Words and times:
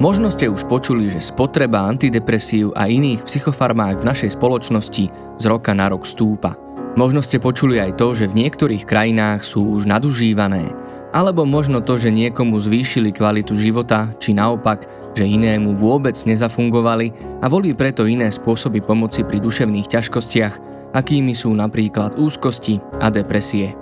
Možno 0.00 0.32
ste 0.32 0.48
už 0.48 0.64
počuli, 0.64 1.12
že 1.12 1.20
spotreba 1.20 1.84
antidepresív 1.84 2.72
a 2.72 2.88
iných 2.88 3.20
psychofarmák 3.20 4.00
v 4.00 4.08
našej 4.08 4.32
spoločnosti 4.32 5.04
z 5.36 5.44
roka 5.44 5.76
na 5.76 5.92
rok 5.92 6.08
stúpa. 6.08 6.56
Možno 6.96 7.20
ste 7.20 7.36
počuli 7.36 7.76
aj 7.76 8.00
to, 8.00 8.16
že 8.16 8.32
v 8.32 8.40
niektorých 8.40 8.88
krajinách 8.88 9.44
sú 9.44 9.76
už 9.76 9.84
nadužívané, 9.84 10.72
alebo 11.12 11.44
možno 11.44 11.84
to, 11.84 12.00
že 12.00 12.08
niekomu 12.08 12.56
zvýšili 12.56 13.12
kvalitu 13.12 13.52
života, 13.52 14.08
či 14.16 14.32
naopak, 14.32 14.88
že 15.12 15.28
inému 15.28 15.76
vôbec 15.76 16.16
nezafungovali 16.16 17.12
a 17.44 17.46
volí 17.52 17.76
preto 17.76 18.08
iné 18.08 18.32
spôsoby 18.32 18.80
pomoci 18.80 19.20
pri 19.20 19.36
duševných 19.36 19.84
ťažkostiach, 19.84 20.54
akými 20.96 21.36
sú 21.36 21.52
napríklad 21.52 22.16
úzkosti 22.16 22.80
a 23.04 23.12
depresie. 23.12 23.76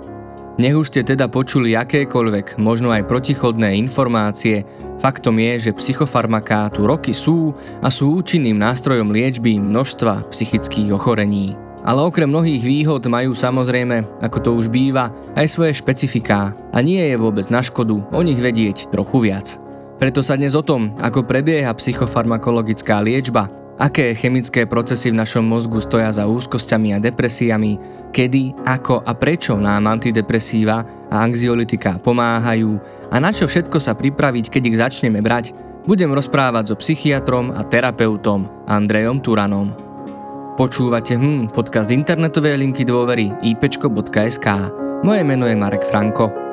Nech 0.59 0.75
už 0.75 0.91
ste 0.91 1.07
teda 1.07 1.31
počuli 1.31 1.71
akékoľvek, 1.71 2.59
možno 2.59 2.91
aj 2.91 3.07
protichodné 3.07 3.79
informácie, 3.79 4.67
faktom 4.99 5.39
je, 5.39 5.71
že 5.71 5.71
psychofarmaká 5.71 6.67
tu 6.75 6.83
roky 6.83 7.15
sú 7.15 7.55
a 7.79 7.87
sú 7.87 8.19
účinným 8.19 8.59
nástrojom 8.59 9.07
liečby 9.07 9.55
množstva 9.55 10.27
psychických 10.27 10.91
ochorení. 10.91 11.55
Ale 11.87 12.03
okrem 12.03 12.27
mnohých 12.27 12.59
výhod 12.59 13.07
majú 13.07 13.31
samozrejme, 13.31 14.19
ako 14.19 14.37
to 14.43 14.49
už 14.59 14.67
býva, 14.67 15.15
aj 15.39 15.47
svoje 15.47 15.79
špecifiká 15.79 16.51
a 16.75 16.77
nie 16.83 17.07
je 17.07 17.15
vôbec 17.15 17.47
na 17.47 17.63
škodu 17.63 17.95
o 18.11 18.19
nich 18.19 18.43
vedieť 18.43 18.91
trochu 18.91 19.31
viac. 19.31 19.55
Preto 19.95 20.19
sa 20.19 20.35
dnes 20.35 20.59
o 20.59 20.63
tom, 20.63 20.91
ako 20.99 21.23
prebieha 21.23 21.71
psychofarmakologická 21.71 22.99
liečba 22.99 23.47
aké 23.79 24.11
chemické 24.11 24.67
procesy 24.67 25.09
v 25.09 25.23
našom 25.23 25.47
mozgu 25.47 25.79
stoja 25.79 26.11
za 26.11 26.27
úzkosťami 26.27 26.93
a 26.93 26.99
depresiami, 26.99 27.79
kedy, 28.11 28.67
ako 28.67 29.01
a 29.07 29.15
prečo 29.15 29.55
nám 29.55 29.87
antidepresíva 29.87 30.83
a 31.07 31.15
anxiolitika 31.23 31.95
pomáhajú 32.03 32.75
a 33.09 33.15
na 33.23 33.31
čo 33.31 33.47
všetko 33.47 33.79
sa 33.79 33.95
pripraviť, 33.95 34.51
keď 34.51 34.63
ich 34.67 34.77
začneme 34.77 35.23
brať, 35.23 35.55
budem 35.87 36.11
rozprávať 36.11 36.69
so 36.69 36.75
psychiatrom 36.75 37.55
a 37.55 37.63
terapeutom 37.63 38.67
Andrejom 38.67 39.23
Turanom. 39.23 39.71
Počúvate 40.59 41.15
hm, 41.15 41.55
podcast 41.55 41.87
internetovej 41.87 42.59
linky 42.59 42.83
dôvery 42.83 43.31
ipečko.sk. 43.47 44.47
Moje 45.07 45.23
meno 45.23 45.47
je 45.47 45.55
Marek 45.55 45.87
Franko. 45.87 46.48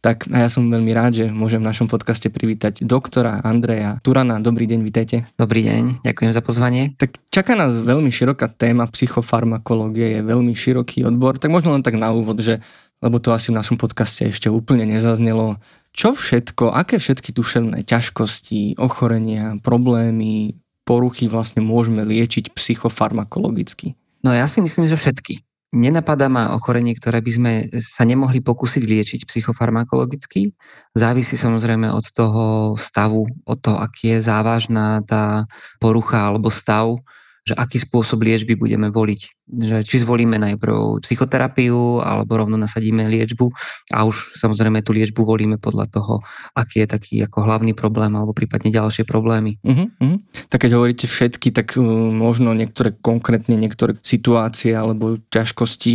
Tak 0.00 0.32
a 0.32 0.44
ja 0.44 0.48
som 0.48 0.72
veľmi 0.72 0.96
rád, 0.96 1.12
že 1.12 1.26
môžem 1.28 1.60
v 1.60 1.68
našom 1.68 1.84
podcaste 1.84 2.32
privítať 2.32 2.88
doktora 2.88 3.36
Andreja 3.44 4.00
Turana. 4.00 4.40
Dobrý 4.40 4.64
deň, 4.64 4.80
vitajte. 4.80 5.28
Dobrý 5.36 5.60
deň, 5.60 6.00
ďakujem 6.00 6.32
za 6.32 6.40
pozvanie. 6.40 6.96
Tak 6.96 7.20
čaká 7.28 7.52
nás 7.52 7.76
veľmi 7.76 8.08
široká 8.08 8.48
téma, 8.48 8.88
psychofarmakológie 8.88 10.16
je 10.16 10.20
veľmi 10.24 10.56
široký 10.56 11.04
odbor, 11.04 11.36
tak 11.36 11.52
možno 11.52 11.76
len 11.76 11.84
tak 11.84 12.00
na 12.00 12.16
úvod, 12.16 12.40
že 12.40 12.64
lebo 13.00 13.20
to 13.20 13.32
asi 13.32 13.52
v 13.52 13.60
našom 13.60 13.80
podcaste 13.80 14.28
ešte 14.28 14.52
úplne 14.52 14.84
nezaznelo. 14.88 15.60
Čo 15.92 16.16
všetko, 16.16 16.72
aké 16.72 17.00
všetky 17.00 17.32
duševné 17.36 17.84
ťažkosti, 17.84 18.80
ochorenia, 18.80 19.56
problémy, 19.60 20.60
poruchy 20.84 21.28
vlastne 21.28 21.64
môžeme 21.64 22.04
liečiť 22.08 22.52
psychofarmakologicky? 22.56 23.96
No 24.20 24.36
ja 24.36 24.44
si 24.48 24.60
myslím, 24.60 24.84
že 24.88 25.00
všetky. 25.00 25.44
Nenapadá 25.70 26.26
ma 26.26 26.50
ochorenie, 26.50 26.98
ktoré 26.98 27.22
by 27.22 27.30
sme 27.30 27.52
sa 27.78 28.02
nemohli 28.02 28.42
pokúsiť 28.42 28.82
liečiť 28.82 29.20
psychofarmakologicky. 29.22 30.50
Závisí 30.98 31.38
samozrejme 31.38 31.86
od 31.94 32.10
toho 32.10 32.74
stavu, 32.74 33.30
od 33.46 33.58
toho, 33.62 33.78
aký 33.78 34.18
je 34.18 34.26
závažná 34.26 35.06
tá 35.06 35.46
porucha 35.78 36.26
alebo 36.26 36.50
stav, 36.50 36.98
že 37.44 37.56
aký 37.56 37.80
spôsob 37.80 38.22
liečby 38.22 38.54
budeme 38.54 38.92
voliť. 38.92 39.20
Že 39.50 39.76
či 39.82 39.96
zvolíme 40.04 40.38
najprv 40.38 41.02
psychoterapiu 41.02 42.04
alebo 42.04 42.38
rovno 42.38 42.54
nasadíme 42.60 43.08
liečbu 43.08 43.50
a 43.96 44.06
už 44.06 44.38
samozrejme 44.38 44.84
tú 44.84 44.94
liečbu 44.94 45.24
volíme 45.24 45.56
podľa 45.56 45.90
toho, 45.90 46.14
aký 46.54 46.84
je 46.84 46.88
taký 46.88 47.14
ako 47.24 47.48
hlavný 47.48 47.72
problém 47.74 48.12
alebo 48.14 48.36
prípadne 48.36 48.70
ďalšie 48.70 49.02
problémy. 49.08 49.58
Uh-huh, 49.64 49.88
uh-huh. 49.90 50.18
Tak 50.52 50.68
keď 50.68 50.70
hovoríte 50.76 51.06
všetky, 51.08 51.50
tak 51.50 51.74
uh, 51.74 51.82
možno 52.12 52.52
niektoré 52.54 52.94
konkrétne 52.94 53.56
niektoré 53.56 53.98
situácie 54.04 54.76
alebo 54.76 55.18
ťažkosti, 55.32 55.94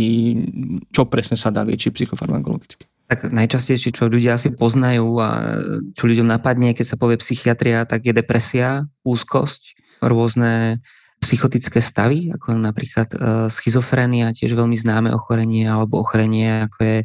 čo 0.92 1.02
presne 1.08 1.38
sa 1.38 1.54
dá 1.54 1.64
liečiť 1.64 1.94
psychofarmakologicky? 1.94 2.84
Tak 3.06 3.30
najčastejšie, 3.30 3.94
čo 3.94 4.10
ľudia 4.10 4.34
asi 4.34 4.50
poznajú 4.50 5.22
a 5.22 5.62
čo 5.94 6.10
ľuďom 6.10 6.26
napadne, 6.26 6.74
keď 6.74 6.86
sa 6.90 6.96
povie 6.98 7.22
psychiatria, 7.22 7.86
tak 7.86 8.02
je 8.02 8.10
depresia, 8.10 8.90
úzkosť, 9.06 9.78
rôzne 10.02 10.82
psychotické 11.26 11.82
stavy, 11.82 12.30
ako 12.30 12.54
napríklad 12.54 13.08
e, 13.10 13.16
schizofrénia, 13.50 14.30
tiež 14.30 14.54
veľmi 14.54 14.78
známe 14.78 15.10
ochorenie, 15.10 15.66
alebo 15.66 15.98
ochorenie, 15.98 16.70
ako 16.70 16.78
je 16.78 16.96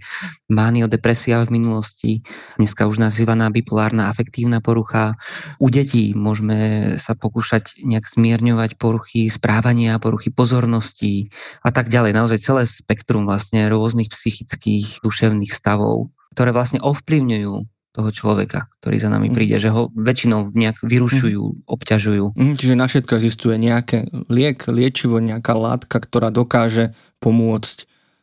maniodepresia 0.46 1.42
v 1.50 1.58
minulosti, 1.58 2.22
dneska 2.62 2.86
už 2.86 3.02
nazývaná 3.02 3.50
bipolárna 3.50 4.14
afektívna 4.14 4.62
porucha. 4.62 5.18
U 5.58 5.74
detí 5.74 6.14
môžeme 6.14 6.94
sa 7.02 7.18
pokúšať 7.18 7.82
nejak 7.82 8.06
zmierňovať 8.06 8.78
poruchy 8.78 9.26
správania, 9.34 9.98
poruchy 9.98 10.30
pozornosti 10.30 11.34
a 11.66 11.74
tak 11.74 11.90
ďalej. 11.90 12.14
Naozaj 12.14 12.46
celé 12.46 12.62
spektrum 12.70 13.26
vlastne 13.26 13.66
rôznych 13.74 14.14
psychických 14.14 15.02
duševných 15.02 15.50
stavov, 15.50 16.14
ktoré 16.38 16.53
vlastne 16.53 16.78
ovplyvňujú 16.78 17.81
toho 17.91 18.09
človeka, 18.09 18.72
ktorý 18.79 18.97
za 19.03 19.12
nami 19.12 19.28
mm. 19.29 19.35
príde, 19.35 19.57
že 19.59 19.68
ho 19.68 19.91
väčšinou 19.91 20.56
nejak 20.56 20.79
vyrušujú, 20.79 21.44
mm. 21.44 21.57
obťažujú. 21.68 22.25
Mm, 22.40 22.56
čiže 22.56 22.75
na 22.79 22.88
všetko 22.88 23.19
existuje 23.19 23.56
nejaké 23.59 24.07
liek, 24.31 24.63
liečivo, 24.72 25.19
nejaká 25.19 25.52
látka, 25.52 26.00
ktorá 26.00 26.31
dokáže 26.31 26.96
pomôcť 27.19 27.78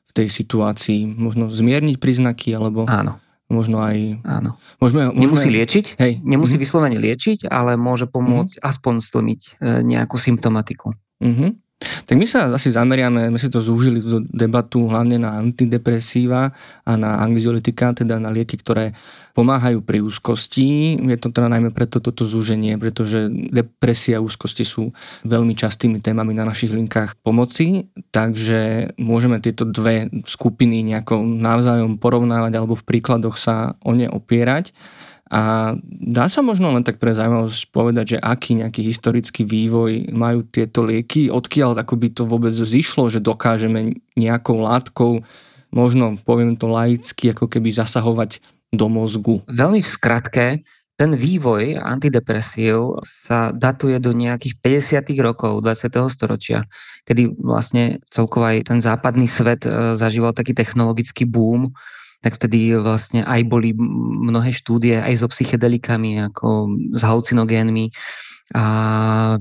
v 0.08 0.12
tej 0.16 0.28
situácii, 0.32 1.04
možno 1.04 1.52
zmierniť 1.52 2.00
príznaky, 2.00 2.56
alebo 2.56 2.88
Áno. 2.88 3.20
možno 3.52 3.84
aj... 3.84 4.24
Áno. 4.24 4.56
Môžeme, 4.80 5.12
môžeme... 5.12 5.36
Nemusí 5.36 5.48
liečiť, 5.52 5.86
hej. 6.00 6.12
nemusí 6.24 6.56
mm-hmm. 6.56 6.64
vyslovene 6.64 6.96
liečiť, 6.96 7.52
ale 7.52 7.76
môže 7.76 8.08
pomôcť 8.08 8.56
mm-hmm. 8.56 8.70
aspoň 8.72 8.94
stlmiť 9.04 9.40
e, 9.44 9.50
nejakú 9.84 10.16
symptomatiku. 10.16 10.96
Mm-hmm. 11.20 11.50
Tak 11.78 12.18
my 12.18 12.26
sa 12.26 12.50
asi 12.50 12.74
zameriame, 12.74 13.30
my 13.30 13.38
si 13.38 13.46
to 13.46 13.62
zúžili 13.62 14.02
tú 14.02 14.26
debatu 14.34 14.90
hlavne 14.90 15.14
na 15.14 15.38
antidepresíva 15.38 16.50
a 16.82 16.92
na 16.98 17.22
anxiolitika, 17.22 17.94
teda 17.94 18.18
na 18.18 18.34
lieky, 18.34 18.58
ktoré 18.58 18.98
pomáhajú 19.38 19.86
pri 19.86 20.02
úzkosti. 20.02 20.98
Je 20.98 21.18
to 21.22 21.30
teda 21.30 21.46
najmä 21.46 21.70
preto 21.70 22.02
toto 22.02 22.26
zúženie, 22.26 22.74
pretože 22.82 23.30
depresia 23.30 24.18
a 24.18 24.24
úzkosti 24.26 24.66
sú 24.66 24.90
veľmi 25.22 25.54
častými 25.54 26.02
témami 26.02 26.34
na 26.34 26.42
našich 26.42 26.74
linkách 26.74 27.14
pomoci, 27.22 27.86
takže 28.10 28.90
môžeme 28.98 29.38
tieto 29.38 29.62
dve 29.62 30.10
skupiny 30.26 30.82
nejako 30.82 31.22
navzájom 31.22 32.02
porovnávať 32.02 32.58
alebo 32.58 32.74
v 32.74 32.86
príkladoch 32.90 33.38
sa 33.38 33.78
o 33.86 33.94
ne 33.94 34.10
opierať. 34.10 34.74
A 35.28 35.76
dá 35.88 36.24
sa 36.32 36.40
možno 36.40 36.72
len 36.72 36.80
tak 36.80 36.96
pre 36.96 37.12
zaujímavosť 37.12 37.68
povedať, 37.68 38.16
že 38.16 38.18
aký 38.18 38.56
nejaký 38.64 38.80
historický 38.80 39.44
vývoj 39.44 40.08
majú 40.16 40.40
tieto 40.48 40.80
lieky, 40.80 41.28
odkiaľ 41.28 41.76
ako 41.84 41.94
by 42.00 42.08
to 42.16 42.22
vôbec 42.24 42.56
zišlo, 42.56 43.12
že 43.12 43.20
dokážeme 43.20 44.00
nejakou 44.16 44.64
látkou, 44.64 45.20
možno 45.68 46.16
poviem 46.24 46.56
to 46.56 46.72
laicky, 46.72 47.36
ako 47.36 47.44
keby 47.44 47.68
zasahovať 47.68 48.40
do 48.72 48.88
mozgu. 48.88 49.44
Veľmi 49.48 49.84
v 49.84 49.88
skratke, 49.88 50.46
ten 50.98 51.14
vývoj 51.14 51.78
antidepresív 51.78 52.98
sa 53.06 53.54
datuje 53.54 54.02
do 54.02 54.10
nejakých 54.10 54.58
50. 55.06 55.14
rokov 55.22 55.62
20. 55.62 55.94
storočia, 56.10 56.66
kedy 57.06 57.38
vlastne 57.38 58.02
celkovo 58.10 58.50
aj 58.50 58.66
ten 58.66 58.82
západný 58.82 59.30
svet 59.30 59.62
e, 59.62 59.94
zažíval 59.94 60.34
taký 60.34 60.58
technologický 60.58 61.22
boom, 61.22 61.70
tak 62.18 62.34
vtedy 62.34 62.74
vlastne 62.74 63.22
aj 63.22 63.40
boli 63.46 63.70
mnohé 64.26 64.50
štúdie 64.50 64.98
aj 64.98 65.22
so 65.22 65.28
psychedelikami, 65.30 66.26
ako 66.32 66.74
s 66.94 67.02
halucinogénmi 67.06 67.94
a 68.56 68.64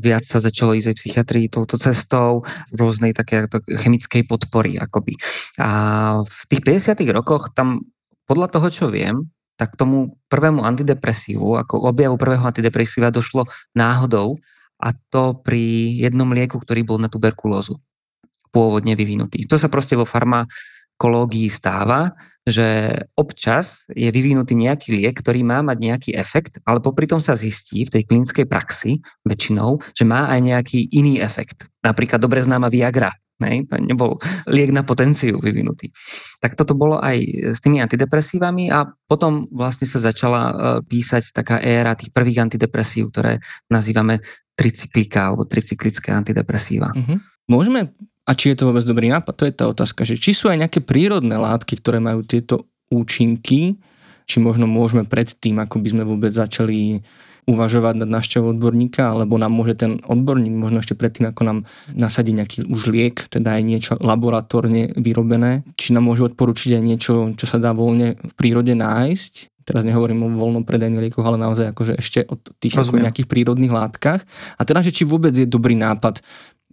viac 0.03 0.27
sa 0.27 0.43
začalo 0.43 0.75
ísť 0.75 0.87
aj 0.91 0.97
psychiatrii 0.99 1.45
touto 1.47 1.79
cestou, 1.79 2.43
rôznej 2.75 3.15
také 3.15 3.47
chemickej 3.65 4.27
podpory 4.27 4.75
akoby. 4.75 5.15
A 5.63 5.69
v 6.21 6.41
tých 6.51 6.61
50 6.91 7.07
rokoch 7.15 7.55
tam 7.55 7.87
podľa 8.27 8.51
toho, 8.51 8.67
čo 8.67 8.85
viem, 8.91 9.31
tak 9.55 9.79
tomu 9.79 10.19
prvému 10.27 10.61
antidepresívu, 10.61 11.55
ako 11.55 11.87
objavu 11.87 12.19
prvého 12.19 12.43
antidepresíva 12.43 13.09
došlo 13.09 13.47
náhodou 13.73 14.37
a 14.77 14.93
to 15.09 15.39
pri 15.41 15.97
jednom 15.97 16.29
lieku, 16.29 16.61
ktorý 16.61 16.85
bol 16.85 16.99
na 17.01 17.09
tuberkulózu 17.09 17.79
pôvodne 18.51 18.93
vyvinutý. 18.93 19.47
To 19.49 19.55
sa 19.57 19.71
proste 19.71 19.97
vo 19.97 20.05
farma 20.05 20.45
farmakológii 20.97 21.47
stáva, 21.49 22.09
že 22.47 22.95
občas 23.19 23.83
je 23.91 24.07
vyvinutý 24.07 24.55
nejaký 24.55 24.95
liek, 24.95 25.19
ktorý 25.19 25.43
má 25.43 25.59
mať 25.59 25.77
nejaký 25.83 26.11
efekt, 26.15 26.63
ale 26.63 26.79
popri 26.79 27.03
tom 27.03 27.19
sa 27.19 27.35
zistí 27.35 27.83
v 27.83 27.91
tej 27.91 28.07
klinickej 28.07 28.47
praxi 28.47 29.03
väčšinou, 29.27 29.83
že 29.91 30.07
má 30.07 30.31
aj 30.31 30.39
nejaký 30.39 30.79
iný 30.95 31.19
efekt. 31.19 31.67
Napríklad 31.83 32.23
dobre 32.23 32.39
známa 32.39 32.71
Viagra, 32.71 33.11
Nej, 33.37 33.69
to 33.69 33.77
nebol 33.77 34.17
liek 34.49 34.73
na 34.73 34.81
potenciu 34.81 35.37
vyvinutý. 35.37 35.93
Tak 36.41 36.57
toto 36.57 36.73
bolo 36.73 36.97
aj 36.97 37.21
s 37.53 37.61
tými 37.61 37.77
antidepresívami 37.85 38.73
a 38.73 38.89
potom 39.05 39.45
vlastne 39.53 39.85
sa 39.85 40.01
začala 40.01 40.41
e, 40.41 40.53
písať 40.81 41.37
taká 41.37 41.61
éra 41.61 41.93
tých 41.93 42.09
prvých 42.09 42.41
antidepresív, 42.49 43.13
ktoré 43.13 43.37
nazývame 43.69 44.25
tricyklika 44.57 45.29
alebo 45.29 45.45
tricyklické 45.45 46.09
antidepresíva. 46.09 46.89
Uh-huh. 46.97 47.21
Môžeme 47.45 47.93
a 48.27 48.31
či 48.35 48.51
je 48.51 48.59
to 48.59 48.67
vôbec 48.67 48.83
dobrý 48.83 49.07
nápad, 49.07 49.33
to 49.33 49.47
je 49.47 49.55
tá 49.55 49.65
otázka, 49.71 50.03
že 50.03 50.19
či 50.19 50.35
sú 50.35 50.51
aj 50.51 50.67
nejaké 50.67 50.83
prírodné 50.83 51.39
látky, 51.39 51.79
ktoré 51.79 52.03
majú 52.03 52.27
tieto 52.27 52.67
účinky, 52.91 53.79
či 54.27 54.37
možno 54.43 54.67
môžeme 54.67 55.07
predtým, 55.07 55.63
ako 55.63 55.79
by 55.79 55.87
sme 55.95 56.03
vôbec 56.03 56.35
začali 56.35 56.99
uvažovať 57.47 58.03
nad 58.03 58.11
návštevou 58.11 58.51
odborníka, 58.51 59.15
alebo 59.15 59.39
nám 59.39 59.55
môže 59.55 59.79
ten 59.79 60.03
odborník 60.03 60.51
možno 60.51 60.83
ešte 60.83 60.99
predtým, 60.99 61.31
ako 61.31 61.41
nám 61.47 61.59
nasadí 61.95 62.35
nejaký 62.35 62.67
už 62.67 62.91
liek, 62.91 63.23
teda 63.31 63.55
aj 63.55 63.63
niečo 63.63 63.93
laboratórne 64.03 64.91
vyrobené, 64.99 65.63
či 65.79 65.95
nám 65.95 66.11
môže 66.11 66.27
odporučiť 66.27 66.75
aj 66.75 66.83
niečo, 66.83 67.31
čo 67.39 67.45
sa 67.47 67.55
dá 67.55 67.71
voľne 67.71 68.19
v 68.19 68.33
prírode 68.35 68.75
nájsť, 68.75 69.63
teraz 69.63 69.87
nehovorím 69.87 70.27
o 70.27 70.35
voľnom 70.35 70.67
predajných 70.67 71.07
liekoch, 71.07 71.23
ale 71.23 71.39
naozaj 71.39 71.71
akože 71.71 71.93
ešte 71.95 72.27
o 72.27 72.35
tých 72.35 72.75
ako 72.75 72.99
nejakých 72.99 73.31
prírodných 73.31 73.71
látkach. 73.71 74.23
A 74.59 74.61
teda, 74.63 74.83
že 74.83 74.95
či 74.95 75.03
vôbec 75.03 75.31
je 75.35 75.47
dobrý 75.47 75.75
nápad 75.75 76.23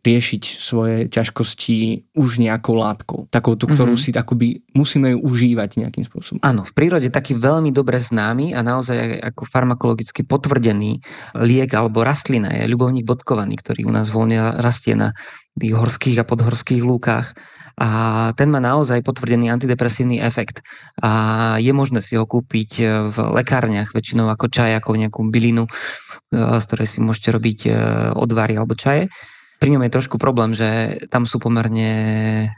riešiť 0.04 0.42
svoje 0.44 0.96
ťažkosti 1.08 2.12
už 2.12 2.44
nejakou 2.44 2.76
látkou. 2.76 3.26
Takouto, 3.32 3.64
ktorú 3.64 3.96
mm-hmm. 3.96 4.12
si 4.12 4.20
akoby 4.20 4.48
musíme 4.76 5.16
ju 5.16 5.18
užívať 5.24 5.80
nejakým 5.80 6.04
spôsobom. 6.04 6.44
Áno, 6.44 6.68
v 6.68 6.72
prírode 6.76 7.08
taký 7.08 7.34
veľmi 7.34 7.72
dobre 7.72 7.96
známy 7.96 8.52
a 8.52 8.60
naozaj 8.60 9.24
ako 9.32 9.48
farmakologicky 9.48 10.22
potvrdený 10.28 11.00
liek 11.40 11.72
alebo 11.72 12.04
rastlina 12.04 12.52
je 12.52 12.68
ľubovník 12.68 13.08
bodkovaný, 13.08 13.56
ktorý 13.56 13.88
u 13.88 13.92
nás 13.96 14.12
voľne 14.12 14.60
rastie 14.60 14.92
na 14.92 15.16
tých 15.56 15.72
horských 15.72 16.20
a 16.20 16.28
podhorských 16.28 16.84
lúkach 16.84 17.32
a 17.74 18.30
ten 18.38 18.54
má 18.54 18.62
naozaj 18.62 19.02
potvrdený 19.02 19.50
antidepresívny 19.50 20.22
efekt. 20.22 20.62
A 21.02 21.58
je 21.58 21.74
možné 21.74 21.98
si 21.98 22.14
ho 22.14 22.22
kúpiť 22.22 22.70
v 23.10 23.16
lekárniach, 23.34 23.90
väčšinou 23.90 24.30
ako 24.30 24.46
čaj, 24.46 24.78
ako 24.78 24.94
nejakú 24.94 25.26
bylinu, 25.26 25.66
z 26.30 26.64
ktorej 26.70 26.86
si 26.86 26.98
môžete 27.02 27.28
robiť 27.34 27.58
e, 27.66 27.70
odvary 28.14 28.54
alebo 28.58 28.78
čaje. 28.78 29.10
Pri 29.62 29.70
ňom 29.70 29.86
je 29.86 29.94
trošku 29.94 30.16
problém, 30.18 30.52
že 30.52 31.00
tam 31.08 31.24
sú 31.24 31.38
pomerne 31.38 31.92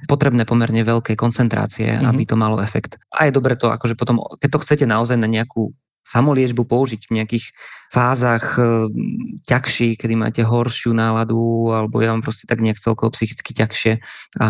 potrebné 0.08 0.48
pomerne 0.48 0.82
veľké 0.82 1.14
koncentrácie, 1.14 1.96
mm-hmm. 1.96 2.08
aby 2.08 2.22
to 2.24 2.36
malo 2.36 2.58
efekt. 2.58 2.98
A 3.12 3.28
je 3.28 3.36
dobre 3.36 3.54
to, 3.54 3.70
akože 3.70 3.94
potom, 3.94 4.22
keď 4.40 4.48
to 4.56 4.62
chcete 4.64 4.84
naozaj 4.88 5.20
na 5.20 5.28
nejakú 5.28 5.76
samoliečbu 6.06 6.62
použiť 6.70 7.10
v 7.10 7.14
nejakých 7.18 7.44
fázach 7.90 8.54
e, 8.62 8.86
ťažší, 9.42 9.98
kedy 9.98 10.14
máte 10.14 10.42
horšiu 10.46 10.94
náladu, 10.94 11.74
alebo 11.74 11.98
ja 11.98 12.14
vám 12.14 12.22
proste 12.22 12.46
tak 12.46 12.62
nejak 12.62 12.78
celkovo 12.78 13.10
psychicky 13.10 13.50
ťažšie 13.50 13.92
a 14.38 14.48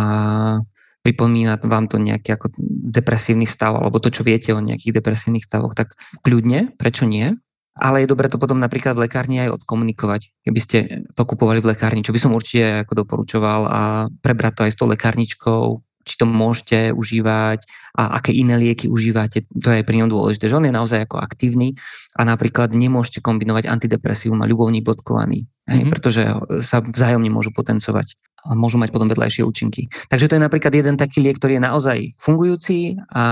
pripomína 1.00 1.56
vám 1.64 1.88
to 1.88 1.96
nejaký 1.96 2.37
ako 2.37 2.52
depresívny 2.92 3.49
stav, 3.49 3.78
alebo 3.78 4.02
to, 4.02 4.12
čo 4.12 4.26
viete 4.26 4.52
o 4.52 4.60
nejakých 4.60 5.00
depresívnych 5.00 5.46
stavoch, 5.49 5.72
tak 5.72 5.96
kľudne, 6.20 6.76
prečo 6.76 7.08
nie? 7.08 7.38
Ale 7.76 8.02
je 8.02 8.11
dobre 8.11 8.32
to 8.32 8.40
potom 8.40 8.56
napríklad 8.56 8.96
v 8.96 9.05
lekárni 9.06 9.44
aj 9.44 9.62
odkomunikovať, 9.62 10.32
keby 10.49 10.61
ste 10.61 10.78
to 11.12 11.23
kupovali 11.28 11.61
v 11.61 11.76
lekárni, 11.76 12.00
čo 12.00 12.17
by 12.17 12.20
som 12.20 12.32
určite 12.32 12.88
ako 12.88 13.05
doporučoval 13.05 13.61
a 13.69 13.81
prebrať 14.25 14.52
to 14.56 14.62
aj 14.64 14.73
s 14.73 14.78
tou 14.81 14.88
lekárničkou, 14.88 15.62
či 16.06 16.14
to 16.14 16.25
môžete 16.25 16.94
užívať 16.94 17.67
a 17.99 18.23
aké 18.23 18.31
iné 18.31 18.55
lieky 18.55 18.87
užívate, 18.87 19.43
to 19.50 19.69
je 19.75 19.82
pri 19.82 19.96
ňom 20.00 20.08
dôležité, 20.08 20.46
že 20.46 20.56
on 20.56 20.64
je 20.64 20.73
naozaj 20.73 21.05
ako 21.05 21.19
aktívny 21.19 21.75
a 22.14 22.23
napríklad 22.23 22.73
nemôžete 22.73 23.19
kombinovať 23.19 23.67
antidepresívum 23.67 24.38
a 24.40 24.49
ľubovník 24.49 24.87
bodkovaný, 24.87 25.50
mm-hmm. 25.67 25.90
pretože 25.90 26.23
sa 26.62 26.78
vzájomne 26.78 27.28
môžu 27.28 27.50
potencovať 27.50 28.14
a 28.46 28.55
môžu 28.55 28.78
mať 28.78 28.94
potom 28.94 29.11
vedľajšie 29.11 29.43
účinky. 29.43 29.90
Takže 30.06 30.31
to 30.31 30.38
je 30.38 30.46
napríklad 30.46 30.70
jeden 30.70 30.94
taký 30.94 31.19
liek, 31.19 31.43
ktorý 31.43 31.58
je 31.58 31.67
naozaj 31.67 31.99
fungujúci 32.23 32.94
a 33.11 33.25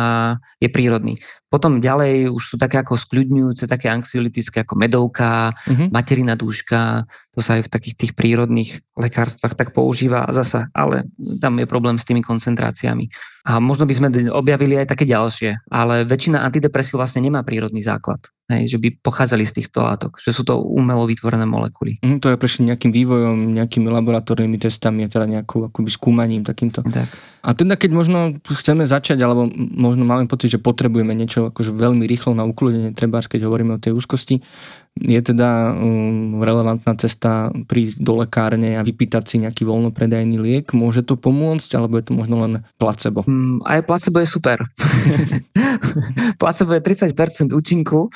je 0.59 0.67
prírodný. 0.67 1.23
Potom 1.55 1.79
ďalej 1.79 2.35
už 2.35 2.43
sú 2.43 2.57
také 2.59 2.83
ako 2.83 2.99
skľudňujúce, 2.99 3.71
také 3.71 3.87
anxiolitické 3.87 4.67
ako 4.67 4.75
medovka, 4.75 5.55
uh-huh. 5.55 5.87
materina 5.95 6.35
dúška, 6.35 7.07
to 7.31 7.39
sa 7.39 7.63
aj 7.63 7.71
v 7.71 7.73
takých 7.79 7.95
tých 7.95 8.13
prírodných 8.19 8.83
lekárstvách 8.99 9.55
tak 9.55 9.71
používa 9.71 10.27
zasa, 10.35 10.67
ale 10.75 11.07
tam 11.39 11.63
je 11.63 11.71
problém 11.71 11.95
s 11.95 12.03
tými 12.03 12.27
koncentráciami. 12.27 13.07
A 13.47 13.63
možno 13.63 13.87
by 13.87 13.95
sme 13.95 14.09
objavili 14.35 14.83
aj 14.83 14.99
také 14.99 15.07
ďalšie, 15.07 15.71
ale 15.71 16.03
väčšina 16.03 16.43
antidepresív 16.43 16.99
vlastne 16.99 17.23
nemá 17.23 17.47
prírodný 17.47 17.87
základ 17.87 18.35
hej, 18.53 18.77
že 18.77 18.79
by 18.81 19.01
pochádzali 19.01 19.45
z 19.49 19.53
týchto 19.61 19.81
látok, 19.81 20.21
že 20.21 20.35
sú 20.37 20.45
to 20.45 20.61
umelo 20.61 21.09
vytvorené 21.09 21.49
molekuly. 21.49 21.97
Mm, 22.05 22.21
je 22.21 22.37
prešli 22.37 22.69
nejakým 22.69 22.93
vývojom, 22.93 23.57
nejakými 23.57 23.89
laboratórnymi 23.89 24.59
testami 24.61 25.09
a 25.09 25.09
teda 25.09 25.25
nejakú 25.25 25.73
akoby 25.73 25.89
skúmaním 25.89 26.45
takýmto. 26.45 26.85
Tak. 26.85 27.09
A 27.45 27.53
teda 27.53 27.77
keď 27.77 27.91
možno 27.93 28.19
chceme 28.45 28.85
začať, 28.85 29.21
alebo 29.21 29.49
možno 29.57 30.05
máme 30.05 30.29
pocit, 30.29 30.53
že 30.53 30.61
potrebujeme 30.61 31.13
niečo 31.17 31.44
akože 31.51 31.75
veľmi 31.75 32.05
rýchlo 32.07 32.33
na 32.33 32.47
ukludenie, 32.47 32.95
treba 32.95 33.21
keď 33.25 33.49
hovoríme 33.49 33.77
o 33.77 33.83
tej 33.83 33.97
úzkosti, 33.97 34.41
je 34.95 35.19
teda 35.19 35.75
um, 35.75 36.39
relevantná 36.39 36.95
cesta 36.95 37.51
prísť 37.67 37.99
do 37.99 38.23
lekárne 38.23 38.79
a 38.79 38.87
vypýtať 38.87 39.23
si 39.27 39.37
nejaký 39.43 39.67
voľnopredajný 39.67 40.39
liek. 40.39 40.71
Môže 40.71 41.03
to 41.03 41.19
pomôcť, 41.19 41.71
alebo 41.75 41.99
je 41.99 42.07
to 42.07 42.13
možno 42.15 42.47
len 42.47 42.53
placebo? 42.79 43.27
Mm, 43.27 43.59
aj 43.67 43.83
placebo 43.91 44.23
je 44.23 44.29
super. 44.31 44.63
placebo 46.43 46.79
je 46.79 46.83
30% 46.87 47.51
účinku. 47.51 48.07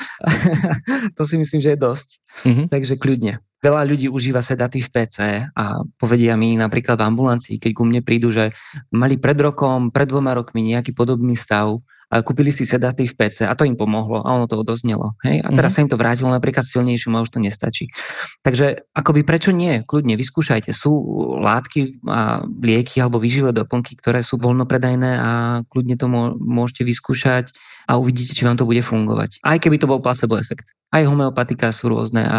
to 1.19 1.23
si 1.27 1.35
myslím, 1.35 1.59
že 1.59 1.75
je 1.75 1.79
dosť. 1.83 2.09
Mm-hmm. 2.47 2.67
Takže 2.71 2.95
kľudne. 2.95 3.43
Veľa 3.59 3.83
ľudí 3.83 4.07
užíva 4.07 4.39
sedatív 4.39 4.87
v 4.87 5.03
PC 5.03 5.51
a 5.51 5.83
povedia 5.99 6.39
mi 6.39 6.55
napríklad 6.55 6.95
v 6.95 7.11
ambulancii, 7.11 7.59
keď 7.59 7.73
ku 7.75 7.83
mne 7.83 8.07
prídu, 8.07 8.31
že 8.31 8.55
mali 8.95 9.19
pred 9.19 9.35
rokom, 9.35 9.91
pred 9.91 10.07
dvoma 10.07 10.31
rokmi 10.31 10.63
nejaký 10.63 10.95
podobný 10.95 11.35
stav 11.35 11.83
kúpili 12.09 12.49
si 12.49 12.65
sedatív 12.65 13.13
v 13.13 13.17
PC 13.21 13.45
a 13.45 13.53
to 13.53 13.69
im 13.69 13.77
pomohlo 13.77 14.25
a 14.25 14.33
ono 14.33 14.49
to 14.49 14.57
odoznelo. 14.57 15.13
Hej? 15.21 15.45
A 15.45 15.53
teraz 15.53 15.77
mm-hmm. 15.77 15.85
sa 15.85 15.85
im 15.85 15.91
to 15.93 16.01
vrátilo 16.01 16.31
napríklad 16.33 16.65
silnejším 16.65 17.21
a 17.21 17.25
už 17.25 17.37
to 17.37 17.41
nestačí. 17.45 17.93
Takže 18.41 18.89
akoby 18.97 19.29
prečo 19.29 19.53
nie? 19.53 19.85
Kľudne 19.85 20.17
vyskúšajte. 20.17 20.73
Sú 20.73 20.97
látky 21.45 22.01
a 22.09 22.49
lieky 22.49 23.05
alebo 23.05 23.21
výživé 23.21 23.53
doplnky, 23.53 24.01
ktoré 24.01 24.25
sú 24.25 24.41
voľnopredajné 24.41 25.11
a 25.21 25.31
kľudne 25.69 26.01
to 26.01 26.09
môžete 26.41 26.89
vyskúšať 26.89 27.53
a 27.85 28.01
uvidíte, 28.01 28.33
či 28.33 28.49
vám 28.49 28.57
to 28.57 28.65
bude 28.65 28.81
fungovať. 28.81 29.45
Aj 29.45 29.61
keby 29.61 29.77
to 29.77 29.89
bol 29.89 30.01
placebo 30.01 30.41
efekt. 30.41 30.65
Aj 30.89 31.05
homeopatika 31.05 31.69
sú 31.69 31.93
rôzne 31.93 32.25
a 32.25 32.37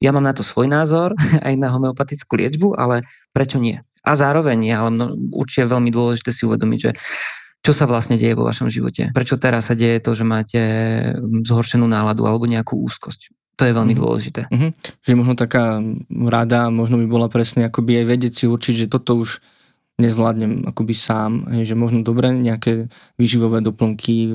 ja 0.00 0.10
mám 0.16 0.24
na 0.24 0.32
to 0.32 0.40
svoj 0.40 0.64
názor, 0.64 1.12
aj 1.46 1.54
na 1.60 1.68
homeopatickú 1.68 2.40
liečbu, 2.40 2.72
ale 2.80 3.04
prečo 3.36 3.60
nie? 3.60 3.84
A 4.00 4.16
zároveň 4.16 4.64
je 4.64 4.72
ale 4.72 4.90
mno, 4.96 5.06
určite 5.36 5.68
veľmi 5.68 5.92
dôležité 5.92 6.32
si 6.32 6.48
uvedomiť, 6.48 6.78
že 6.80 6.90
čo 7.60 7.72
sa 7.76 7.84
vlastne 7.84 8.16
deje 8.16 8.32
vo 8.32 8.48
vašom 8.48 8.72
živote. 8.72 9.12
Prečo 9.12 9.36
teraz 9.36 9.68
sa 9.68 9.76
deje 9.76 10.00
to, 10.00 10.16
že 10.16 10.24
máte 10.24 10.60
zhoršenú 11.44 11.84
náladu 11.84 12.24
alebo 12.24 12.48
nejakú 12.48 12.80
úzkosť. 12.80 13.32
To 13.60 13.68
je 13.68 13.76
veľmi 13.76 13.92
mm-hmm. 13.92 14.00
dôležité. 14.00 14.40
Mm-hmm. 14.48 14.70
Že 15.04 15.12
možno 15.20 15.34
taká 15.36 15.84
rada, 16.08 16.72
možno 16.72 16.96
by 16.96 17.06
bola 17.06 17.28
presne 17.28 17.68
akoby 17.68 18.00
aj 18.00 18.06
vedieť 18.08 18.32
si 18.32 18.44
určiť, 18.48 18.74
že 18.86 18.86
toto 18.88 19.20
už 19.20 19.44
nezvládnem 20.00 20.64
akoby 20.72 20.94
sám, 20.96 21.44
že 21.60 21.76
možno 21.76 22.00
dobre 22.00 22.32
nejaké 22.32 22.88
výživové 23.20 23.60
doplnky. 23.60 24.32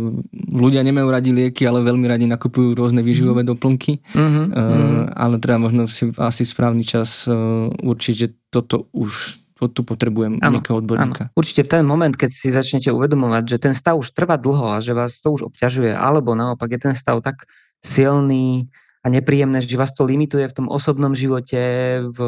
Ľudia 0.54 0.86
nemajú 0.86 1.08
radi 1.10 1.34
lieky, 1.34 1.66
ale 1.66 1.82
veľmi 1.82 2.06
radi 2.06 2.30
nakupujú 2.30 2.78
rôzne 2.78 3.02
výživové 3.02 3.42
mm. 3.42 3.50
doplnky, 3.50 3.98
mm-hmm. 3.98 4.46
uh, 4.54 5.10
ale 5.18 5.42
treba 5.42 5.66
možno 5.66 5.90
si 5.90 6.14
asi 6.22 6.46
správny 6.46 6.86
čas 6.86 7.26
uh, 7.26 7.66
určiť, 7.82 8.14
že 8.14 8.28
toto 8.54 8.94
už 8.94 9.42
tu 9.56 9.82
potrebujem 9.88 10.44
ano, 10.44 10.60
nejakého 10.60 10.84
odborníka. 10.84 11.32
Ano. 11.32 11.34
Určite 11.40 11.64
v 11.64 11.70
ten 11.80 11.84
moment, 11.88 12.12
keď 12.12 12.30
si 12.32 12.52
začnete 12.52 12.92
uvedomovať, 12.92 13.44
že 13.56 13.58
ten 13.58 13.74
stav 13.74 13.96
už 13.96 14.12
trvá 14.12 14.36
dlho 14.36 14.76
a 14.76 14.84
že 14.84 14.92
vás 14.92 15.24
to 15.24 15.32
už 15.32 15.48
obťažuje, 15.54 15.96
alebo 15.96 16.36
naopak 16.36 16.76
je 16.76 16.80
ten 16.92 16.96
stav 16.96 17.24
tak 17.24 17.48
silný 17.80 18.68
a 19.06 19.08
nepríjemné, 19.08 19.62
že 19.62 19.80
vás 19.80 19.94
to 19.94 20.04
limituje 20.04 20.50
v 20.50 20.58
tom 20.58 20.68
osobnom 20.68 21.14
živote, 21.14 21.62
v, 22.10 22.20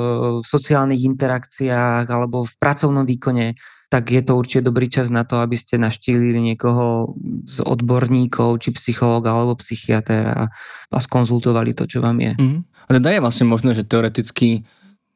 sociálnych 0.46 1.03
interakciách 1.03 2.05
alebo 2.05 2.46
v 2.46 2.53
pracovnom 2.62 3.03
výkone, 3.03 3.57
tak 3.88 4.12
je 4.12 4.22
to 4.22 4.36
určite 4.36 4.67
dobrý 4.67 4.91
čas 4.91 5.07
na 5.07 5.24
to, 5.24 5.39
aby 5.39 5.55
ste 5.55 5.79
naštívili 5.79 6.53
niekoho 6.53 7.17
z 7.48 7.63
odborníkov, 7.63 8.60
či 8.62 8.75
psychológa 8.75 9.31
alebo 9.31 9.57
psychiatéra 9.57 10.36
a, 10.36 10.46
a 10.91 11.00
skonzultovali 11.00 11.72
to, 11.72 11.88
čo 11.88 12.03
vám 12.03 12.19
je. 12.19 12.34
Mm. 12.36 12.60
A 12.88 12.89
teda 12.93 13.10
je 13.15 13.24
vlastne 13.24 13.48
možné, 13.48 13.72
že 13.74 13.88
teoreticky 13.88 14.67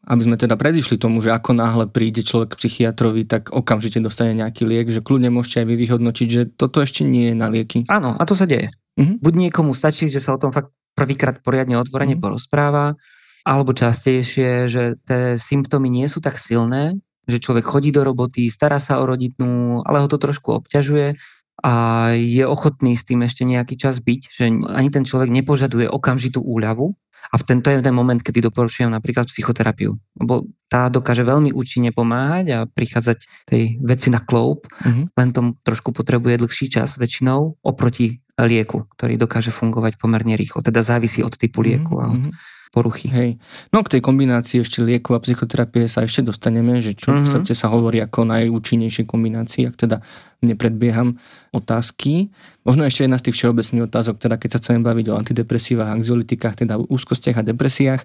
aby 0.02 0.22
sme 0.26 0.38
teda 0.38 0.58
predišli 0.58 0.98
tomu, 0.98 1.22
že 1.22 1.30
ako 1.30 1.54
náhle 1.54 1.86
príde 1.86 2.26
človek 2.26 2.58
k 2.58 2.60
psychiatrovi, 2.60 3.30
tak 3.30 3.54
okamžite 3.54 4.02
dostane 4.02 4.34
nejaký 4.34 4.66
liek, 4.66 4.90
že 4.90 5.06
kľudne 5.06 5.30
môžete 5.30 5.62
aj 5.62 5.68
vy 5.70 5.76
vyhodnotiť, 5.78 6.28
že 6.28 6.44
toto 6.58 6.82
ešte 6.82 7.06
nie 7.06 7.32
je 7.32 7.36
na 7.38 7.48
lieky. 7.54 7.86
Áno, 7.86 8.18
a 8.18 8.24
to 8.26 8.34
sa 8.34 8.50
deje. 8.50 8.74
Uh-huh. 8.98 9.22
Buď 9.22 9.50
niekomu 9.50 9.78
stačí, 9.78 10.10
že 10.10 10.18
sa 10.18 10.34
o 10.34 10.42
tom 10.42 10.50
fakt 10.50 10.74
prvýkrát 10.98 11.38
poriadne 11.46 11.78
otvorene 11.78 12.18
uh-huh. 12.18 12.34
porozpráva, 12.34 12.98
alebo 13.46 13.78
častejšie, 13.78 14.70
že 14.70 14.98
tie 15.06 15.38
symptómy 15.38 15.90
nie 15.90 16.10
sú 16.10 16.18
tak 16.18 16.42
silné, 16.42 16.98
že 17.30 17.38
človek 17.38 17.66
chodí 17.66 17.94
do 17.94 18.02
roboty, 18.02 18.50
stará 18.50 18.82
sa 18.82 18.98
o 18.98 19.06
roditnú, 19.06 19.86
ale 19.86 20.02
ho 20.02 20.10
to 20.10 20.18
trošku 20.18 20.66
obťažuje 20.66 21.14
a 21.62 21.74
je 22.18 22.42
ochotný 22.42 22.98
s 22.98 23.06
tým 23.06 23.22
ešte 23.22 23.46
nejaký 23.46 23.78
čas 23.78 24.02
byť, 24.02 24.22
že 24.34 24.50
ani 24.50 24.90
ten 24.90 25.06
človek 25.06 25.30
nepožaduje 25.30 25.86
okamžitú 25.86 26.42
úľavu, 26.42 26.98
a 27.30 27.36
v 27.38 27.44
tento 27.46 27.70
je 27.70 27.80
ten 27.86 27.94
moment, 27.94 28.18
kedy 28.18 28.42
doporučujem 28.50 28.90
napríklad 28.90 29.30
psychoterapiu, 29.30 29.94
lebo 30.18 30.50
tá 30.72 30.90
dokáže 30.90 31.22
veľmi 31.22 31.54
účinne 31.54 31.94
pomáhať 31.94 32.46
a 32.52 32.58
prichádzať 32.66 33.48
tej 33.48 33.78
veci 33.84 34.10
na 34.10 34.24
kloup, 34.24 34.66
mm-hmm. 34.66 35.06
len 35.14 35.30
tom 35.30 35.60
trošku 35.62 35.94
potrebuje 35.94 36.42
dlhší 36.42 36.68
čas 36.74 36.98
väčšinou 36.98 37.62
oproti 37.62 38.24
lieku, 38.42 38.90
ktorý 38.98 39.22
dokáže 39.22 39.54
fungovať 39.54 40.02
pomerne 40.02 40.34
rýchlo. 40.34 40.66
Teda 40.66 40.82
závisí 40.82 41.22
od 41.22 41.38
typu 41.38 41.62
lieku. 41.62 42.02
Mm-hmm. 42.02 42.34
Poruchy. 42.72 43.12
Hej. 43.12 43.30
No 43.76 43.84
k 43.84 44.00
tej 44.00 44.02
kombinácii 44.02 44.64
ešte 44.64 44.80
lieku 44.80 45.12
a 45.12 45.20
psychoterapie 45.20 45.92
sa 45.92 46.08
ešte 46.08 46.24
dostaneme, 46.24 46.80
že 46.80 46.96
čo 46.96 47.12
mm-hmm. 47.12 47.20
v 47.20 47.24
podstate 47.28 47.54
sa 47.54 47.68
hovorí 47.68 48.00
ako 48.00 48.24
najúčinnejšej 48.32 49.06
kombinácii, 49.06 49.68
ak 49.68 49.76
teda 49.76 50.00
nepredbieham 50.42 51.20
otázky. 51.52 52.32
Možno 52.64 52.88
ešte 52.88 53.06
jedna 53.06 53.20
z 53.20 53.30
tých 53.30 53.38
všeobecných 53.44 53.86
otázok, 53.86 54.16
teda 54.18 54.40
keď 54.40 54.50
sa 54.56 54.60
chceme 54.64 54.82
baviť 54.88 55.06
o 55.12 55.18
antidepresívach, 55.20 55.92
anxiolitikách, 55.92 56.66
teda 56.66 56.80
úzkostiach 56.80 57.44
a 57.44 57.46
depresiách, 57.46 58.02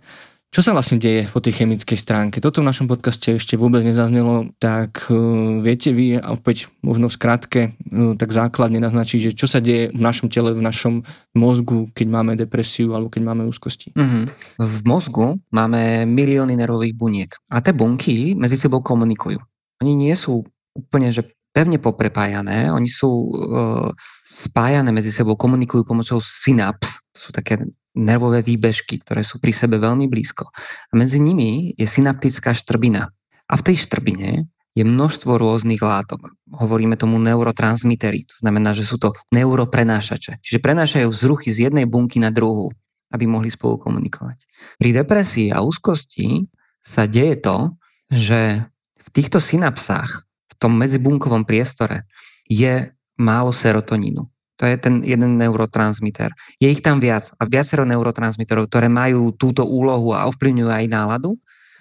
čo 0.54 0.64
sa 0.64 0.72
vlastne 0.72 0.96
deje 0.96 1.28
po 1.28 1.44
tej 1.44 1.62
chemickej 1.62 1.98
stránke? 2.00 2.40
Toto 2.40 2.64
v 2.64 2.68
našom 2.72 2.88
podcaste 2.88 3.36
ešte 3.36 3.60
vôbec 3.60 3.84
nezaznelo, 3.84 4.56
tak 4.56 5.04
uh, 5.12 5.60
viete 5.60 5.92
vy, 5.92 6.16
a 6.16 6.32
opäť 6.32 6.72
možno 6.80 7.12
v 7.12 7.16
skratke, 7.18 7.60
uh, 7.92 8.16
tak 8.16 8.32
základne 8.32 8.80
naznačiť, 8.80 9.18
že 9.20 9.30
čo 9.36 9.44
sa 9.44 9.60
deje 9.60 9.92
v 9.92 10.00
našom 10.00 10.32
tele, 10.32 10.56
v 10.56 10.64
našom 10.64 11.04
mozgu, 11.36 11.92
keď 11.92 12.06
máme 12.08 12.32
depresiu 12.40 12.96
alebo 12.96 13.12
keď 13.12 13.22
máme 13.28 13.44
úzkosti? 13.44 13.92
Mm-hmm. 13.92 14.24
V 14.56 14.76
mozgu 14.88 15.36
máme 15.52 16.08
milióny 16.08 16.56
nervových 16.56 16.96
buniek 16.96 17.30
a 17.52 17.60
tie 17.60 17.76
bunky 17.76 18.32
medzi 18.32 18.56
sebou 18.56 18.80
komunikujú. 18.80 19.36
Oni 19.84 19.92
nie 19.92 20.16
sú 20.16 20.40
úplne, 20.72 21.12
že 21.12 21.28
pevne 21.52 21.76
poprepájané, 21.76 22.72
oni 22.72 22.88
sú 22.88 23.08
uh, 23.32 23.88
spájané 24.24 24.92
medzi 24.92 25.08
sebou, 25.08 25.36
komunikujú 25.36 25.88
pomocou 25.88 26.20
synaps, 26.20 27.00
to 27.16 27.28
sú 27.28 27.30
také 27.32 27.60
nervové 27.96 28.44
výbežky, 28.44 29.00
ktoré 29.00 29.24
sú 29.24 29.40
pri 29.40 29.56
sebe 29.56 29.80
veľmi 29.80 30.06
blízko. 30.06 30.52
A 30.92 30.92
medzi 30.92 31.16
nimi 31.16 31.72
je 31.74 31.88
synaptická 31.88 32.52
štrbina. 32.52 33.08
A 33.48 33.54
v 33.56 33.64
tej 33.64 33.88
štrbine 33.88 34.44
je 34.76 34.84
množstvo 34.84 35.40
rôznych 35.40 35.80
látok. 35.80 36.36
Hovoríme 36.52 37.00
tomu 37.00 37.16
neurotransmitery, 37.16 38.28
to 38.28 38.36
znamená, 38.44 38.76
že 38.76 38.84
sú 38.84 39.00
to 39.00 39.16
neuroprenášače. 39.32 40.44
Čiže 40.44 40.60
prenášajú 40.60 41.08
vzruchy 41.08 41.48
z 41.48 41.72
jednej 41.72 41.88
bunky 41.88 42.20
na 42.20 42.28
druhú, 42.28 42.68
aby 43.08 43.24
mohli 43.24 43.48
spolu 43.48 43.80
komunikovať. 43.80 44.44
Pri 44.76 44.92
depresii 44.92 45.48
a 45.48 45.64
úzkosti 45.64 46.44
sa 46.84 47.08
deje 47.08 47.40
to, 47.40 47.72
že 48.12 48.68
v 49.00 49.08
týchto 49.16 49.40
synapsách, 49.40 50.28
v 50.28 50.54
tom 50.60 50.76
medzibunkovom 50.76 51.48
priestore, 51.48 52.04
je 52.44 52.92
málo 53.16 53.56
serotonínu. 53.56 54.28
To 54.56 54.64
je 54.64 54.76
ten 54.80 55.04
jeden 55.04 55.36
neurotransmiter. 55.36 56.32
Je 56.56 56.72
ich 56.72 56.80
tam 56.80 57.00
viac 57.00 57.28
a 57.36 57.44
viacero 57.44 57.84
neurotransmiterov, 57.84 58.72
ktoré 58.72 58.88
majú 58.88 59.36
túto 59.36 59.68
úlohu 59.68 60.16
a 60.16 60.24
ovplyvňujú 60.32 60.70
aj 60.72 60.86
náladu. 60.88 61.36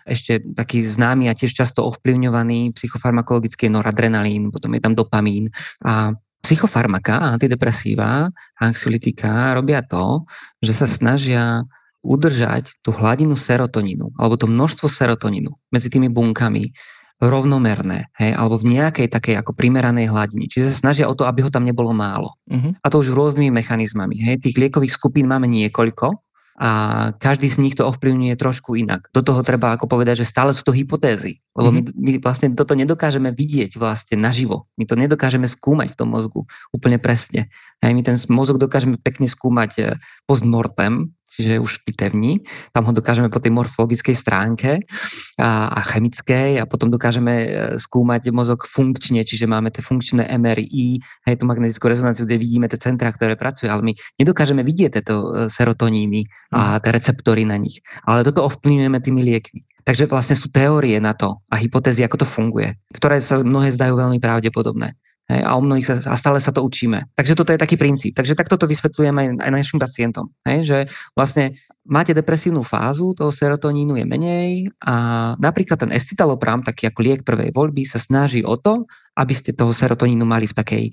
Ešte 0.05 0.37
taký 0.53 0.85
známy 0.85 1.31
a 1.31 1.33
tiež 1.33 1.55
často 1.55 1.81
ovplyvňovaný 1.87 2.77
psychofarmakologický 2.77 3.73
noradrenalín, 3.73 4.53
potom 4.53 4.75
je 4.77 4.81
tam 4.83 4.93
dopamín. 4.93 5.49
A 5.81 6.13
psychofarmaka, 6.45 7.33
antidepresíva, 7.33 8.29
anxiolytika 8.61 9.57
robia 9.57 9.81
to, 9.81 10.29
že 10.61 10.77
sa 10.77 10.85
snažia 10.85 11.65
udržať 12.05 12.77
tú 12.85 12.93
hladinu 12.93 13.33
serotonínu 13.33 14.13
alebo 14.21 14.37
to 14.37 14.45
množstvo 14.45 14.85
serotonínu 14.85 15.49
medzi 15.73 15.89
tými 15.89 16.05
bunkami 16.13 16.69
rovnomerné, 17.23 18.11
hej, 18.19 18.35
alebo 18.35 18.59
v 18.59 18.75
nejakej 18.75 19.07
takej 19.07 19.39
ako 19.39 19.55
primeranej 19.55 20.11
hladine. 20.11 20.51
Čiže 20.51 20.75
sa 20.75 20.91
snažia 20.91 21.07
o 21.07 21.15
to, 21.15 21.23
aby 21.23 21.47
ho 21.47 21.53
tam 21.53 21.63
nebolo 21.63 21.95
málo. 21.95 22.35
Uh-huh. 22.51 22.75
A 22.83 22.87
to 22.91 22.99
už 22.99 23.15
rôznymi 23.15 23.55
mechanizmami. 23.55 24.19
Hej. 24.19 24.43
Tých 24.43 24.59
liekových 24.59 24.91
skupín 24.91 25.31
máme 25.31 25.47
niekoľko 25.47 26.19
a 26.55 26.69
každý 27.19 27.51
z 27.51 27.59
nich 27.59 27.75
to 27.75 27.83
ovplyvňuje 27.83 28.39
trošku 28.39 28.79
inak. 28.79 29.11
Do 29.11 29.19
toho 29.19 29.43
treba 29.43 29.75
ako 29.75 29.91
povedať, 29.91 30.23
že 30.23 30.31
stále 30.31 30.55
sú 30.55 30.63
to 30.63 30.71
hypotézy, 30.71 31.43
lebo 31.51 31.67
mm-hmm. 31.71 31.99
my, 31.99 31.99
my 31.99 32.11
vlastne 32.23 32.47
toto 32.55 32.79
nedokážeme 32.79 33.35
vidieť 33.35 33.75
vlastne 33.75 34.15
naživo. 34.15 34.71
My 34.79 34.87
to 34.87 34.95
nedokážeme 34.95 35.51
skúmať 35.51 35.91
v 35.91 35.97
tom 35.99 36.15
mozgu 36.15 36.47
úplne 36.71 36.95
presne. 36.95 37.51
Hej, 37.83 37.91
my 37.91 38.01
ten 38.07 38.15
mozog 38.31 38.55
dokážeme 38.55 38.95
pekne 38.95 39.27
skúmať 39.27 39.71
eh, 39.83 39.85
postmortem, 40.23 41.11
čiže 41.35 41.59
už 41.59 41.83
pitevní. 41.83 42.41
Tam 42.71 42.87
ho 42.87 42.93
dokážeme 42.95 43.27
po 43.27 43.43
tej 43.43 43.51
morfologickej 43.51 44.15
stránke 44.15 44.83
a, 45.37 45.69
a 45.69 45.79
chemickej 45.83 46.63
a 46.63 46.63
potom 46.63 46.87
dokážeme 46.87 47.33
e, 47.35 47.47
skúmať 47.75 48.31
mozog 48.31 48.63
funkčne, 48.63 49.21
čiže 49.27 49.45
máme 49.45 49.69
tie 49.69 49.83
funkčné 49.83 50.25
MRI, 50.39 51.03
hej, 51.27 51.35
tú 51.35 51.43
magnetickú 51.43 51.91
rezonanciu, 51.91 52.23
kde 52.23 52.39
vidíme 52.39 52.71
tie 52.71 52.79
centra, 52.79 53.11
ktoré 53.11 53.35
pracujú, 53.35 53.67
ale 53.67 53.83
my 53.83 53.93
nedokážeme 54.17 54.63
vidieť 54.63 55.01
tieto 55.01 55.15
e, 55.15 55.51
serotoníny 55.51 56.31
a 56.55 56.79
mm. 56.79 56.87
tie 56.87 56.91
receptory 56.95 57.43
na 57.43 57.59
nich. 57.59 57.83
Ale 58.07 58.23
toto 58.23 58.47
ovplyvňujeme 58.47 58.99
tými 59.03 59.21
liekmi. 59.21 59.61
Takže 59.85 60.09
vlastne 60.09 60.33
sú 60.33 60.49
teórie 60.49 60.97
na 60.97 61.13
to 61.13 61.45
a 61.45 61.61
hypotézy, 61.61 62.01
ako 62.01 62.25
to 62.25 62.27
funguje, 62.27 62.73
ktoré 62.89 63.21
sa 63.21 63.37
mnohé 63.37 63.69
zdajú 63.69 63.93
veľmi 63.93 64.17
pravdepodobné. 64.17 64.97
Hej, 65.25 65.41
a 65.41 65.57
o 65.57 65.61
mnohých 65.61 65.89
sa, 65.89 65.95
a 66.13 66.15
stále 66.17 66.37
sa 66.37 66.53
to 66.53 66.61
učíme. 66.61 67.09
Takže 67.17 67.33
toto 67.33 67.49
je 67.49 67.57
taký 67.57 67.81
princíp. 67.81 68.13
Takže 68.13 68.37
takto 68.37 68.61
to 68.61 68.69
vysvetľujem 68.69 69.15
aj, 69.17 69.27
aj 69.41 69.51
našim 69.51 69.81
pacientom. 69.81 70.29
Hej, 70.45 70.59
že 70.69 70.77
vlastne 71.17 71.57
máte 71.81 72.13
depresívnu 72.13 72.61
fázu, 72.61 73.17
toho 73.17 73.33
serotonínu 73.33 73.97
je 73.97 74.05
menej 74.05 74.49
a 74.85 74.93
napríklad 75.41 75.81
ten 75.81 75.91
escitalopram, 75.93 76.61
taký 76.61 76.93
ako 76.93 76.99
liek 77.01 77.21
prvej 77.25 77.49
voľby, 77.57 77.89
sa 77.89 77.97
snaží 77.97 78.45
o 78.45 78.53
to, 78.53 78.85
aby 79.17 79.33
ste 79.33 79.57
toho 79.57 79.73
serotonínu 79.73 80.25
mali 80.29 80.45
v 80.45 80.57
takej 80.57 80.85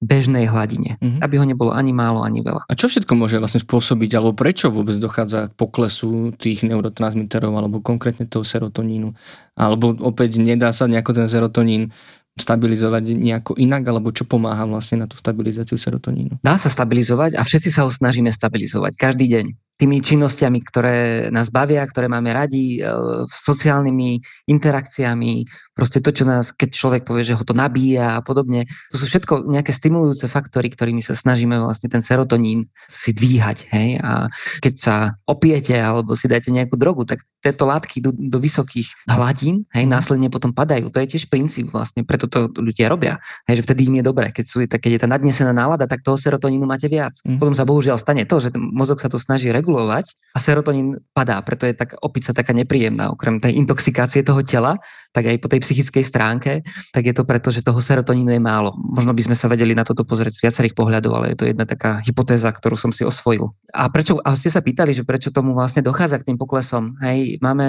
bežnej 0.00 0.48
hladine, 0.48 0.96
mm-hmm. 0.96 1.20
aby 1.20 1.34
ho 1.36 1.44
nebolo 1.44 1.76
ani 1.76 1.92
málo, 1.92 2.24
ani 2.24 2.40
veľa. 2.40 2.64
A 2.64 2.72
čo 2.72 2.88
všetko 2.88 3.12
môže 3.20 3.36
vlastne 3.36 3.60
spôsobiť, 3.60 4.16
alebo 4.16 4.32
prečo 4.32 4.72
vôbec 4.72 4.96
dochádza 4.96 5.52
k 5.52 5.56
poklesu 5.60 6.32
tých 6.40 6.64
neurotransmiterov, 6.64 7.52
alebo 7.52 7.84
konkrétne 7.84 8.24
toho 8.24 8.40
serotonínu? 8.40 9.12
Alebo 9.60 9.92
opäť 10.00 10.40
nedá 10.40 10.72
sa 10.72 10.88
nejako 10.88 11.20
ten 11.20 11.28
serotonín 11.28 11.92
stabilizovať 12.40 13.14
nejako 13.14 13.52
inak, 13.60 13.84
alebo 13.84 14.08
čo 14.10 14.24
pomáha 14.24 14.64
vlastne 14.64 15.04
na 15.04 15.06
tú 15.06 15.20
stabilizáciu 15.20 15.76
serotonínu? 15.76 16.40
Dá 16.40 16.56
sa 16.56 16.72
stabilizovať 16.72 17.36
a 17.36 17.44
všetci 17.44 17.68
sa 17.68 17.84
ho 17.84 17.90
snažíme 17.92 18.32
stabilizovať 18.32 18.96
každý 18.96 19.28
deň 19.28 19.46
tými 19.80 20.04
činnosťami, 20.04 20.60
ktoré 20.60 20.96
nás 21.32 21.48
bavia, 21.48 21.80
ktoré 21.88 22.12
máme 22.12 22.28
radi, 22.36 22.78
e, 22.78 22.84
sociálnymi 23.24 24.20
interakciami, 24.52 25.48
proste 25.72 26.04
to, 26.04 26.12
čo 26.12 26.28
nás, 26.28 26.52
keď 26.52 26.68
človek 26.76 27.02
povie, 27.08 27.24
že 27.24 27.32
ho 27.32 27.40
to 27.40 27.56
nabíja 27.56 28.20
a 28.20 28.20
podobne. 28.20 28.68
To 28.92 29.00
sú 29.00 29.08
všetko 29.08 29.48
nejaké 29.48 29.72
stimulujúce 29.72 30.28
faktory, 30.28 30.68
ktorými 30.68 31.00
sa 31.00 31.16
snažíme 31.16 31.56
vlastne 31.56 31.88
ten 31.88 32.04
serotonín 32.04 32.68
si 32.92 33.16
dvíhať. 33.16 33.72
Hej? 33.72 33.88
A 34.04 34.28
keď 34.60 34.74
sa 34.76 34.94
opiete 35.24 35.72
alebo 35.80 36.12
si 36.12 36.28
dáte 36.28 36.52
nejakú 36.52 36.76
drogu, 36.76 37.08
tak 37.08 37.24
tieto 37.40 37.64
látky 37.64 38.04
idú 38.04 38.12
do 38.12 38.36
vysokých 38.36 39.08
hladín, 39.08 39.64
hej, 39.72 39.88
následne 39.88 40.28
potom 40.28 40.52
padajú. 40.52 40.92
To 40.92 41.00
je 41.00 41.16
tiež 41.16 41.32
princíp 41.32 41.72
vlastne, 41.72 42.04
preto 42.04 42.28
to 42.28 42.52
ľudia 42.52 42.92
robia. 42.92 43.16
Hej, 43.48 43.64
že 43.64 43.72
vtedy 43.72 43.88
im 43.88 43.96
je 44.00 44.04
dobré. 44.04 44.28
Keď, 44.28 44.44
sú, 44.44 44.60
keď 44.60 44.90
je 44.92 45.00
tá 45.00 45.08
nadnesená 45.08 45.56
nálada, 45.56 45.88
tak 45.88 46.04
toho 46.04 46.20
serotonínu 46.20 46.68
máte 46.68 46.86
viac. 46.92 47.16
Mm. 47.24 47.40
Potom 47.40 47.56
sa 47.56 47.64
bohužiaľ 47.64 47.96
stane 47.96 48.28
to, 48.28 48.36
že 48.44 48.52
ten 48.52 48.60
mozog 48.60 49.00
sa 49.00 49.08
to 49.08 49.16
snaží 49.16 49.48
regulovať 49.48 49.69
regulovať 49.70 50.18
a 50.34 50.38
serotonín 50.42 50.98
padá, 51.14 51.38
preto 51.46 51.62
je 51.62 51.74
tak 51.78 51.94
opica 52.02 52.34
taká 52.34 52.50
nepríjemná. 52.50 53.14
Okrem 53.14 53.38
tej 53.38 53.54
intoxikácie 53.54 54.26
toho 54.26 54.42
tela, 54.42 54.82
tak 55.14 55.30
aj 55.30 55.38
po 55.38 55.46
tej 55.46 55.62
psychickej 55.62 56.02
stránke, 56.02 56.66
tak 56.90 57.06
je 57.06 57.14
to 57.14 57.22
preto, 57.22 57.54
že 57.54 57.62
toho 57.62 57.78
serotonínu 57.78 58.34
je 58.34 58.42
málo. 58.42 58.74
Možno 58.74 59.14
by 59.14 59.30
sme 59.30 59.36
sa 59.38 59.46
vedeli 59.46 59.78
na 59.78 59.86
toto 59.86 60.02
pozrieť 60.02 60.42
z 60.42 60.50
viacerých 60.50 60.74
pohľadov, 60.74 61.12
ale 61.14 61.26
je 61.34 61.38
to 61.38 61.46
jedna 61.46 61.62
taká 61.62 62.02
hypotéza, 62.02 62.50
ktorú 62.50 62.74
som 62.74 62.90
si 62.90 63.06
osvojil. 63.06 63.54
A 63.70 63.86
prečo, 63.86 64.18
a 64.26 64.34
ste 64.34 64.50
sa 64.50 64.58
pýtali, 64.58 64.90
že 64.90 65.06
prečo 65.06 65.30
tomu 65.30 65.54
vlastne 65.54 65.86
dochádza 65.86 66.18
k 66.18 66.34
tým 66.34 66.38
poklesom. 66.38 66.98
Hej, 66.98 67.38
máme 67.38 67.66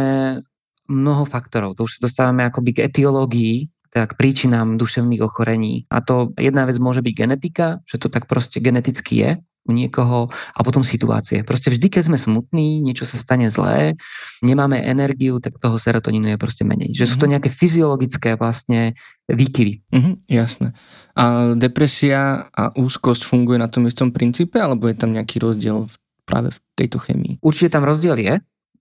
mnoho 0.89 1.23
faktorov. 1.29 1.77
To 1.77 1.85
už 1.85 2.01
sa 2.01 2.09
dostávame 2.09 2.41
akoby 2.49 2.81
k 2.81 2.89
etiológii 2.89 3.69
tak 3.91 4.15
príčinám 4.15 4.79
duševných 4.79 5.19
ochorení. 5.19 5.83
A 5.91 5.99
to 5.99 6.31
jedna 6.39 6.63
vec 6.63 6.79
môže 6.79 7.03
byť 7.03 7.11
genetika, 7.11 7.83
že 7.83 7.99
to 7.99 8.07
tak 8.07 8.23
proste 8.23 8.63
geneticky 8.63 9.19
je, 9.19 9.31
u 9.65 9.71
niekoho 9.71 10.33
a 10.33 10.59
potom 10.65 10.81
situácie. 10.81 11.45
Proste 11.45 11.69
vždy, 11.69 11.87
keď 11.93 12.03
sme 12.09 12.17
smutní, 12.17 12.81
niečo 12.81 13.05
sa 13.05 13.17
stane 13.21 13.45
zlé, 13.45 13.93
nemáme 14.41 14.81
energiu, 14.81 15.37
tak 15.37 15.61
toho 15.61 15.77
serotonínu 15.77 16.33
je 16.33 16.37
proste 16.41 16.63
menej. 16.65 16.91
Že 16.91 16.97
mm-hmm. 16.97 17.11
sú 17.11 17.15
to 17.17 17.25
mhm. 17.29 17.31
nejaké 17.37 17.49
fyziologické 17.53 18.29
vlastne 18.41 18.97
výkyvy. 19.29 19.85
Mm-hmm, 19.93 20.15
jasné. 20.27 20.73
A 21.13 21.53
depresia 21.53 22.49
a 22.49 22.73
úzkosť 22.73 23.21
funguje 23.27 23.61
na 23.61 23.69
tom 23.69 23.85
istom 23.85 24.09
princípe, 24.09 24.57
alebo 24.57 24.89
je 24.89 24.97
tam 24.97 25.13
nejaký 25.13 25.37
rozdiel 25.37 25.85
v, 25.85 25.93
práve 26.25 26.49
v 26.49 26.59
tejto 26.73 26.97
chemii? 26.97 27.37
Určite 27.45 27.77
tam 27.77 27.85
rozdiel 27.85 28.17
je. 28.17 28.33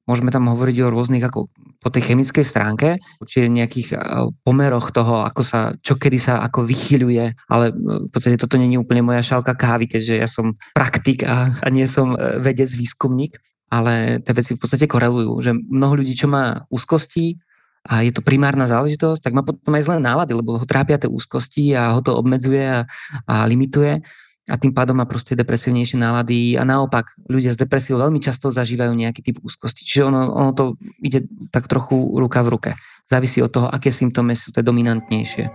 Môžeme 0.09 0.33
tam 0.33 0.49
hovoriť 0.49 0.77
o 0.81 0.93
rôznych 0.93 1.23
ako 1.23 1.53
po 1.81 1.89
tej 1.89 2.13
chemickej 2.13 2.45
stránke, 2.45 3.01
určite 3.19 3.49
nejakých 3.49 3.89
eh, 3.97 3.99
pomeroch 4.45 4.93
toho, 4.93 5.25
ako 5.25 5.43
sa, 5.43 5.61
čo 5.81 5.97
kedy 5.97 6.21
sa 6.21 6.45
ako 6.45 6.69
vychyľuje, 6.69 7.49
ale 7.49 7.65
eh, 7.73 7.75
v 8.07 8.11
podstate 8.13 8.37
toto 8.37 8.61
nie 8.61 8.77
je 8.77 8.83
úplne 8.85 9.03
moja 9.03 9.25
šálka 9.25 9.57
kávy, 9.57 9.89
keďže 9.89 10.15
ja 10.21 10.29
som 10.29 10.61
praktik 10.77 11.25
a, 11.25 11.51
a 11.51 11.67
nie 11.73 11.89
som 11.89 12.15
eh, 12.15 12.39
vedec, 12.39 12.69
výskumník, 12.71 13.41
ale 13.73 14.21
tie 14.21 14.37
veci 14.37 14.55
v 14.55 14.61
podstate 14.61 14.85
korelujú, 14.85 15.33
že 15.41 15.57
mnoho 15.57 16.05
ľudí, 16.05 16.13
čo 16.13 16.29
má 16.29 16.69
úzkosti, 16.69 17.41
a 17.81 18.05
je 18.05 18.13
to 18.13 18.21
primárna 18.21 18.69
záležitosť, 18.69 19.25
tak 19.25 19.33
má 19.33 19.41
potom 19.41 19.73
aj 19.73 19.89
zlé 19.89 19.97
nálady, 20.05 20.37
lebo 20.37 20.61
ho 20.61 20.67
trápia 20.69 21.01
tie 21.01 21.09
úzkosti 21.09 21.73
a 21.73 21.97
ho 21.97 22.05
to 22.05 22.13
obmedzuje 22.13 22.61
a, 22.61 22.85
a 23.25 23.49
limituje 23.49 24.05
a 24.51 24.59
tým 24.59 24.75
pádom 24.75 24.99
má 24.99 25.07
proste 25.07 25.39
depresívnejšie 25.39 26.03
nálady 26.03 26.59
a 26.59 26.67
naopak 26.67 27.15
ľudia 27.31 27.55
s 27.55 27.59
depresiou 27.61 28.03
veľmi 28.03 28.19
často 28.19 28.51
zažívajú 28.51 28.91
nejaký 28.91 29.23
typ 29.23 29.37
úzkosti. 29.39 29.87
Čiže 29.87 30.11
ono, 30.11 30.35
ono 30.35 30.51
to 30.51 30.65
ide 30.99 31.31
tak 31.55 31.71
trochu 31.71 31.95
ruka 32.19 32.43
v 32.43 32.51
ruke. 32.51 32.71
Závisí 33.07 33.39
od 33.39 33.55
toho, 33.55 33.71
aké 33.71 33.95
symptómy 33.95 34.35
sú 34.35 34.51
tie 34.51 34.67
dominantnejšie. 34.67 35.55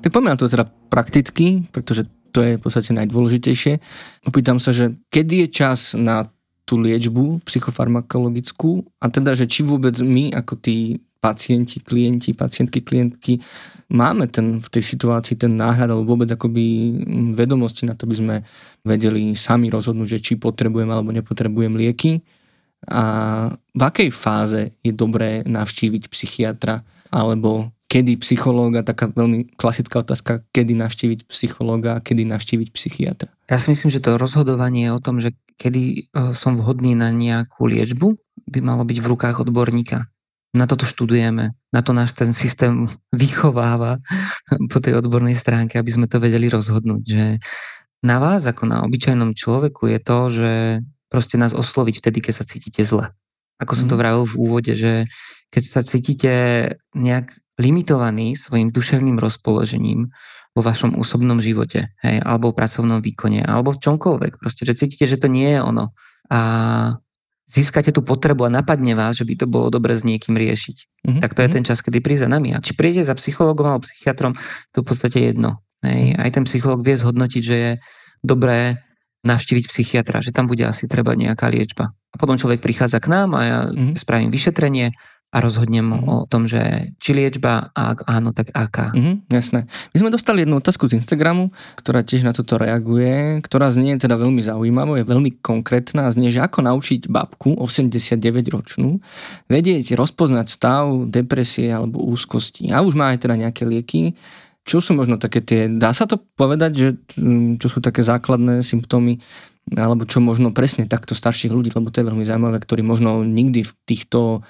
Tak 0.00 0.16
poďme 0.16 0.32
na 0.32 0.40
to 0.40 0.48
teda 0.48 0.64
prakticky, 0.88 1.68
pretože 1.68 2.08
to 2.32 2.40
je 2.40 2.56
v 2.56 2.62
podstate 2.62 2.96
najdôležitejšie. 2.96 3.72
Opýtam 4.24 4.56
sa, 4.56 4.72
že 4.72 4.96
kedy 5.12 5.44
je 5.44 5.48
čas 5.52 5.92
na 5.92 6.32
tú 6.70 6.78
liečbu 6.78 7.42
psychofarmakologickú 7.42 8.86
a 9.02 9.10
teda, 9.10 9.34
že 9.34 9.50
či 9.50 9.66
vôbec 9.66 9.98
my 9.98 10.30
ako 10.30 10.54
tí 10.62 11.02
pacienti, 11.18 11.82
klienti, 11.82 12.30
pacientky, 12.32 12.80
klientky 12.80 13.42
máme 13.90 14.30
ten, 14.30 14.62
v 14.62 14.68
tej 14.70 14.94
situácii 14.94 15.34
ten 15.34 15.58
náhľad 15.58 15.90
alebo 15.90 16.14
vôbec 16.14 16.30
akoby 16.30 16.94
vedomosti 17.34 17.90
na 17.90 17.98
to, 17.98 18.06
by 18.06 18.14
sme 18.14 18.36
vedeli 18.86 19.34
sami 19.34 19.66
rozhodnúť, 19.68 20.16
že 20.16 20.22
či 20.22 20.32
potrebujem 20.38 20.88
alebo 20.88 21.10
nepotrebujem 21.10 21.74
lieky 21.74 22.22
a 22.86 23.02
v 23.52 23.82
akej 23.82 24.08
fáze 24.14 24.72
je 24.80 24.94
dobré 24.94 25.44
navštíviť 25.44 26.08
psychiatra 26.08 26.80
alebo 27.10 27.74
kedy 27.90 28.22
psychológa, 28.22 28.86
taká 28.86 29.10
veľmi 29.10 29.58
klasická 29.58 30.06
otázka, 30.06 30.46
kedy 30.54 30.78
navštíviť 30.78 31.26
psychológa, 31.26 31.98
kedy 31.98 32.22
navštíviť 32.22 32.68
psychiatra. 32.70 33.28
Ja 33.50 33.58
si 33.58 33.74
myslím, 33.74 33.90
že 33.90 33.98
to 33.98 34.14
rozhodovanie 34.14 34.94
o 34.94 35.02
tom, 35.02 35.18
že 35.18 35.34
kedy 35.60 35.82
e, 35.84 36.00
som 36.32 36.56
vhodný 36.56 36.96
na 36.96 37.12
nejakú 37.12 37.68
liečbu, 37.68 38.16
by 38.48 38.58
malo 38.64 38.88
byť 38.88 38.98
v 39.04 39.10
rukách 39.12 39.44
odborníka. 39.44 40.08
Na 40.56 40.66
toto 40.66 40.88
študujeme, 40.88 41.52
na 41.52 41.80
to 41.84 41.92
náš 41.92 42.16
ten 42.16 42.32
systém 42.32 42.88
vychováva 43.12 44.00
po 44.72 44.80
tej 44.80 44.96
odbornej 45.04 45.36
stránke, 45.36 45.76
aby 45.76 45.92
sme 45.92 46.08
to 46.08 46.16
vedeli 46.16 46.48
rozhodnúť, 46.48 47.02
že 47.04 47.24
na 48.00 48.16
vás 48.16 48.48
ako 48.48 48.64
na 48.64 48.80
obyčajnom 48.88 49.36
človeku 49.36 49.92
je 49.92 49.98
to, 50.00 50.18
že 50.32 50.52
proste 51.12 51.36
nás 51.36 51.52
osloviť 51.52 52.00
vtedy, 52.00 52.18
keď 52.24 52.34
sa 52.40 52.48
cítite 52.48 52.80
zle. 52.80 53.12
Ako 53.60 53.76
som 53.76 53.92
to 53.92 53.94
mhm. 53.94 54.00
vravil 54.00 54.24
v 54.24 54.38
úvode, 54.40 54.72
že 54.72 55.04
keď 55.52 55.62
sa 55.68 55.80
cítite 55.84 56.32
nejak 56.96 57.36
limitovaný 57.60 58.32
svojim 58.40 58.72
duševným 58.72 59.20
rozpoložením 59.20 60.08
vo 60.50 60.62
vašom 60.66 60.98
osobnom 60.98 61.38
živote, 61.38 61.94
hej, 62.02 62.16
alebo 62.26 62.50
v 62.50 62.58
pracovnom 62.58 62.98
výkone, 62.98 63.46
alebo 63.46 63.70
v 63.70 63.82
čomkoľvek. 63.82 64.42
Proste, 64.42 64.66
že 64.66 64.74
cítite, 64.74 65.06
že 65.06 65.20
to 65.20 65.30
nie 65.30 65.46
je 65.46 65.60
ono. 65.62 65.94
A 66.26 66.40
získate 67.50 67.90
tú 67.90 68.02
potrebu 68.02 68.46
a 68.46 68.54
napadne 68.62 68.94
vás, 68.94 69.18
že 69.18 69.26
by 69.26 69.34
to 69.34 69.46
bolo 69.50 69.70
dobre 69.70 69.98
s 69.98 70.06
niekým 70.06 70.38
riešiť. 70.38 70.76
Mm-hmm. 71.06 71.20
Tak 71.22 71.30
to 71.34 71.40
je 71.42 71.48
mhm. 71.50 71.54
ten 71.58 71.64
čas, 71.66 71.78
kedy 71.82 71.98
príde 71.98 72.22
za 72.26 72.30
nami. 72.30 72.54
A 72.54 72.62
či 72.62 72.74
príde 72.78 73.02
za 73.02 73.14
psychologom 73.18 73.66
alebo 73.66 73.86
psychiatrom, 73.86 74.38
to 74.70 74.82
v 74.82 74.86
podstate 74.86 75.18
jedno. 75.30 75.62
Hej. 75.82 76.14
Aj 76.18 76.30
ten 76.30 76.44
psycholog 76.46 76.86
vie 76.86 76.94
zhodnotiť, 76.94 77.42
že 77.42 77.56
je 77.56 77.72
dobré 78.22 78.78
navštíviť 79.20 79.64
psychiatra, 79.68 80.24
že 80.24 80.32
tam 80.32 80.48
bude 80.48 80.64
asi 80.64 80.88
treba 80.88 81.12
nejaká 81.12 81.52
liečba. 81.52 81.92
A 82.10 82.16
potom 82.16 82.40
človek 82.40 82.64
prichádza 82.64 82.98
k 82.98 83.12
nám 83.12 83.36
a 83.36 83.40
ja 83.44 83.58
mm-hmm. 83.68 83.94
spravím 84.00 84.32
vyšetrenie 84.32 84.96
a 85.30 85.36
rozhodnem 85.38 85.86
mm-hmm. 85.86 86.10
o 86.10 86.16
tom, 86.26 86.50
že 86.50 86.90
či 86.98 87.14
liečba 87.14 87.70
a 87.70 87.94
ak 87.94 88.02
áno, 88.10 88.34
tak 88.34 88.50
aká. 88.50 88.90
Mm-hmm, 88.90 89.30
jasné. 89.30 89.70
My 89.94 89.96
sme 90.02 90.10
dostali 90.10 90.42
jednu 90.42 90.58
otázku 90.58 90.90
z 90.90 90.98
Instagramu, 90.98 91.54
ktorá 91.78 92.02
tiež 92.02 92.26
na 92.26 92.34
toto 92.34 92.58
reaguje, 92.58 93.38
ktorá 93.46 93.70
znie 93.70 93.94
teda 93.94 94.18
veľmi 94.18 94.42
zaujímavá, 94.42 94.98
je 94.98 95.06
veľmi 95.06 95.38
konkrétna 95.38 96.10
a 96.10 96.14
znie, 96.14 96.34
že 96.34 96.42
ako 96.42 96.66
naučiť 96.66 97.06
babku 97.06 97.54
89-ročnú 97.62 98.98
vedieť 99.46 99.94
rozpoznať 99.94 100.46
stav 100.50 101.06
depresie 101.06 101.70
alebo 101.70 102.02
úzkosti. 102.10 102.74
A 102.74 102.82
už 102.82 102.98
má 102.98 103.14
aj 103.14 103.22
teda 103.22 103.38
nejaké 103.38 103.62
lieky. 103.62 104.18
Čo 104.66 104.82
sú 104.82 104.98
možno 104.98 105.16
také 105.16 105.40
tie, 105.40 105.70
dá 105.70 105.94
sa 105.94 106.10
to 106.10 106.18
povedať, 106.36 106.72
že 106.74 106.88
mm, 107.16 107.62
čo 107.62 107.70
sú 107.70 107.78
také 107.78 108.02
základné 108.02 108.66
symptómy 108.66 109.22
alebo 109.70 110.02
čo 110.02 110.18
možno 110.18 110.50
presne 110.50 110.90
takto 110.90 111.14
starších 111.14 111.54
ľudí, 111.54 111.70
lebo 111.70 111.94
to 111.94 112.02
je 112.02 112.08
veľmi 112.10 112.26
zaujímavé, 112.26 112.58
ktorí 112.58 112.82
možno 112.82 113.22
nikdy 113.22 113.62
v 113.62 113.72
týchto 113.86 114.42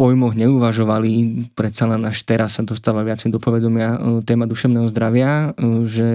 pojmoch 0.00 0.32
neuvažovali, 0.32 1.44
predsa 1.52 1.84
len 1.84 2.08
až 2.08 2.24
teraz 2.24 2.56
sa 2.56 2.64
dostáva 2.64 3.04
viacej 3.04 3.28
do 3.28 3.36
povedomia 3.36 4.00
e, 4.00 4.24
téma 4.24 4.48
duševného 4.48 4.88
zdravia, 4.88 5.52
e, 5.52 5.84
že 5.84 6.08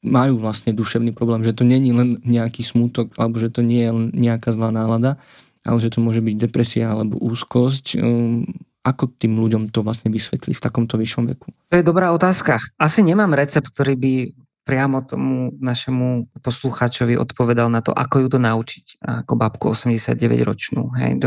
majú 0.00 0.40
vlastne 0.40 0.72
duševný 0.72 1.12
problém, 1.12 1.44
že 1.44 1.52
to 1.52 1.68
není 1.68 1.92
len 1.92 2.24
nejaký 2.24 2.64
smútok, 2.64 3.12
alebo 3.20 3.36
že 3.36 3.52
to 3.52 3.60
nie 3.60 3.84
je 3.84 3.92
len 3.92 4.06
nejaká 4.16 4.56
zlá 4.56 4.72
nálada, 4.72 5.20
ale 5.60 5.78
že 5.84 5.92
to 5.92 6.00
môže 6.00 6.24
byť 6.24 6.36
depresia 6.40 6.88
alebo 6.88 7.20
úzkosť. 7.20 7.86
E, 7.94 7.98
ako 8.82 9.14
tým 9.14 9.38
ľuďom 9.38 9.70
to 9.70 9.84
vlastne 9.84 10.08
vysvetliť 10.08 10.58
v 10.58 10.64
takomto 10.64 10.96
vyššom 10.96 11.28
veku? 11.36 11.52
To 11.70 11.74
je 11.78 11.84
dobrá 11.86 12.10
otázka. 12.16 12.58
Asi 12.80 13.04
nemám 13.04 13.36
recept, 13.36 13.70
ktorý 13.70 13.94
by 13.94 14.12
priamo 14.62 15.02
tomu 15.02 15.50
našemu 15.58 16.30
poslucháčovi 16.38 17.18
odpovedal 17.18 17.66
na 17.66 17.82
to, 17.82 17.90
ako 17.90 18.22
ju 18.22 18.28
to 18.30 18.38
naučiť, 18.38 19.02
ako 19.02 19.34
babku 19.34 19.74
89-ročnú. 19.74 20.94
Hej. 21.02 21.18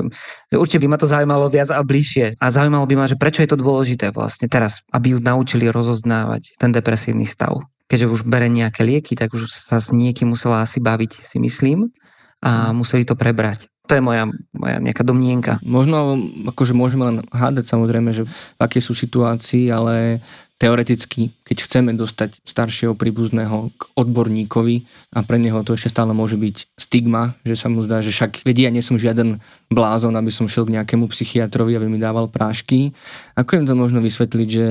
Určite 0.56 0.82
by 0.82 0.88
ma 0.88 0.98
to 0.98 1.08
zaujímalo 1.12 1.52
viac 1.52 1.68
a 1.70 1.84
bližšie. 1.84 2.40
A 2.40 2.46
zaujímalo 2.48 2.88
by 2.88 2.96
ma, 2.96 3.06
že 3.12 3.20
prečo 3.20 3.44
je 3.44 3.52
to 3.52 3.60
dôležité 3.60 4.16
vlastne 4.16 4.48
teraz, 4.48 4.88
aby 4.96 5.14
ju 5.14 5.20
naučili 5.20 5.68
rozoznávať 5.68 6.56
ten 6.56 6.72
depresívny 6.72 7.28
stav. 7.28 7.60
Keďže 7.92 8.08
už 8.10 8.22
bere 8.26 8.48
nejaké 8.48 8.82
lieky, 8.82 9.14
tak 9.20 9.36
už 9.36 9.52
sa 9.52 9.84
s 9.84 9.92
niekým 9.92 10.32
musela 10.34 10.64
asi 10.64 10.80
baviť, 10.80 11.12
si 11.22 11.38
myslím, 11.38 11.92
a 12.40 12.72
museli 12.72 13.04
to 13.04 13.20
prebrať. 13.20 13.68
To 13.86 13.94
je 13.94 14.02
moja, 14.02 14.26
moja 14.58 14.78
nejaká 14.82 15.06
domnienka. 15.06 15.62
Možno 15.62 16.18
akože 16.50 16.74
môžeme 16.74 17.04
len 17.06 17.18
hádať 17.30 17.70
samozrejme, 17.70 18.18
že 18.18 18.26
akej 18.58 18.82
sú 18.82 18.98
situácii, 18.98 19.70
ale 19.70 20.26
teoreticky, 20.56 21.36
keď 21.44 21.58
chceme 21.68 21.92
dostať 22.00 22.40
staršieho 22.48 22.96
príbuzného 22.96 23.76
k 23.76 23.82
odborníkovi 24.00 24.88
a 25.12 25.20
pre 25.28 25.36
neho 25.36 25.60
to 25.68 25.76
ešte 25.76 25.92
stále 25.92 26.16
môže 26.16 26.40
byť 26.40 26.80
stigma, 26.80 27.36
že 27.44 27.60
sa 27.60 27.68
mu 27.68 27.84
zdá, 27.84 28.00
že 28.00 28.16
však 28.16 28.48
vedia, 28.48 28.72
nie 28.72 28.80
som 28.80 28.96
žiaden 28.96 29.44
blázon, 29.68 30.16
aby 30.16 30.32
som 30.32 30.48
šiel 30.48 30.64
k 30.64 30.80
nejakému 30.80 31.12
psychiatrovi, 31.12 31.76
aby 31.76 31.92
mi 31.92 32.00
dával 32.00 32.32
prášky. 32.32 32.96
Ako 33.36 33.60
im 33.60 33.68
to 33.68 33.76
možno 33.76 34.00
vysvetliť, 34.00 34.48
že 34.48 34.68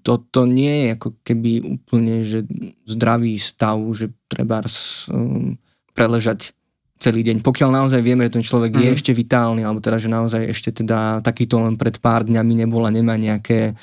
toto 0.00 0.48
nie 0.48 0.88
je 0.88 0.96
ako 0.96 1.08
keby 1.20 1.50
úplne 1.60 2.24
že 2.24 2.48
zdravý 2.88 3.36
stav, 3.36 3.76
že 3.92 4.08
treba 4.32 4.64
um, 5.12 5.60
preležať 5.92 6.56
celý 7.02 7.26
deň. 7.26 7.42
Pokiaľ 7.42 7.70
naozaj 7.82 7.98
vieme, 7.98 8.30
že 8.30 8.38
ten 8.38 8.44
človek 8.46 8.70
mm-hmm. 8.70 8.86
je 8.86 8.90
mhm. 8.94 8.96
ešte 8.96 9.12
vitálny, 9.12 9.62
alebo 9.66 9.82
teda, 9.82 9.98
že 9.98 10.06
naozaj 10.06 10.42
ešte 10.46 10.70
teda 10.70 11.18
takýto 11.26 11.58
len 11.58 11.74
pred 11.74 11.98
pár 11.98 12.22
dňami 12.22 12.62
nebol 12.62 12.86
a 12.86 12.94
nemá 12.94 13.18
nejaké 13.18 13.74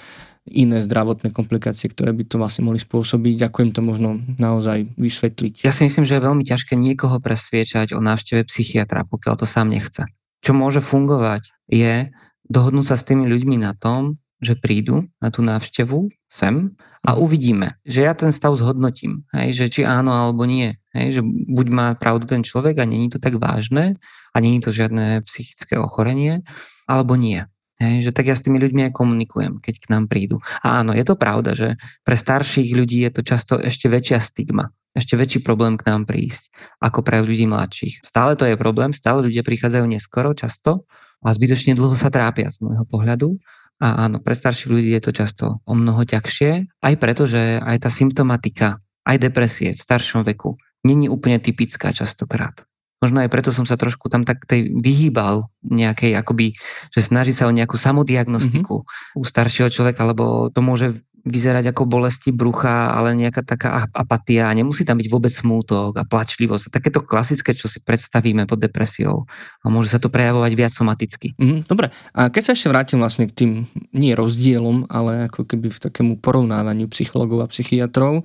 iné 0.49 0.81
zdravotné 0.81 1.29
komplikácie, 1.29 1.93
ktoré 1.93 2.09
by 2.09 2.25
to 2.25 2.41
vlastne 2.41 2.65
mohli 2.65 2.81
spôsobiť, 2.81 3.51
ako 3.51 3.57
im 3.69 3.71
to 3.75 3.81
možno 3.85 4.09
naozaj 4.41 4.89
vysvetliť. 4.97 5.61
Ja 5.61 5.69
si 5.69 5.85
myslím, 5.85 6.09
že 6.09 6.17
je 6.17 6.25
veľmi 6.25 6.41
ťažké 6.41 6.73
niekoho 6.73 7.21
presviečať 7.21 7.93
o 7.93 8.01
návšteve 8.01 8.49
psychiatra, 8.49 9.05
pokiaľ 9.05 9.33
to 9.37 9.45
sám 9.45 9.69
nechce. 9.69 10.09
Čo 10.41 10.51
môže 10.57 10.81
fungovať 10.81 11.53
je 11.69 12.09
dohodnúť 12.49 12.85
sa 12.89 12.95
s 12.97 13.05
tými 13.05 13.29
ľuďmi 13.29 13.61
na 13.61 13.77
tom, 13.77 14.17
že 14.39 14.55
prídu 14.55 15.11
na 15.19 15.29
tú 15.29 15.43
návštevu 15.43 16.07
sem 16.31 16.75
a 17.03 17.15
mhm. 17.15 17.19
uvidíme, 17.19 17.67
že 17.83 18.07
ja 18.07 18.15
ten 18.15 18.31
stav 18.31 18.55
zhodnotím, 18.55 19.27
hej, 19.35 19.55
že 19.55 19.65
či 19.67 19.81
áno 19.83 20.11
alebo 20.15 20.47
nie. 20.47 20.75
Hej, 20.95 21.19
že 21.19 21.21
buď 21.25 21.67
má 21.69 21.87
pravdu 21.93 22.25
ten 22.25 22.41
človek 22.41 22.81
a 22.81 22.89
není 22.89 23.13
to 23.13 23.21
tak 23.21 23.37
vážne 23.37 23.99
a 24.33 24.37
není 24.41 24.57
to 24.59 24.73
žiadne 24.73 25.21
psychické 25.25 25.77
ochorenie, 25.77 26.41
alebo 26.89 27.13
nie. 27.13 27.45
Hej, 27.79 28.09
že 28.09 28.11
tak 28.11 28.27
ja 28.27 28.35
s 28.35 28.43
tými 28.43 28.59
ľuďmi 28.59 28.91
aj 28.91 28.97
komunikujem, 28.97 29.63
keď 29.63 29.75
k 29.79 29.89
nám 29.95 30.11
prídu. 30.11 30.43
A 30.59 30.83
áno, 30.83 30.91
je 30.91 31.05
to 31.07 31.15
pravda, 31.15 31.55
že 31.55 31.79
pre 32.03 32.19
starších 32.19 32.75
ľudí 32.75 33.07
je 33.07 33.11
to 33.15 33.21
často 33.23 33.55
ešte 33.55 33.87
väčšia 33.87 34.19
stigma, 34.19 34.75
ešte 34.91 35.15
väčší 35.15 35.39
problém 35.39 35.79
k 35.79 35.87
nám 35.87 36.03
prísť, 36.03 36.51
ako 36.83 36.99
pre 37.07 37.23
ľudí 37.23 37.47
mladších. 37.47 38.03
Stále 38.03 38.35
to 38.35 38.43
je 38.43 38.59
problém, 38.59 38.91
stále 38.91 39.23
ľudia 39.23 39.47
prichádzajú 39.47 39.85
neskoro, 39.87 40.35
často 40.35 40.83
a 41.23 41.31
zbytočne 41.31 41.71
dlho 41.79 41.95
sa 41.95 42.11
trápia 42.11 42.51
z 42.51 42.59
môjho 42.59 42.83
pohľadu. 42.83 43.39
A 43.79 44.07
áno, 44.07 44.19
pre 44.19 44.35
starších 44.35 44.71
ľudí 44.71 44.91
je 44.91 45.03
to 45.03 45.11
často 45.15 45.45
o 45.63 45.73
mnoho 45.73 46.03
ťažšie, 46.03 46.83
aj 46.83 46.95
preto, 46.99 47.23
že 47.23 47.63
aj 47.63 47.87
tá 47.87 47.89
symptomatika, 47.91 48.83
aj 49.07 49.17
depresie 49.23 49.71
v 49.71 49.79
staršom 49.79 50.27
veku 50.27 50.59
není 50.83 51.07
úplne 51.07 51.39
typická 51.39 51.95
častokrát. 51.95 52.67
Možno 52.99 53.23
aj 53.23 53.31
preto 53.31 53.55
som 53.55 53.63
sa 53.63 53.79
trošku 53.79 54.11
tam 54.11 54.27
tak 54.27 54.43
tej 54.43 54.75
vyhýbal 54.75 55.47
nejakej, 55.63 56.19
akoby, 56.19 56.51
že 56.91 56.99
snaží 56.99 57.31
sa 57.31 57.47
o 57.47 57.55
nejakú 57.55 57.79
samodiagnostiku 57.79 58.83
mm-hmm. 58.83 59.15
u 59.15 59.21
staršieho 59.23 59.71
človeka, 59.71 60.03
lebo 60.03 60.51
to 60.51 60.59
môže 60.59 60.99
vyzerať 61.25 61.71
ako 61.71 61.87
bolesti 61.89 62.29
brucha, 62.31 62.93
ale 62.93 63.15
nejaká 63.15 63.43
taká 63.43 63.87
apatia 63.91 64.51
nemusí 64.55 64.83
tam 64.83 64.99
byť 64.99 65.07
vôbec 65.07 65.33
smútok 65.33 65.99
a 65.99 66.03
plačlivosť. 66.03 66.71
Takéto 66.71 67.03
klasické, 67.03 67.51
čo 67.51 67.67
si 67.67 67.83
predstavíme 67.83 68.45
pod 68.45 68.59
depresiou. 68.61 69.27
A 69.63 69.71
môže 69.71 69.91
sa 69.91 69.99
to 69.99 70.11
prejavovať 70.11 70.51
viac 70.55 70.73
somaticky. 70.73 71.35
Mm, 71.35 71.67
dobre, 71.67 71.91
a 72.15 72.29
keď 72.31 72.51
sa 72.51 72.55
ešte 72.55 72.71
vrátim 72.71 72.99
vlastne 72.99 73.27
k 73.27 73.35
tým 73.35 73.51
nie 73.91 74.13
rozdielom, 74.13 74.87
ale 74.87 75.27
ako 75.27 75.47
keby 75.47 75.67
v 75.71 75.79
takému 75.79 76.13
porovnávaniu 76.19 76.87
psychologov 76.91 77.43
a 77.43 77.51
psychiatrov, 77.51 78.23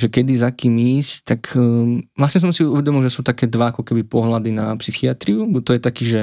že 0.00 0.08
kedy 0.08 0.32
za 0.36 0.50
kým 0.52 0.76
ísť, 1.00 1.14
tak 1.24 1.42
um, 1.56 2.00
vlastne 2.16 2.40
som 2.40 2.52
si 2.54 2.64
uvedomil, 2.64 3.04
že 3.04 3.12
sú 3.12 3.20
také 3.20 3.44
dva 3.44 3.72
ako 3.72 3.84
keby 3.84 4.06
pohľady 4.08 4.50
na 4.54 4.72
psychiatriu. 4.80 5.44
To 5.60 5.70
je 5.76 5.80
taký, 5.80 6.04
že 6.08 6.20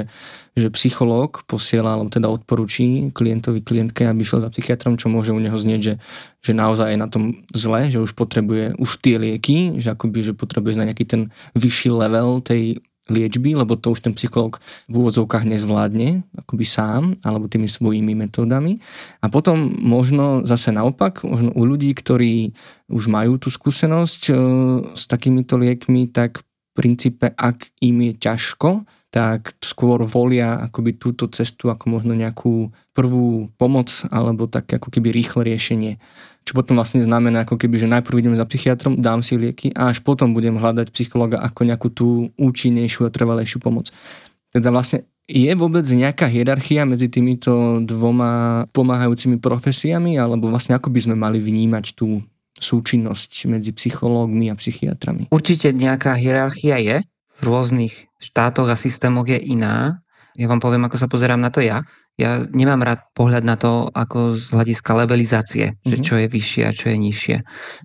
že 0.58 0.74
psychológ 0.74 1.46
posiela, 1.46 1.94
alebo 1.94 2.10
teda 2.10 2.26
odporúči 2.26 3.14
klientovi, 3.14 3.62
klientke, 3.62 4.04
aby 4.06 4.26
šiel 4.26 4.42
za 4.42 4.50
psychiatrom, 4.50 4.98
čo 4.98 5.08
môže 5.08 5.30
u 5.30 5.40
neho 5.40 5.54
znieť, 5.54 5.80
že, 5.80 5.94
že 6.42 6.52
naozaj 6.52 6.94
je 6.94 6.98
na 6.98 7.08
tom 7.08 7.42
zle, 7.54 7.88
že 7.88 8.02
už 8.02 8.12
potrebuje 8.18 8.78
už 8.78 8.90
tie 9.00 9.16
lieky, 9.16 9.78
že 9.78 9.94
akoby, 9.94 10.32
že 10.32 10.32
potrebuje 10.34 10.74
na 10.78 10.86
nejaký 10.90 11.04
ten 11.06 11.22
vyšší 11.54 11.94
level 11.94 12.42
tej 12.42 12.82
liečby, 13.08 13.56
lebo 13.56 13.74
to 13.74 13.96
už 13.96 14.04
ten 14.04 14.14
psychológ 14.14 14.60
v 14.86 14.94
úvodzovkách 15.00 15.48
nezvládne, 15.48 16.28
akoby 16.44 16.64
sám, 16.64 17.16
alebo 17.24 17.48
tými 17.48 17.66
svojimi 17.66 18.12
metódami. 18.12 18.78
A 19.24 19.32
potom 19.32 19.56
možno 19.80 20.44
zase 20.44 20.70
naopak, 20.70 21.24
možno 21.24 21.50
u 21.56 21.62
ľudí, 21.64 21.90
ktorí 21.96 22.52
už 22.92 23.08
majú 23.08 23.40
tú 23.40 23.48
skúsenosť 23.48 24.22
e, 24.28 24.32
s 24.92 25.08
takýmito 25.08 25.56
liekmi, 25.56 26.12
tak 26.12 26.44
v 26.44 26.44
princípe, 26.76 27.32
ak 27.32 27.72
im 27.80 28.12
je 28.12 28.12
ťažko, 28.20 28.84
tak 29.08 29.56
skôr 29.64 30.04
volia 30.04 30.60
akoby 30.68 31.00
túto 31.00 31.24
cestu 31.32 31.72
ako 31.72 31.88
možno 31.88 32.12
nejakú 32.12 32.68
prvú 32.92 33.48
pomoc 33.56 33.88
alebo 34.12 34.44
tak 34.44 34.68
ako 34.68 34.92
keby 34.92 35.08
rýchle 35.08 35.48
riešenie. 35.48 35.96
Čo 36.44 36.56
potom 36.56 36.76
vlastne 36.76 37.00
znamená 37.00 37.44
ako 37.44 37.56
keby, 37.56 37.80
že 37.80 37.88
najprv 37.88 38.20
idem 38.20 38.36
za 38.36 38.44
psychiatrom, 38.44 39.00
dám 39.00 39.24
si 39.24 39.40
lieky 39.40 39.72
a 39.72 39.92
až 39.92 40.04
potom 40.04 40.36
budem 40.36 40.60
hľadať 40.60 40.92
psychologa 40.92 41.40
ako 41.40 41.60
nejakú 41.64 41.88
tú 41.92 42.08
účinnejšiu 42.36 43.08
a 43.08 43.12
trvalejšiu 43.12 43.60
pomoc. 43.64 43.88
Teda 44.52 44.72
vlastne 44.72 45.08
je 45.28 45.52
vôbec 45.52 45.84
nejaká 45.84 46.24
hierarchia 46.24 46.88
medzi 46.88 47.12
týmito 47.12 47.84
dvoma 47.84 48.64
pomáhajúcimi 48.72 49.36
profesiami 49.36 50.16
alebo 50.16 50.48
vlastne 50.48 50.76
ako 50.76 50.88
by 50.88 51.00
sme 51.04 51.16
mali 51.20 51.36
vnímať 51.36 51.96
tú 51.96 52.24
súčinnosť 52.58 53.46
medzi 53.48 53.70
psychológmi 53.72 54.50
a 54.50 54.58
psychiatrami? 54.58 55.28
Určite 55.28 55.72
nejaká 55.72 56.16
hierarchia 56.16 56.76
je 56.80 56.96
rôznych 57.42 58.10
štátoch 58.18 58.68
a 58.70 58.76
systémoch 58.78 59.26
je 59.30 59.38
iná. 59.38 60.02
Ja 60.38 60.46
vám 60.46 60.62
poviem, 60.62 60.86
ako 60.86 60.96
sa 60.98 61.10
pozerám 61.10 61.42
na 61.42 61.50
to 61.50 61.62
ja. 61.62 61.82
Ja 62.18 62.42
nemám 62.46 62.82
rád 62.82 63.10
pohľad 63.14 63.46
na 63.46 63.54
to 63.54 63.90
ako 63.94 64.34
z 64.34 64.50
hľadiska 64.54 64.90
levelizácie, 65.06 65.74
mm-hmm. 65.74 65.88
že 65.90 65.96
mhm. 65.98 66.04
čo 66.04 66.14
je 66.18 66.26
vyššie 66.30 66.62
a 66.66 66.72
čo 66.74 66.86
je 66.90 66.96
nižšie. 66.98 67.36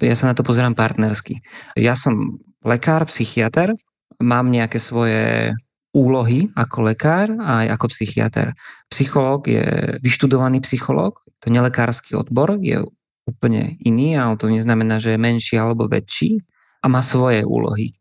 Ja 0.02 0.16
sa 0.18 0.26
na 0.30 0.34
to 0.38 0.46
pozerám 0.46 0.74
partnersky. 0.78 1.42
Ja 1.78 1.94
som 1.94 2.42
lekár, 2.66 3.06
psychiatr, 3.10 3.78
mám 4.22 4.50
nejaké 4.50 4.78
svoje 4.78 5.54
úlohy 5.94 6.50
ako 6.58 6.90
lekár 6.90 7.30
a 7.38 7.66
aj 7.66 7.68
ako 7.78 7.86
psychiatr. 7.94 8.48
Psychológ 8.90 9.46
je 9.46 9.66
vyštudovaný 10.02 10.66
psychológ, 10.66 11.22
to 11.38 11.54
nelekársky 11.54 12.18
odbor, 12.18 12.58
je 12.58 12.82
úplne 13.30 13.78
iný, 13.86 14.18
ale 14.18 14.36
to 14.42 14.50
neznamená, 14.50 14.98
že 14.98 15.14
je 15.14 15.22
menší 15.22 15.56
alebo 15.62 15.86
väčší 15.86 16.42
a 16.82 16.90
má 16.90 17.06
svoje 17.06 17.46
úlohy 17.46 17.94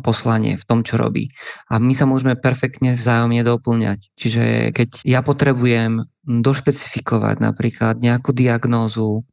a 0.00 0.04
poslanie 0.04 0.56
v 0.56 0.64
tom, 0.64 0.80
čo 0.80 0.96
robí. 0.96 1.28
A 1.68 1.76
my 1.76 1.92
sa 1.92 2.08
môžeme 2.08 2.40
perfektne 2.40 2.96
vzájomne 2.96 3.44
doplňať. 3.44 4.08
Čiže 4.16 4.72
keď 4.72 5.04
ja 5.04 5.20
potrebujem 5.20 6.08
došpecifikovať 6.24 7.44
napríklad 7.44 8.00
nejakú 8.00 8.32
diagnózu, 8.32 9.28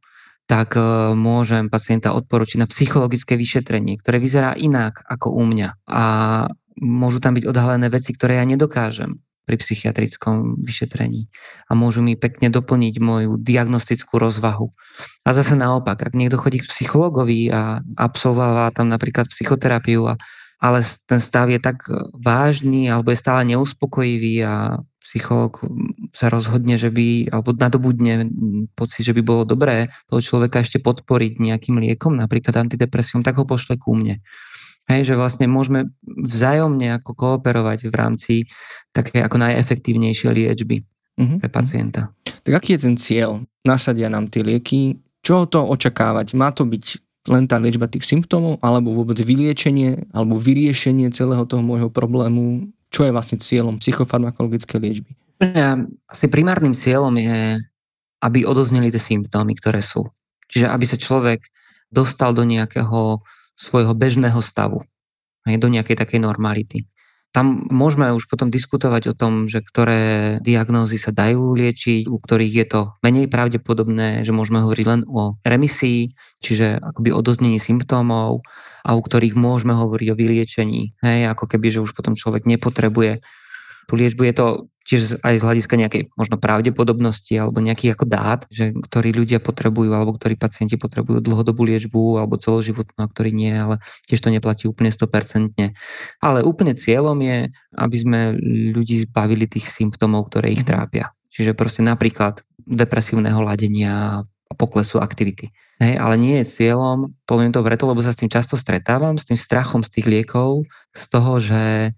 tak 0.48 0.76
e, 0.76 0.80
môžem 1.12 1.68
pacienta 1.68 2.16
odporučiť 2.16 2.58
na 2.60 2.66
psychologické 2.68 3.36
vyšetrenie, 3.36 4.00
ktoré 4.00 4.16
vyzerá 4.16 4.56
inak 4.56 5.04
ako 5.04 5.32
u 5.36 5.44
mňa. 5.44 5.68
A 5.88 6.04
môžu 6.80 7.20
tam 7.20 7.36
byť 7.36 7.44
odhalené 7.44 7.92
veci, 7.92 8.16
ktoré 8.16 8.40
ja 8.40 8.44
nedokážem 8.48 9.20
pri 9.48 9.56
psychiatrickom 9.56 10.60
vyšetrení 10.60 11.32
a 11.68 11.72
môžu 11.72 12.04
mi 12.04 12.20
pekne 12.20 12.52
doplniť 12.52 12.94
moju 13.00 13.40
diagnostickú 13.40 14.20
rozvahu. 14.20 14.68
A 15.24 15.32
zase 15.32 15.56
naopak, 15.56 16.04
ak 16.04 16.12
niekto 16.12 16.36
chodí 16.36 16.60
k 16.60 16.68
psychologovi 16.68 17.48
a 17.48 17.80
absolvováva 17.96 18.68
tam 18.76 18.92
napríklad 18.92 19.32
psychoterapiu 19.32 20.04
a 20.04 20.20
ale 20.58 20.82
ten 21.06 21.22
stav 21.22 21.46
je 21.50 21.62
tak 21.62 21.86
e, 21.86 22.10
vážny 22.18 22.90
alebo 22.90 23.14
je 23.14 23.22
stále 23.22 23.46
neuspokojivý 23.46 24.42
a 24.42 24.82
psychológ 25.08 25.64
sa 26.12 26.28
rozhodne, 26.28 26.76
že 26.76 26.92
by, 26.92 27.32
alebo 27.32 27.56
nadobudne 27.56 28.28
pocit, 28.76 29.08
že 29.08 29.16
by 29.16 29.22
bolo 29.24 29.48
dobré 29.48 29.88
toho 30.12 30.20
človeka 30.20 30.60
ešte 30.60 30.84
podporiť 30.84 31.40
nejakým 31.40 31.80
liekom, 31.80 32.12
napríklad 32.12 32.52
antidepresium, 32.60 33.24
tak 33.24 33.40
ho 33.40 33.48
pošle 33.48 33.80
ku 33.80 33.96
mne. 33.96 34.20
Hej, 34.84 35.12
že 35.12 35.14
vlastne 35.16 35.48
môžeme 35.48 35.92
vzájomne 36.04 37.00
ako 37.00 37.16
kooperovať 37.16 37.88
v 37.88 37.94
rámci 37.96 38.34
také 38.92 39.24
ako 39.24 39.40
najefektívnejšie 39.40 40.28
liečby 40.32 40.84
uh-huh. 40.84 41.40
pre 41.40 41.48
pacienta. 41.48 42.12
Tak 42.44 42.52
aký 42.56 42.76
je 42.76 42.80
ten 42.88 42.96
cieľ? 42.96 43.44
Nasadia 43.64 44.08
nám 44.08 44.32
tie 44.32 44.44
lieky, 44.44 45.00
čo 45.20 45.44
to 45.44 45.60
očakávať? 45.60 46.32
Má 46.36 46.52
to 46.56 46.64
byť 46.64 47.07
len 47.28 47.46
tá 47.46 47.60
liečba 47.60 47.86
tých 47.86 48.08
symptómov, 48.08 48.58
alebo 48.64 48.92
vôbec 48.96 49.20
vyliečenie, 49.20 50.08
alebo 50.16 50.40
vyriešenie 50.40 51.12
celého 51.12 51.44
toho 51.44 51.60
môjho 51.60 51.92
problému, 51.92 52.72
čo 52.88 53.04
je 53.04 53.12
vlastne 53.12 53.36
cieľom 53.36 53.76
psychofarmakologickej 53.78 54.78
liečby? 54.80 55.12
Asi 56.10 56.26
primárnym 56.26 56.74
cieľom 56.74 57.14
je, 57.14 57.62
aby 58.24 58.42
odozneli 58.42 58.90
tie 58.90 58.98
symptómy, 58.98 59.54
ktoré 59.54 59.84
sú. 59.84 60.02
Čiže 60.50 60.66
aby 60.72 60.84
sa 60.88 60.98
človek 60.98 61.44
dostal 61.92 62.34
do 62.34 62.42
nejakého 62.42 63.22
svojho 63.54 63.92
bežného 63.94 64.40
stavu, 64.42 64.82
do 65.44 65.68
nejakej 65.68 65.94
takej 65.94 66.20
normality. 66.20 66.88
Tam 67.28 67.68
môžeme 67.68 68.08
už 68.16 68.24
potom 68.24 68.48
diskutovať 68.48 69.12
o 69.12 69.14
tom, 69.14 69.52
že 69.52 69.60
ktoré 69.60 70.36
diagnózy 70.40 70.96
sa 70.96 71.12
dajú 71.12 71.52
liečiť, 71.52 72.08
u 72.08 72.16
ktorých 72.16 72.54
je 72.56 72.66
to 72.66 72.80
menej 73.04 73.28
pravdepodobné, 73.28 74.24
že 74.24 74.32
môžeme 74.32 74.64
hovoriť 74.64 74.86
len 74.88 75.00
o 75.04 75.36
remisii, 75.44 76.16
čiže 76.40 76.80
akoby 76.80 77.12
o 77.12 77.20
doznení 77.20 77.60
symptómov 77.60 78.40
a 78.80 78.90
u 78.96 79.00
ktorých 79.04 79.36
môžeme 79.36 79.76
hovoriť 79.76 80.08
o 80.08 80.18
vyliečení. 80.18 80.96
Hej, 81.04 81.20
ako 81.28 81.44
keby, 81.52 81.68
že 81.68 81.84
už 81.84 81.92
potom 81.92 82.16
človek 82.16 82.48
nepotrebuje 82.48 83.20
tú 83.88 83.96
liečbu. 83.96 84.22
Je 84.28 84.34
to 84.36 84.46
tiež 84.88 85.20
aj 85.20 85.34
z 85.36 85.44
hľadiska 85.44 85.74
nejakej 85.76 86.02
možno 86.16 86.40
pravdepodobnosti 86.40 87.32
alebo 87.36 87.60
nejakých 87.60 87.92
ako 87.92 88.06
dát, 88.08 88.40
že 88.48 88.72
ktorí 88.72 89.12
ľudia 89.12 89.36
potrebujú 89.40 89.92
alebo 89.92 90.16
ktorí 90.16 90.36
pacienti 90.36 90.80
potrebujú 90.80 91.20
dlhodobú 91.20 91.64
liečbu 91.64 92.20
alebo 92.20 92.40
celoživotnú 92.40 93.00
a 93.04 93.08
ktorí 93.08 93.32
nie, 93.36 93.52
ale 93.52 93.84
tiež 94.08 94.24
to 94.24 94.32
neplatí 94.32 94.64
úplne 94.64 94.88
100%. 94.88 95.52
Ale 96.24 96.40
úplne 96.40 96.72
cieľom 96.72 97.20
je, 97.20 97.52
aby 97.76 97.96
sme 97.96 98.20
ľudí 98.72 99.08
zbavili 99.08 99.44
tých 99.44 99.68
symptómov, 99.68 100.32
ktoré 100.32 100.52
ich 100.52 100.64
mhm. 100.64 100.68
trápia. 100.68 101.06
Čiže 101.28 101.52
proste 101.52 101.84
napríklad 101.84 102.40
depresívneho 102.64 103.40
ladenia 103.44 104.24
a 104.48 104.52
poklesu 104.56 105.00
aktivity. 105.00 105.52
Hej, 105.78 105.94
ale 106.00 106.18
nie 106.18 106.42
je 106.42 106.50
cieľom, 106.50 107.14
poviem 107.22 107.54
to 107.54 107.62
preto, 107.62 107.86
lebo 107.86 108.02
sa 108.02 108.10
s 108.10 108.18
tým 108.18 108.26
často 108.26 108.58
stretávam, 108.58 109.14
s 109.14 109.28
tým 109.28 109.38
strachom 109.38 109.86
z 109.86 110.00
tých 110.00 110.06
liekov, 110.10 110.66
z 110.90 111.04
toho, 111.06 111.38
že 111.38 111.94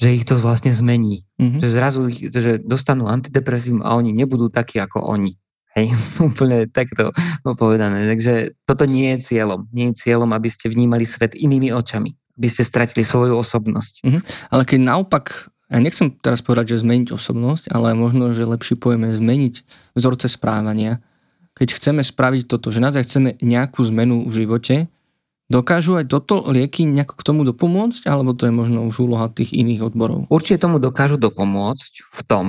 že 0.00 0.16
ich 0.16 0.24
to 0.24 0.40
vlastne 0.40 0.72
zmení. 0.72 1.28
Mm-hmm. 1.36 1.60
Že 1.60 1.68
zrazu 1.68 2.00
ich, 2.08 2.32
že 2.32 2.56
dostanú 2.56 3.04
antidepresívum 3.04 3.84
a 3.84 3.92
oni 4.00 4.16
nebudú 4.16 4.48
takí 4.48 4.80
ako 4.80 5.04
oni. 5.04 5.36
Hej, 5.76 5.92
úplne 6.32 6.64
takto 6.72 7.12
povedané. 7.44 8.08
Takže 8.08 8.56
toto 8.64 8.88
nie 8.88 9.12
je 9.14 9.36
cieľom. 9.36 9.68
Nie 9.76 9.92
je 9.92 10.00
cieľom, 10.00 10.32
aby 10.32 10.48
ste 10.48 10.72
vnímali 10.72 11.04
svet 11.04 11.36
inými 11.36 11.68
očami. 11.76 12.16
Aby 12.40 12.48
ste 12.48 12.64
stratili 12.64 13.04
svoju 13.04 13.36
osobnosť. 13.36 14.00
Mm-hmm. 14.00 14.22
Ale 14.56 14.62
keď 14.64 14.78
naopak, 14.80 15.52
ja 15.68 15.78
nechcem 15.78 16.08
teraz 16.16 16.40
povedať, 16.40 16.74
že 16.74 16.82
zmeniť 16.82 17.12
osobnosť, 17.12 17.68
ale 17.68 17.92
možno, 17.92 18.32
že 18.32 18.48
lepšie 18.48 18.80
povieme 18.80 19.12
zmeniť 19.12 19.54
vzorce 19.92 20.32
správania. 20.32 21.04
Keď 21.60 21.76
chceme 21.76 22.00
spraviť 22.00 22.48
toto, 22.48 22.72
že 22.72 22.80
naozaj 22.80 23.04
chceme 23.04 23.30
nejakú 23.44 23.84
zmenu 23.92 24.24
v 24.24 24.32
živote, 24.32 24.88
Dokážu 25.50 25.98
aj 25.98 26.06
toto 26.06 26.46
lieky 26.46 26.86
nejako 26.86 27.18
k 27.18 27.26
tomu 27.26 27.42
dopomôcť, 27.42 28.06
alebo 28.06 28.38
to 28.38 28.46
je 28.46 28.54
možno 28.54 28.86
už 28.86 29.02
úloha 29.02 29.26
tých 29.34 29.50
iných 29.50 29.90
odborov? 29.90 30.30
Určite 30.30 30.62
tomu 30.62 30.78
dokážu 30.78 31.18
dopomôcť 31.18 31.92
v 32.06 32.20
tom, 32.22 32.46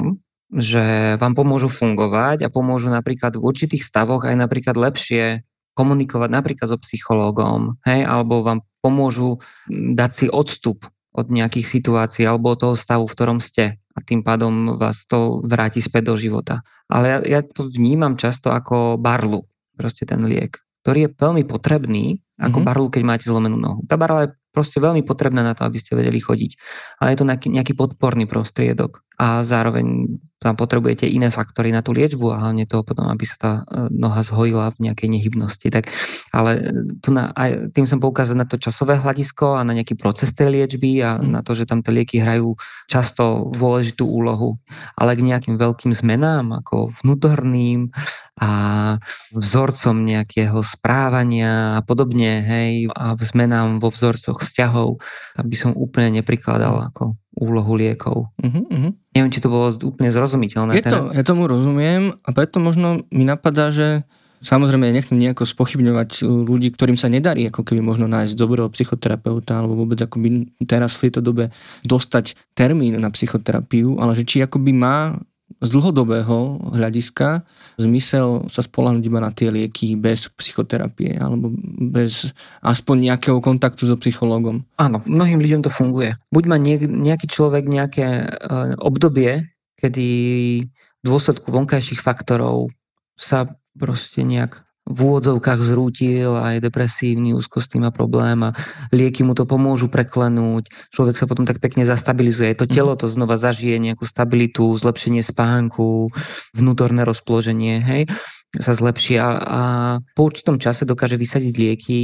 že 0.54 1.18
vám 1.18 1.34
pomôžu 1.34 1.66
fungovať 1.66 2.46
a 2.46 2.54
pomôžu 2.54 2.94
napríklad 2.94 3.42
v 3.42 3.46
určitých 3.50 3.82
stavoch 3.82 4.22
aj 4.30 4.38
napríklad 4.38 4.78
lepšie 4.78 5.42
komunikovať 5.74 6.30
napríklad 6.30 6.68
so 6.70 6.78
psychológom, 6.78 7.82
hej, 7.90 8.06
alebo 8.06 8.46
vám 8.46 8.62
pomôžu 8.86 9.42
dať 9.72 10.12
si 10.14 10.26
odstup 10.30 10.86
od 11.12 11.28
nejakých 11.32 11.68
situácií 11.68 12.24
alebo 12.28 12.54
od 12.54 12.60
toho 12.62 12.76
stavu, 12.78 13.10
v 13.10 13.16
ktorom 13.18 13.40
ste 13.42 13.82
a 13.82 14.00
tým 14.00 14.24
pádom 14.24 14.80
vás 14.80 15.04
to 15.10 15.44
vráti 15.44 15.84
späť 15.84 16.14
do 16.14 16.16
života. 16.16 16.64
Ale 16.88 17.06
ja, 17.08 17.18
ja 17.26 17.42
to 17.44 17.68
vnímam 17.68 18.16
často 18.16 18.52
ako 18.52 18.96
barlu, 19.02 19.48
proste 19.76 20.08
ten 20.08 20.24
liek, 20.24 20.60
ktorý 20.84 21.08
je 21.08 21.14
veľmi 21.16 21.44
potrebný, 21.48 22.24
ako 22.42 22.58
mm-hmm. 22.58 22.68
barlu, 22.68 22.88
keď 22.90 23.04
máte 23.06 23.26
zlomenú 23.30 23.56
nohu. 23.56 23.86
Tá 23.86 24.02
barla 24.02 24.26
je 24.26 24.34
proste 24.50 24.82
veľmi 24.82 25.06
potrebná 25.06 25.46
na 25.46 25.54
to, 25.54 25.62
aby 25.64 25.78
ste 25.78 25.94
vedeli 25.94 26.18
chodiť. 26.18 26.52
Ale 26.98 27.14
je 27.14 27.18
to 27.22 27.26
nejaký, 27.30 27.48
nejaký 27.54 27.74
podporný 27.78 28.26
prostriedok 28.26 29.06
a 29.22 29.46
zároveň 29.46 30.18
tam 30.42 30.58
potrebujete 30.58 31.06
iné 31.06 31.30
faktory 31.30 31.70
na 31.70 31.86
tú 31.86 31.94
liečbu 31.94 32.34
a 32.34 32.42
hlavne 32.42 32.66
to 32.66 32.82
potom, 32.82 33.06
aby 33.14 33.30
sa 33.30 33.38
tá 33.38 33.52
e, 33.70 33.94
noha 33.94 34.26
zhojila 34.26 34.74
v 34.74 34.90
nejakej 34.90 35.08
nehybnosti. 35.14 35.70
Tak, 35.70 35.86
ale 36.34 36.52
e, 36.58 36.62
tu 36.98 37.14
na, 37.14 37.30
aj, 37.38 37.70
tým 37.78 37.86
som 37.86 38.02
poukázal 38.02 38.34
na 38.34 38.50
to 38.50 38.58
časové 38.58 38.98
hľadisko 38.98 39.62
a 39.62 39.62
na 39.62 39.78
nejaký 39.78 39.94
proces 39.94 40.34
tej 40.34 40.50
liečby 40.50 40.98
a 41.06 41.22
mm. 41.22 41.30
na 41.30 41.46
to, 41.46 41.54
že 41.54 41.70
tam 41.70 41.86
tie 41.86 41.94
lieky 41.94 42.18
hrajú 42.26 42.58
často 42.90 43.54
dôležitú 43.54 44.02
úlohu. 44.02 44.58
Ale 44.98 45.14
k 45.14 45.30
nejakým 45.30 45.62
veľkým 45.62 45.94
zmenám, 45.94 46.66
ako 46.66 46.90
vnútorným 47.06 47.94
a 48.42 48.52
vzorcom 49.38 50.02
nejakého 50.02 50.58
správania 50.66 51.78
a 51.78 51.82
podobne, 51.86 52.42
hej, 52.42 52.90
a 52.98 53.14
zmenám 53.14 53.78
vo 53.78 53.94
vzorcoch 53.94 54.42
vzťahov, 54.42 54.98
tam 55.38 55.46
by 55.46 55.54
som 55.56 55.78
úplne 55.78 56.18
neprikladal 56.18 56.90
ako 56.90 57.14
úlohu 57.36 57.74
liekov. 57.80 58.28
Uh-huh, 58.40 58.64
uh-huh. 58.68 58.92
Neviem, 59.16 59.32
či 59.32 59.40
to 59.40 59.48
bolo 59.48 59.72
úplne 59.88 60.12
zrozumiteľné. 60.12 60.80
Je 60.80 60.86
to, 60.86 61.16
ja 61.16 61.24
tomu 61.24 61.48
rozumiem 61.48 62.16
a 62.24 62.30
preto 62.36 62.60
možno 62.60 63.04
mi 63.12 63.24
napadá, 63.24 63.72
že 63.72 64.04
Samozrejme, 64.42 64.90
nechcem 64.90 65.22
nejako 65.22 65.46
spochybňovať 65.46 66.26
ľudí, 66.26 66.74
ktorým 66.74 66.98
sa 66.98 67.14
nedarí 67.14 67.46
ako 67.54 67.62
keby 67.62 67.78
možno 67.78 68.10
nájsť 68.10 68.34
dobrého 68.34 68.74
psychoterapeuta 68.74 69.62
alebo 69.62 69.78
vôbec 69.78 70.02
akoby 70.02 70.50
teraz 70.66 70.98
v 70.98 71.08
tejto 71.08 71.22
dobe 71.22 71.54
dostať 71.86 72.34
termín 72.58 72.98
na 72.98 73.14
psychoterapiu, 73.14 74.02
ale 74.02 74.18
že 74.18 74.26
či 74.26 74.42
akoby 74.42 74.74
má 74.74 75.14
z 75.60 75.70
dlhodobého 75.76 76.72
hľadiska 76.72 77.44
zmysel 77.76 78.48
sa 78.48 78.62
spolahnuť 78.64 79.04
iba 79.04 79.20
na 79.20 79.32
tie 79.34 79.52
lieky 79.52 80.00
bez 80.00 80.32
psychoterapie 80.32 81.20
alebo 81.20 81.52
bez 81.92 82.32
aspoň 82.64 83.12
nejakého 83.12 83.44
kontaktu 83.44 83.90
so 83.90 83.98
psychológom. 84.00 84.64
Áno, 84.80 85.04
mnohým 85.04 85.44
ľuďom 85.44 85.62
to 85.68 85.72
funguje. 85.74 86.16
Buď 86.32 86.44
má 86.48 86.58
nejaký 86.60 87.28
človek 87.28 87.68
nejaké 87.68 88.06
e, 88.08 88.26
obdobie, 88.80 89.52
kedy 89.82 90.08
v 91.02 91.04
dôsledku 91.04 91.50
vonkajších 91.50 92.00
faktorov 92.00 92.70
sa 93.18 93.50
proste 93.76 94.22
nejak 94.22 94.62
v 94.90 94.98
úvodzovkách 94.98 95.62
zrútil 95.62 96.34
a 96.34 96.58
je 96.58 96.66
depresívny, 96.66 97.38
úzkostný 97.38 97.86
má 97.86 97.94
problém 97.94 98.42
a 98.42 98.58
lieky 98.90 99.22
mu 99.22 99.38
to 99.38 99.46
pomôžu 99.46 99.88
preklenúť. 99.94 100.74
Človek 100.90 101.16
sa 101.22 101.30
potom 101.30 101.46
tak 101.46 101.62
pekne 101.62 101.86
zastabilizuje. 101.86 102.58
To 102.58 102.66
telo 102.66 102.98
to 102.98 103.06
znova 103.06 103.38
zažije 103.38 103.78
nejakú 103.78 104.04
stabilitu, 104.10 104.74
zlepšenie 104.76 105.22
spánku, 105.22 106.10
vnútorné 106.58 107.06
rozpoloženie, 107.06 107.78
hej, 107.82 108.02
sa 108.58 108.74
zlepší 108.74 109.22
a, 109.22 109.30
a 109.38 109.62
po 110.18 110.28
určitom 110.28 110.58
čase 110.58 110.84
dokáže 110.84 111.16
vysadiť 111.16 111.54
lieky 111.56 112.02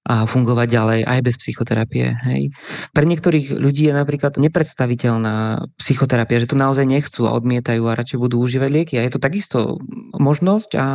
a 0.00 0.24
fungovať 0.24 0.68
ďalej 0.72 1.00
aj 1.04 1.20
bez 1.20 1.36
psychoterapie. 1.36 2.16
Hej. 2.24 2.56
Pre 2.96 3.04
niektorých 3.04 3.52
ľudí 3.52 3.92
je 3.92 3.94
napríklad 3.94 4.40
nepredstaviteľná 4.40 5.68
psychoterapia, 5.76 6.40
že 6.40 6.48
to 6.48 6.56
naozaj 6.56 6.88
nechcú 6.88 7.28
a 7.28 7.36
odmietajú 7.36 7.84
a 7.84 7.98
radšej 8.00 8.16
budú 8.16 8.40
užívať 8.40 8.70
lieky. 8.72 8.94
A 8.96 9.04
je 9.04 9.12
to 9.12 9.20
takisto 9.20 9.76
možnosť 10.16 10.70
a 10.80 10.86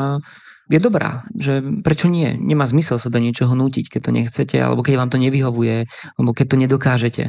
je 0.70 0.80
dobrá, 0.82 1.30
že 1.38 1.62
prečo 1.86 2.10
nie? 2.10 2.34
Nemá 2.34 2.66
zmysel 2.66 2.98
sa 2.98 3.14
do 3.14 3.22
niečoho 3.22 3.54
nútiť, 3.54 3.86
keď 3.90 4.02
to 4.02 4.12
nechcete, 4.12 4.58
alebo 4.58 4.82
keď 4.82 4.98
vám 4.98 5.10
to 5.14 5.22
nevyhovuje, 5.22 5.86
alebo 6.18 6.32
keď 6.34 6.46
to 6.50 6.58
nedokážete. 6.58 7.24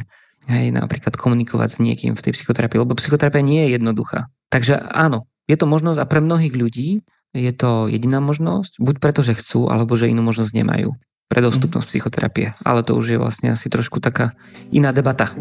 Hej, 0.47 0.71
napríklad 0.71 1.19
komunikovať 1.19 1.69
s 1.75 1.79
niekým 1.83 2.15
v 2.15 2.23
tej 2.23 2.31
psychoterapii, 2.31 2.79
lebo 2.79 2.95
psychoterapia 2.95 3.43
nie 3.43 3.67
je 3.67 3.75
jednoduchá. 3.75 4.31
Takže 4.47 4.79
áno, 4.79 5.27
je 5.45 5.59
to 5.59 5.67
možnosť 5.67 5.99
a 5.99 6.09
pre 6.09 6.23
mnohých 6.23 6.55
ľudí 6.55 7.03
je 7.35 7.51
to 7.51 7.91
jediná 7.91 8.23
možnosť, 8.23 8.79
buď 8.79 8.95
preto, 9.03 9.21
že 9.21 9.35
chcú, 9.35 9.67
alebo 9.67 9.93
že 9.99 10.07
inú 10.07 10.23
možnosť 10.23 10.55
nemajú 10.55 10.95
pre 11.27 11.43
dostupnosť 11.43 11.85
mhm. 11.85 11.91
psychoterapie. 11.91 12.47
Ale 12.63 12.81
to 12.87 12.95
už 12.95 13.05
je 13.15 13.17
vlastne 13.19 13.51
asi 13.51 13.67
trošku 13.67 13.99
taká 13.99 14.33
iná 14.71 14.95
debata. 14.95 15.35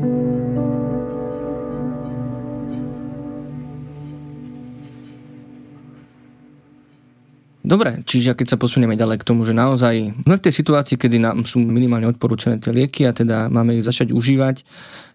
Dobre, 7.67 8.07
čiže 8.07 8.39
keď 8.39 8.55
sa 8.55 8.63
posunieme 8.63 8.95
ďalej 8.95 9.19
k 9.19 9.27
tomu, 9.27 9.43
že 9.43 9.51
naozaj 9.51 10.23
sme 10.23 10.39
v 10.39 10.45
tej 10.47 10.55
situácii, 10.55 10.95
kedy 10.95 11.19
nám 11.19 11.43
sú 11.43 11.59
minimálne 11.59 12.07
odporúčané 12.07 12.63
tie 12.63 12.71
lieky 12.71 13.03
a 13.03 13.11
teda 13.11 13.51
máme 13.51 13.75
ich 13.75 13.83
začať 13.83 14.15
užívať, 14.15 14.63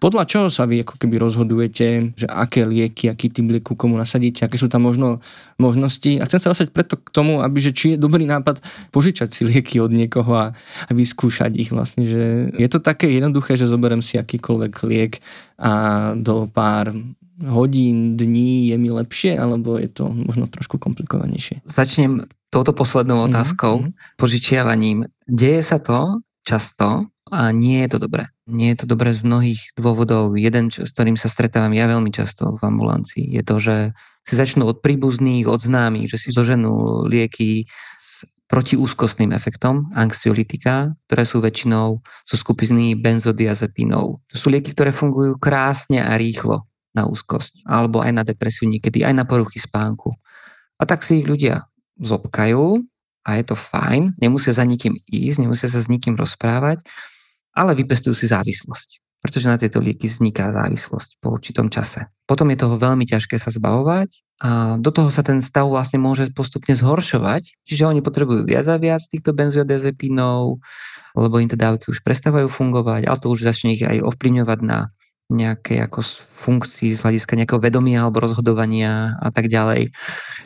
podľa 0.04 0.28
čoho 0.28 0.46
sa 0.52 0.68
vy 0.68 0.84
ako 0.84 1.00
keby 1.00 1.16
rozhodujete, 1.16 2.12
že 2.12 2.28
aké 2.28 2.68
lieky, 2.68 3.08
aký 3.08 3.32
typ 3.32 3.48
lieku 3.48 3.72
komu 3.72 3.96
nasadíte, 3.96 4.44
aké 4.44 4.60
sú 4.60 4.68
tam 4.68 4.84
možno 4.84 5.24
možnosti. 5.56 6.20
A 6.20 6.28
chcem 6.28 6.44
sa 6.44 6.52
dostať 6.52 6.76
preto 6.76 7.00
k 7.00 7.08
tomu, 7.08 7.40
aby 7.40 7.56
že 7.56 7.72
či 7.72 7.96
je 7.96 8.02
dobrý 8.04 8.28
nápad 8.28 8.60
požičať 8.92 9.32
si 9.32 9.48
lieky 9.48 9.80
od 9.80 9.88
niekoho 9.88 10.36
a, 10.36 10.52
a 10.60 10.90
vyskúšať 10.92 11.56
ich 11.56 11.72
vlastne, 11.72 12.04
že 12.04 12.52
je 12.52 12.68
to 12.68 12.84
také 12.84 13.08
jednoduché, 13.08 13.56
že 13.56 13.64
zoberiem 13.64 14.04
si 14.04 14.20
akýkoľvek 14.20 14.72
liek 14.92 15.24
a 15.56 15.72
do 16.20 16.52
pár 16.52 16.92
hodín, 17.48 18.20
dní 18.20 18.68
je 18.68 18.76
mi 18.76 18.92
lepšie, 18.92 19.40
alebo 19.40 19.80
je 19.80 19.88
to 19.88 20.12
možno 20.12 20.52
trošku 20.52 20.76
komplikovanejšie? 20.76 21.64
Začnem 21.64 22.28
touto 22.52 22.76
poslednou 22.76 23.24
mhm, 23.24 23.26
otázkou, 23.32 23.74
mm-hmm. 23.80 24.20
požičiavaním. 24.20 25.08
Deje 25.24 25.64
sa 25.64 25.80
to 25.80 26.20
často 26.44 27.08
a 27.32 27.48
nie 27.48 27.80
je 27.88 27.96
to 27.96 27.98
dobré. 28.04 28.28
Nie 28.44 28.76
je 28.76 28.84
to 28.84 28.86
dobré 28.92 29.16
z 29.16 29.24
mnohých 29.24 29.72
dôvodov. 29.72 30.36
Jeden, 30.36 30.68
čo, 30.68 30.84
s 30.84 30.92
ktorým 30.92 31.16
sa 31.16 31.32
stretávam 31.32 31.72
ja 31.72 31.88
veľmi 31.88 32.12
často 32.12 32.52
v 32.52 32.60
ambulancii, 32.60 33.32
je 33.32 33.42
to, 33.42 33.56
že 33.56 33.76
si 34.28 34.34
začnú 34.36 34.68
od 34.68 34.84
príbuzných, 34.84 35.48
od 35.48 35.64
známych, 35.64 36.12
že 36.12 36.20
si 36.20 36.28
zoženú 36.28 37.08
lieky 37.08 37.64
s 37.96 38.28
protiúzkostným 38.52 39.32
efektom, 39.32 39.88
anxiolitika, 39.96 40.92
ktoré 41.08 41.24
sú 41.24 41.40
väčšinou 41.40 42.04
zo 42.04 42.36
skupiny 42.36 42.92
benzodiazepínov. 43.00 44.20
To 44.20 44.36
sú 44.36 44.52
lieky, 44.52 44.76
ktoré 44.76 44.92
fungujú 44.92 45.40
krásne 45.40 46.04
a 46.04 46.12
rýchlo 46.20 46.68
na 46.92 47.08
úzkosť, 47.08 47.64
alebo 47.64 48.04
aj 48.04 48.12
na 48.12 48.22
depresiu 48.28 48.68
niekedy, 48.68 49.00
aj 49.00 49.16
na 49.16 49.24
poruchy 49.24 49.56
spánku. 49.56 50.12
A 50.76 50.84
tak 50.84 51.00
si 51.00 51.24
ich 51.24 51.26
ľudia 51.26 51.71
zobkajú 52.00 52.80
a 53.22 53.30
je 53.38 53.44
to 53.46 53.56
fajn, 53.56 54.18
nemusia 54.18 54.50
za 54.54 54.66
nikým 54.66 54.98
ísť, 55.06 55.38
nemusia 55.46 55.68
sa 55.70 55.78
s 55.78 55.86
nikým 55.86 56.18
rozprávať, 56.18 56.82
ale 57.54 57.76
vypestujú 57.76 58.16
si 58.16 58.26
závislosť, 58.26 59.20
pretože 59.22 59.46
na 59.46 59.60
tieto 59.60 59.78
lieky 59.78 60.08
vzniká 60.08 60.50
závislosť 60.50 61.22
po 61.22 61.36
určitom 61.36 61.70
čase. 61.70 62.08
Potom 62.26 62.50
je 62.50 62.58
toho 62.58 62.74
veľmi 62.80 63.06
ťažké 63.06 63.38
sa 63.38 63.52
zbavovať 63.52 64.10
a 64.42 64.74
do 64.80 64.90
toho 64.90 65.14
sa 65.14 65.22
ten 65.22 65.38
stav 65.38 65.70
vlastne 65.70 66.02
môže 66.02 66.26
postupne 66.34 66.74
zhoršovať, 66.74 67.62
čiže 67.62 67.86
oni 67.86 68.02
potrebujú 68.02 68.42
viac 68.42 68.66
a 68.66 68.80
viac 68.80 69.04
týchto 69.06 69.30
benzodiazepínov, 69.30 70.58
lebo 71.14 71.34
im 71.38 71.46
tie 71.46 71.60
dávky 71.60 71.92
už 71.92 72.02
prestávajú 72.02 72.50
fungovať, 72.50 73.06
ale 73.06 73.20
to 73.20 73.30
už 73.30 73.46
začne 73.46 73.76
ich 73.78 73.84
aj 73.84 74.02
ovplyvňovať 74.02 74.60
na 74.66 74.90
nejakej 75.32 75.88
ako 75.88 76.04
funkcii 76.44 76.92
z 76.92 77.00
hľadiska 77.00 77.38
nejakého 77.38 77.62
vedomia 77.62 78.04
alebo 78.04 78.20
rozhodovania 78.20 79.16
a 79.16 79.32
tak 79.32 79.48
ďalej. 79.48 79.94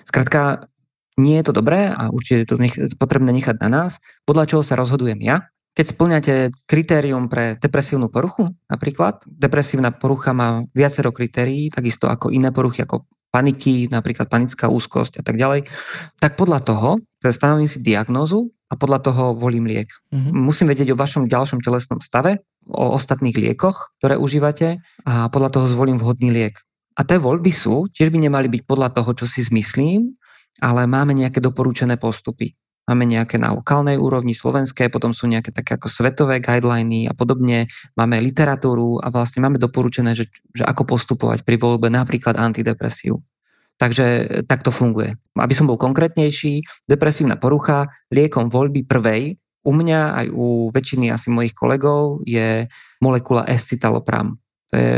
Skrátka, 0.06 0.70
nie 1.16 1.40
je 1.40 1.44
to 1.48 1.52
dobré 1.56 1.88
a 1.88 2.12
určite 2.12 2.44
je 2.44 2.48
to 2.48 2.56
nech, 2.60 2.76
potrebné 3.00 3.32
nechať 3.32 3.56
na 3.64 3.68
nás. 3.68 3.98
Podľa 4.28 4.44
čoho 4.48 4.62
sa 4.62 4.76
rozhodujem 4.76 5.20
ja? 5.24 5.48
Keď 5.76 5.92
splňate 5.92 6.34
kritérium 6.64 7.28
pre 7.28 7.60
depresívnu 7.60 8.08
poruchu, 8.08 8.48
napríklad, 8.72 9.20
depresívna 9.28 9.92
porucha 9.92 10.32
má 10.32 10.64
viacero 10.72 11.12
kritérií, 11.12 11.68
takisto 11.68 12.08
ako 12.08 12.32
iné 12.32 12.48
poruchy, 12.48 12.80
ako 12.80 13.04
paniky, 13.28 13.92
napríklad 13.92 14.32
panická 14.32 14.72
úzkosť 14.72 15.20
a 15.20 15.22
tak 15.24 15.36
ďalej, 15.36 15.68
tak 16.16 16.40
podľa 16.40 16.64
toho 16.64 16.88
stanovím 17.20 17.68
si 17.68 17.84
diagnózu 17.84 18.48
a 18.72 18.74
podľa 18.80 19.04
toho 19.04 19.24
volím 19.36 19.68
liek. 19.68 19.92
Mm-hmm. 20.16 20.32
Musím 20.32 20.72
vedieť 20.72 20.96
o 20.96 20.98
vašom 20.98 21.28
ďalšom 21.28 21.60
telesnom 21.60 22.00
stave, 22.00 22.40
o 22.66 22.96
ostatných 22.96 23.36
liekoch, 23.36 23.92
ktoré 24.00 24.16
užívate 24.16 24.80
a 25.04 25.28
podľa 25.28 25.60
toho 25.60 25.66
zvolím 25.68 26.00
vhodný 26.00 26.32
liek. 26.32 26.56
A 26.96 27.04
tie 27.04 27.20
voľby 27.20 27.52
sú, 27.52 27.92
tiež 27.92 28.08
by 28.08 28.24
nemali 28.24 28.48
byť 28.48 28.62
podľa 28.64 28.96
toho, 28.96 29.12
čo 29.12 29.28
si 29.28 29.44
zmyslím, 29.44 30.16
ale 30.62 30.88
máme 30.88 31.12
nejaké 31.12 31.42
doporučené 31.42 32.00
postupy. 32.00 32.56
Máme 32.86 33.02
nejaké 33.02 33.34
na 33.34 33.50
lokálnej 33.50 33.98
úrovni 33.98 34.30
slovenské, 34.30 34.86
potom 34.86 35.10
sú 35.10 35.26
nejaké 35.26 35.50
také 35.50 35.74
ako 35.74 35.90
svetové 35.90 36.38
guideliny 36.38 37.10
a 37.10 37.12
podobne. 37.18 37.66
Máme 37.98 38.22
literatúru 38.22 39.02
a 39.02 39.10
vlastne 39.10 39.42
máme 39.42 39.58
doporučené, 39.58 40.14
že, 40.14 40.30
že 40.54 40.62
ako 40.62 40.94
postupovať 40.94 41.42
pri 41.42 41.58
voľbe 41.58 41.90
napríklad 41.90 42.38
antidepresív. 42.38 43.18
Takže 43.76 44.06
tak 44.46 44.62
to 44.62 44.70
funguje. 44.70 45.18
Aby 45.34 45.52
som 45.52 45.66
bol 45.66 45.76
konkrétnejší, 45.76 46.62
depresívna 46.86 47.34
porucha 47.36 47.90
liekom 48.14 48.48
voľby 48.48 48.86
prvej 48.86 49.34
u 49.66 49.72
mňa 49.74 50.00
aj 50.14 50.26
u 50.30 50.70
väčšiny 50.70 51.10
asi 51.10 51.28
mojich 51.34 51.50
kolegov 51.50 52.22
je 52.22 52.70
molekula 53.02 53.42
escitalopram. 53.50 54.38
To 54.70 54.74
je 54.78 54.94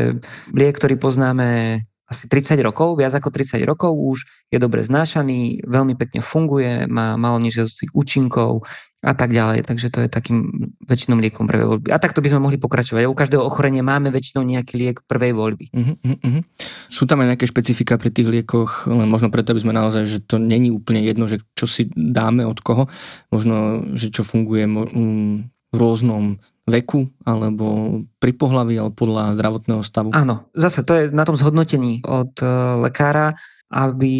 liek, 0.53 0.77
ktorý 0.77 1.01
poznáme 1.01 1.81
asi 2.09 2.25
30 2.25 2.57
rokov, 2.65 2.97
viac 2.97 3.13
ako 3.13 3.29
30 3.29 3.61
rokov 3.69 3.93
už, 3.93 4.25
je 4.49 4.57
dobre 4.57 4.81
znášaný, 4.81 5.69
veľmi 5.69 5.93
pekne 5.93 6.25
funguje, 6.25 6.89
má 6.89 7.21
malo 7.21 7.37
nežiaducich 7.37 7.93
účinkov 7.93 8.65
a 9.05 9.13
tak 9.15 9.31
ďalej. 9.31 9.69
Takže 9.69 9.93
to 9.93 9.99
je 10.03 10.09
takým 10.11 10.73
väčšinou 10.83 11.21
liekom 11.21 11.47
prvej 11.47 11.69
voľby. 11.69 11.89
A 11.93 12.01
takto 12.03 12.19
by 12.25 12.33
sme 12.33 12.43
mohli 12.43 12.59
pokračovať. 12.59 13.07
U 13.07 13.15
každého 13.15 13.45
ochorenia 13.45 13.85
máme 13.85 14.11
väčšinou 14.11 14.43
nejaký 14.43 14.75
liek 14.75 14.97
prvej 15.07 15.33
voľby. 15.37 15.67
Uh-huh, 15.71 15.95
uh-huh. 16.03 16.43
Sú 16.89 17.05
tam 17.05 17.23
aj 17.23 17.37
nejaké 17.37 17.47
špecifika 17.47 18.01
pri 18.01 18.11
tých 18.11 18.27
liekoch, 18.27 18.91
len 18.91 19.07
možno 19.07 19.31
preto, 19.31 19.53
aby 19.55 19.63
sme 19.63 19.77
naozaj, 19.77 20.03
že 20.09 20.19
to 20.25 20.41
není 20.41 20.73
úplne 20.73 21.05
jedno, 21.05 21.31
že 21.31 21.45
čo 21.55 21.69
si 21.69 21.93
dáme 21.93 22.43
od 22.49 22.59
koho, 22.65 22.91
možno, 23.31 23.85
že 23.95 24.11
čo 24.11 24.27
funguje 24.27 24.65
um, 24.67 25.47
v 25.71 25.77
rôznom 25.77 26.41
veku 26.69 27.09
alebo 27.25 28.01
pri 28.21 28.33
pohlaví 28.37 28.77
alebo 28.77 28.95
podľa 28.95 29.35
zdravotného 29.35 29.83
stavu? 29.83 30.13
Áno, 30.13 30.47
zase 30.53 30.85
to 30.85 30.93
je 30.95 31.05
na 31.09 31.25
tom 31.25 31.35
zhodnotení 31.35 32.05
od 32.05 32.37
e, 32.39 32.47
lekára 32.85 33.35
aby 33.69 34.15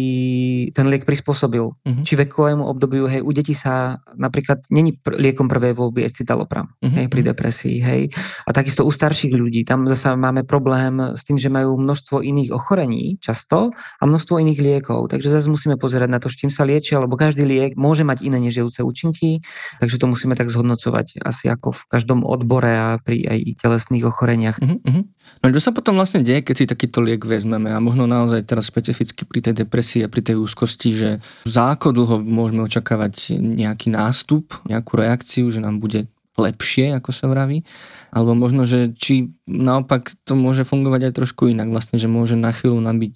ten 0.77 0.85
liek 0.85 1.09
prispôsobil. 1.09 1.73
Uh-huh. 1.73 2.03
Či 2.05 2.13
vekovému 2.21 2.61
obdobiu, 2.61 3.09
hej, 3.09 3.25
u 3.25 3.31
detí 3.33 3.57
sa 3.57 3.97
napríklad 4.13 4.69
není 4.69 4.93
pr- 4.93 5.17
liekom 5.17 5.49
prvej 5.49 5.73
voľby 5.73 6.05
escitalopram, 6.05 6.69
uh-huh. 6.69 6.93
hej, 6.93 7.05
pri 7.09 7.21
mhm. 7.25 7.27
depresii, 7.33 7.77
hej. 7.81 8.01
A 8.45 8.53
takisto 8.53 8.85
u 8.85 8.91
starších 8.93 9.33
ľudí, 9.33 9.65
tam 9.65 9.89
zase 9.89 10.13
máme 10.13 10.45
problém 10.45 11.17
s 11.17 11.25
tým, 11.25 11.41
že 11.41 11.49
majú 11.49 11.81
množstvo 11.81 12.21
iných 12.21 12.53
ochorení 12.53 13.17
často 13.17 13.73
a 13.73 14.03
množstvo 14.05 14.37
iných 14.37 14.59
liekov. 14.61 15.09
Takže 15.09 15.33
zase 15.33 15.49
musíme 15.49 15.81
pozerať 15.81 16.09
na 16.13 16.21
to, 16.21 16.29
s 16.29 16.37
čím 16.37 16.53
sa 16.53 16.61
liečia, 16.61 17.01
lebo 17.01 17.17
každý 17.17 17.41
liek 17.41 17.73
môže 17.73 18.05
mať 18.05 18.21
iné 18.21 18.37
nežijúce 18.37 18.85
účinky, 18.85 19.41
takže 19.81 19.97
to 19.97 20.05
musíme 20.05 20.37
tak 20.37 20.53
zhodnocovať 20.53 21.25
asi 21.25 21.49
ako 21.49 21.73
v 21.73 21.81
každom 21.89 22.21
odbore 22.21 22.69
a 22.69 22.87
pri 23.01 23.25
aj 23.25 23.39
telesných 23.65 24.05
ochoreniach. 24.05 24.61
Uh-huh. 24.61 25.03
No 25.41 25.45
čo 25.49 25.61
sa 25.61 25.73
potom 25.73 25.97
vlastne 25.97 26.21
deje, 26.21 26.45
keď 26.45 26.55
si 26.55 26.65
takýto 26.69 27.01
liek 27.01 27.25
vezmeme 27.25 27.73
a 27.73 27.79
možno 27.81 28.05
naozaj 28.05 28.45
teraz 28.45 28.69
špecificky 28.69 29.25
pri 29.25 29.38
pri 29.39 29.47
tej 29.47 29.63
depresii 29.63 30.03
a 30.03 30.11
pri 30.11 30.19
tej 30.19 30.35
úzkosti, 30.35 30.89
že 30.91 31.09
za 31.47 31.71
ako 31.71 31.95
dlho 31.95 32.15
môžeme 32.19 32.59
očakávať 32.67 33.39
nejaký 33.39 33.87
nástup, 33.87 34.51
nejakú 34.67 34.99
reakciu, 34.99 35.47
že 35.47 35.63
nám 35.63 35.79
bude 35.79 36.11
lepšie, 36.35 36.91
ako 36.99 37.15
sa 37.15 37.31
vraví, 37.31 37.63
alebo 38.11 38.35
možno, 38.35 38.67
že 38.67 38.91
či 38.99 39.31
naopak 39.47 40.11
to 40.27 40.35
môže 40.35 40.67
fungovať 40.67 41.07
aj 41.07 41.13
trošku 41.23 41.47
inak, 41.47 41.71
vlastne, 41.71 41.95
že 41.95 42.11
môže 42.11 42.35
na 42.35 42.51
chvíľu 42.51 42.83
nám 42.83 42.99
byť 42.99 43.15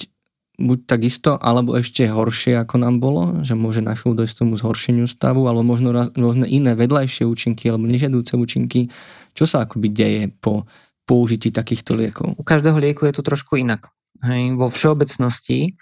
buď 0.63 0.79
takisto, 0.87 1.35
alebo 1.35 1.75
ešte 1.75 2.07
horšie, 2.07 2.55
ako 2.55 2.75
nám 2.79 3.03
bolo, 3.03 3.43
že 3.43 3.57
môže 3.57 3.83
na 3.83 3.99
chvíľu 3.99 4.23
dojsť 4.23 4.47
tomu 4.47 4.55
zhoršeniu 4.55 5.11
stavu, 5.11 5.43
alebo 5.49 5.65
možno 5.65 5.91
rôzne 5.91 6.47
iné 6.47 6.77
vedľajšie 6.77 7.27
účinky 7.27 7.67
alebo 7.67 7.89
nežiadúce 7.89 8.37
účinky. 8.37 8.87
Čo 9.33 9.43
sa 9.49 9.65
akoby 9.65 9.87
deje 9.91 10.23
po 10.29 10.69
použití 11.09 11.49
takýchto 11.49 11.97
liekov? 11.97 12.37
U 12.37 12.45
každého 12.45 12.77
lieku 12.77 13.09
je 13.09 13.17
to 13.17 13.25
trošku 13.25 13.57
inak. 13.57 13.89
Hej, 14.21 14.55
vo 14.55 14.69
všeobecnosti 14.69 15.73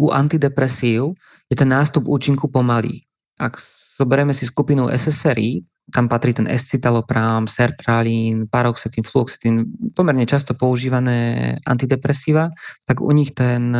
u 0.00 0.08
antidepresív 0.08 1.12
je 1.52 1.56
ten 1.56 1.68
nástup 1.68 2.08
účinku 2.08 2.48
pomalý. 2.48 3.04
Ak 3.36 3.60
zoberieme 4.00 4.32
si 4.32 4.48
skupinu 4.48 4.88
SSRI, 4.88 5.60
tam 5.92 6.08
patrí 6.08 6.32
ten 6.32 6.48
escitalopram, 6.48 7.44
sertralín, 7.50 8.48
paroxetín, 8.48 9.04
fluoxetín, 9.04 9.68
pomerne 9.92 10.24
často 10.24 10.56
používané 10.56 11.58
antidepresíva, 11.66 12.48
tak 12.88 13.04
u 13.04 13.10
nich 13.12 13.34
ten 13.36 13.76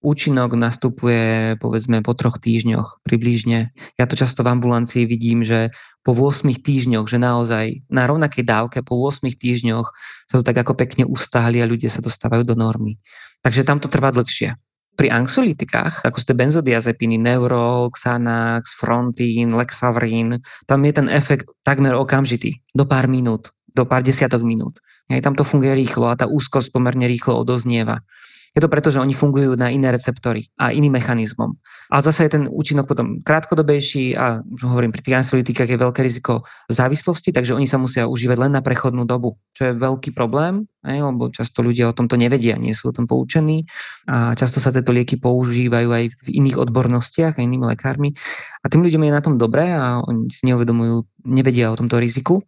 účinok 0.00 0.56
nastupuje 0.56 1.60
povedzme 1.60 2.00
po 2.00 2.16
troch 2.16 2.40
týždňoch 2.40 3.04
približne. 3.04 3.76
Ja 4.00 4.08
to 4.08 4.16
často 4.16 4.40
v 4.40 4.56
ambulancii 4.56 5.04
vidím, 5.04 5.44
že 5.44 5.76
po 6.00 6.16
8 6.16 6.48
týždňoch, 6.56 7.04
že 7.04 7.20
naozaj 7.20 7.84
na 7.92 8.08
rovnakej 8.08 8.44
dávke 8.48 8.78
po 8.80 8.96
8 8.96 9.28
týždňoch 9.28 9.92
sa 10.32 10.34
to 10.40 10.44
tak 10.46 10.56
ako 10.56 10.72
pekne 10.72 11.04
ustáli 11.04 11.60
a 11.60 11.68
ľudia 11.68 11.92
sa 11.92 12.00
dostávajú 12.00 12.48
do 12.48 12.56
normy. 12.56 12.96
Takže 13.44 13.68
tam 13.68 13.76
to 13.76 13.92
trvá 13.92 14.08
dlhšie. 14.08 14.56
Pri 15.00 15.08
anxiolytikách, 15.08 16.04
ako 16.04 16.20
ste 16.20 16.36
benzodiazepiny, 16.36 17.16
Neurol, 17.16 17.88
Xanax, 17.88 18.76
Frontin, 18.76 19.56
Lexavrin, 19.56 20.44
tam 20.68 20.84
je 20.84 20.92
ten 20.92 21.08
efekt 21.08 21.48
takmer 21.64 21.96
okamžitý, 21.96 22.60
do 22.76 22.84
pár 22.84 23.08
minút, 23.08 23.48
do 23.72 23.88
pár 23.88 24.04
desiatok 24.04 24.44
minút. 24.44 24.76
Aj 25.08 25.24
tam 25.24 25.32
to 25.32 25.40
funguje 25.40 25.72
rýchlo 25.72 26.12
a 26.12 26.20
tá 26.20 26.28
úzkosť 26.28 26.68
pomerne 26.68 27.08
rýchlo 27.08 27.40
odoznieva. 27.40 28.04
Je 28.50 28.60
to 28.60 28.66
preto, 28.66 28.90
že 28.90 28.98
oni 28.98 29.14
fungujú 29.14 29.54
na 29.54 29.70
iné 29.70 29.94
receptory 29.94 30.50
a 30.58 30.74
iným 30.74 30.98
mechanizmom. 30.98 31.54
A 31.94 32.02
zase 32.02 32.26
je 32.26 32.34
ten 32.34 32.44
účinok 32.50 32.90
potom 32.90 33.22
krátkodobejší 33.22 34.18
a 34.18 34.42
už 34.42 34.66
hovorím, 34.66 34.90
pri 34.90 35.06
tých 35.06 35.18
anxiolytikách 35.22 35.70
je 35.70 35.78
veľké 35.78 36.00
riziko 36.02 36.42
závislosti, 36.66 37.30
takže 37.30 37.54
oni 37.54 37.70
sa 37.70 37.78
musia 37.78 38.10
užívať 38.10 38.38
len 38.42 38.52
na 38.58 38.62
prechodnú 38.62 39.06
dobu, 39.06 39.38
čo 39.54 39.70
je 39.70 39.78
veľký 39.78 40.10
problém, 40.10 40.66
aj, 40.82 40.98
lebo 40.98 41.30
často 41.30 41.62
ľudia 41.62 41.90
o 41.90 41.94
tomto 41.94 42.18
nevedia, 42.18 42.58
nie 42.58 42.74
sú 42.74 42.90
o 42.90 42.96
tom 42.96 43.06
poučení 43.06 43.70
a 44.10 44.34
často 44.34 44.58
sa 44.58 44.74
tieto 44.74 44.90
lieky 44.90 45.22
používajú 45.22 45.88
aj 45.94 46.04
v 46.10 46.28
iných 46.42 46.58
odbornostiach 46.58 47.38
a 47.38 47.44
inými 47.46 47.70
lekármi. 47.70 48.18
A 48.62 48.66
tým 48.66 48.82
ľuďom 48.82 49.06
je 49.06 49.12
na 49.14 49.22
tom 49.22 49.38
dobré 49.38 49.70
a 49.70 50.02
oni 50.02 50.26
si 50.26 50.42
neuvedomujú, 50.50 51.06
nevedia 51.22 51.70
o 51.70 51.78
tomto 51.78 52.02
riziku 52.02 52.42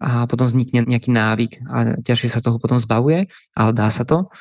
a 0.00 0.24
potom 0.24 0.48
vznikne 0.48 0.88
nejaký 0.88 1.12
návyk 1.12 1.52
a 1.68 1.76
ťažšie 2.00 2.28
sa 2.28 2.40
toho 2.40 2.56
potom 2.56 2.80
zbavuje, 2.80 3.28
ale 3.52 3.70
dá 3.76 3.92
sa 3.92 4.08
to. 4.08 4.32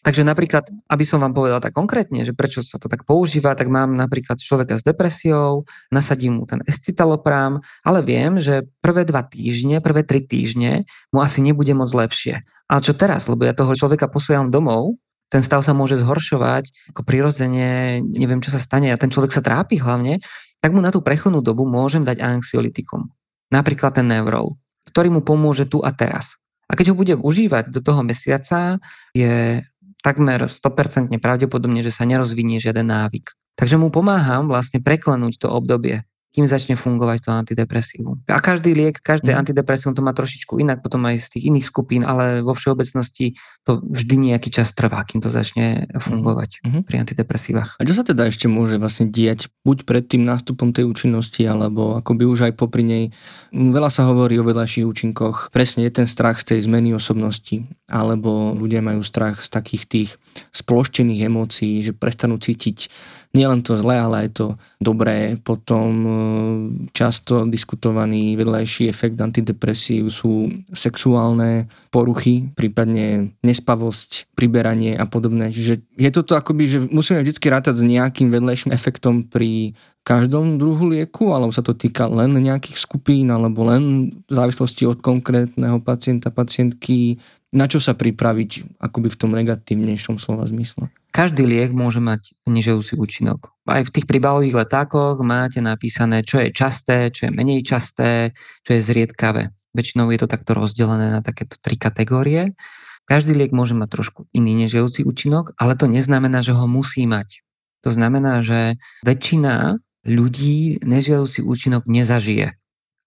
Takže 0.00 0.24
napríklad, 0.24 0.64
aby 0.88 1.04
som 1.04 1.20
vám 1.20 1.36
povedal 1.36 1.60
tak 1.60 1.76
konkrétne, 1.76 2.24
že 2.24 2.32
prečo 2.32 2.64
sa 2.64 2.80
to 2.80 2.88
tak 2.88 3.04
používa, 3.04 3.52
tak 3.52 3.68
mám 3.68 3.92
napríklad 3.92 4.40
človeka 4.40 4.80
s 4.80 4.82
depresiou, 4.82 5.68
nasadím 5.92 6.40
mu 6.40 6.48
ten 6.48 6.64
escitalopram, 6.64 7.60
ale 7.84 8.00
viem, 8.00 8.40
že 8.40 8.64
prvé 8.80 9.04
dva 9.04 9.20
týždne, 9.20 9.84
prvé 9.84 10.00
tri 10.00 10.24
týždne 10.24 10.88
mu 11.12 11.20
asi 11.20 11.44
nebude 11.44 11.76
moc 11.76 11.92
lepšie. 11.92 12.40
Ale 12.70 12.80
čo 12.80 12.96
teraz, 12.96 13.28
lebo 13.28 13.44
ja 13.44 13.52
toho 13.52 13.76
človeka 13.76 14.08
posielam 14.08 14.48
domov, 14.48 14.96
ten 15.28 15.44
stav 15.44 15.60
sa 15.60 15.76
môže 15.76 16.00
zhoršovať, 16.00 16.96
ako 16.96 17.00
prirodzene, 17.04 18.00
neviem, 18.02 18.40
čo 18.40 18.50
sa 18.50 18.58
stane 18.58 18.90
a 18.90 18.98
ten 18.98 19.12
človek 19.12 19.30
sa 19.30 19.44
trápi 19.44 19.78
hlavne, 19.78 20.18
tak 20.64 20.72
mu 20.72 20.80
na 20.80 20.88
tú 20.90 21.04
prechodnú 21.04 21.44
dobu 21.44 21.68
môžem 21.68 22.02
dať 22.08 22.24
anxiolitikum. 22.24 23.12
Napríklad 23.52 24.00
ten 24.00 24.08
Nevrol, 24.08 24.56
ktorý 24.88 25.12
mu 25.12 25.20
pomôže 25.20 25.68
tu 25.68 25.84
a 25.84 25.92
teraz. 25.92 26.40
A 26.70 26.78
keď 26.78 26.94
ho 26.94 26.98
bude 26.98 27.14
užívať 27.18 27.74
do 27.74 27.82
toho 27.82 28.06
mesiaca, 28.06 28.78
je 29.10 29.66
takmer 30.02 30.48
100% 30.48 31.12
pravdepodobne, 31.20 31.80
že 31.84 31.94
sa 31.94 32.08
nerozvinie 32.08 32.58
žiaden 32.58 32.88
návyk. 32.88 33.32
Takže 33.56 33.76
mu 33.76 33.92
pomáham 33.92 34.48
vlastne 34.48 34.80
preklenúť 34.80 35.44
to 35.44 35.48
obdobie 35.52 36.08
kým 36.30 36.46
začne 36.46 36.78
fungovať 36.78 37.26
to 37.26 37.30
antidepresívum. 37.34 38.22
A 38.30 38.38
každý 38.38 38.70
liek, 38.70 39.02
každé 39.02 39.34
mm. 39.34 39.38
antidepresívum 39.42 39.98
to 39.98 40.02
má 40.06 40.14
trošičku 40.14 40.62
inak, 40.62 40.78
potom 40.78 41.02
aj 41.10 41.26
z 41.26 41.28
tých 41.36 41.44
iných 41.50 41.66
skupín, 41.66 42.06
ale 42.06 42.38
vo 42.46 42.54
všeobecnosti 42.54 43.34
to 43.66 43.82
vždy 43.82 44.30
nejaký 44.30 44.54
čas 44.54 44.70
trvá, 44.70 45.02
kým 45.02 45.18
to 45.18 45.26
začne 45.26 45.90
fungovať 45.98 46.62
mm. 46.62 46.82
pri 46.86 47.02
antidepresívach. 47.02 47.74
A 47.78 47.86
čo 47.86 47.98
sa 47.98 48.06
teda 48.06 48.30
ešte 48.30 48.46
môže 48.46 48.78
vlastne 48.78 49.10
diať 49.10 49.50
buď 49.66 49.82
pred 49.82 50.06
tým 50.06 50.22
nástupom 50.22 50.70
tej 50.70 50.86
účinnosti, 50.86 51.42
alebo 51.42 51.98
akoby 51.98 52.22
už 52.30 52.46
aj 52.46 52.52
popri 52.54 52.86
nej? 52.86 53.04
Veľa 53.50 53.90
sa 53.90 54.06
hovorí 54.06 54.38
o 54.38 54.46
vedľajších 54.46 54.86
účinkoch. 54.86 55.50
Presne 55.50 55.90
je 55.90 55.98
ten 55.98 56.06
strach 56.06 56.38
z 56.38 56.54
tej 56.54 56.70
zmeny 56.70 56.94
osobnosti, 56.94 57.66
alebo 57.90 58.54
ľudia 58.54 58.78
majú 58.78 59.02
strach 59.02 59.42
z 59.42 59.50
takých 59.50 59.84
tých 59.90 60.10
sploštených 60.54 61.26
emócií, 61.26 61.82
že 61.82 61.90
prestanú 61.90 62.38
cítiť 62.38 62.86
nielen 63.30 63.62
to 63.62 63.78
zlé, 63.78 64.02
ale 64.02 64.16
aj 64.26 64.28
to 64.34 64.46
dobré. 64.82 65.38
Potom 65.38 65.90
e, 66.02 66.12
často 66.90 67.46
diskutovaný 67.46 68.34
vedľajší 68.34 68.90
efekt 68.90 69.18
antidepresív 69.22 70.10
sú 70.10 70.50
sexuálne 70.74 71.70
poruchy, 71.94 72.50
prípadne 72.58 73.34
nespavosť, 73.46 74.34
priberanie 74.34 74.98
a 74.98 75.06
podobné. 75.06 75.54
Čiže 75.54 75.84
je 75.94 76.10
toto 76.10 76.34
akoby, 76.34 76.64
že 76.66 76.78
musíme 76.90 77.22
vždy 77.22 77.38
rátať 77.46 77.74
s 77.78 77.84
nejakým 77.86 78.34
vedľajším 78.34 78.74
efektom 78.74 79.26
pri 79.30 79.78
každom 80.00 80.56
druhu 80.56 80.90
lieku, 80.90 81.30
alebo 81.36 81.52
sa 81.52 81.60
to 81.60 81.76
týka 81.76 82.08
len 82.08 82.34
nejakých 82.34 82.82
skupín, 82.82 83.28
alebo 83.30 83.68
len 83.68 84.10
v 84.26 84.32
závislosti 84.32 84.88
od 84.88 84.98
konkrétneho 84.98 85.78
pacienta, 85.78 86.32
pacientky, 86.32 87.20
na 87.50 87.66
čo 87.66 87.82
sa 87.82 87.98
pripraviť 87.98 88.78
akoby 88.78 89.10
v 89.10 89.18
tom 89.18 89.34
negatívnejšom 89.34 90.22
slova 90.22 90.46
zmysle? 90.46 90.86
Každý 91.10 91.42
liek 91.42 91.74
môže 91.74 91.98
mať 91.98 92.30
nežijúci 92.46 92.94
účinok. 92.94 93.50
Aj 93.66 93.82
v 93.82 93.90
tých 93.90 94.06
príbalových 94.06 94.66
letákoch 94.66 95.18
máte 95.26 95.58
napísané, 95.58 96.22
čo 96.22 96.38
je 96.38 96.54
časté, 96.54 97.10
čo 97.10 97.26
je 97.26 97.34
menej 97.34 97.66
časté, 97.66 98.30
čo 98.62 98.78
je 98.78 98.80
zriedkavé. 98.86 99.50
Väčšinou 99.74 100.10
je 100.14 100.18
to 100.22 100.30
takto 100.30 100.54
rozdelené 100.54 101.10
na 101.10 101.20
takéto 101.22 101.58
tri 101.58 101.74
kategórie. 101.74 102.54
Každý 103.10 103.34
liek 103.34 103.50
môže 103.50 103.74
mať 103.74 103.90
trošku 103.90 104.30
iný 104.30 104.54
nežijúci 104.66 105.02
účinok, 105.02 105.58
ale 105.58 105.74
to 105.74 105.90
neznamená, 105.90 106.46
že 106.46 106.54
ho 106.54 106.70
musí 106.70 107.02
mať. 107.10 107.42
To 107.82 107.90
znamená, 107.90 108.46
že 108.46 108.78
väčšina 109.02 109.82
ľudí 110.06 110.78
nežiaducí 110.86 111.42
účinok 111.42 111.90
nezažije, 111.90 112.54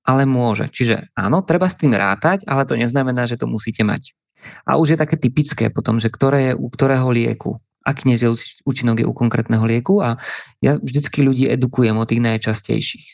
ale 0.03 0.23
môže. 0.27 0.67
Čiže 0.67 1.13
áno, 1.15 1.45
treba 1.45 1.71
s 1.71 1.79
tým 1.79 1.95
rátať, 1.95 2.43
ale 2.43 2.67
to 2.67 2.75
neznamená, 2.75 3.23
že 3.23 3.39
to 3.39 3.47
musíte 3.47 3.82
mať. 3.86 4.12
A 4.67 4.77
už 4.77 4.95
je 4.95 5.01
také 5.01 5.15
typické 5.19 5.69
potom, 5.69 5.97
že 5.97 6.12
ktoré 6.12 6.51
je 6.51 6.53
u 6.58 6.67
ktorého 6.67 7.08
lieku, 7.10 7.60
aký 7.84 8.12
nežiaducí 8.12 8.63
účinok 8.63 9.03
je 9.03 9.08
u 9.08 9.13
konkrétneho 9.13 9.63
lieku 9.67 9.99
a 9.99 10.15
ja 10.63 10.79
vždycky 10.79 11.21
ľudí 11.21 11.51
edukujem 11.51 11.95
o 11.99 12.08
tých 12.08 12.23
najčastejších. 12.23 13.08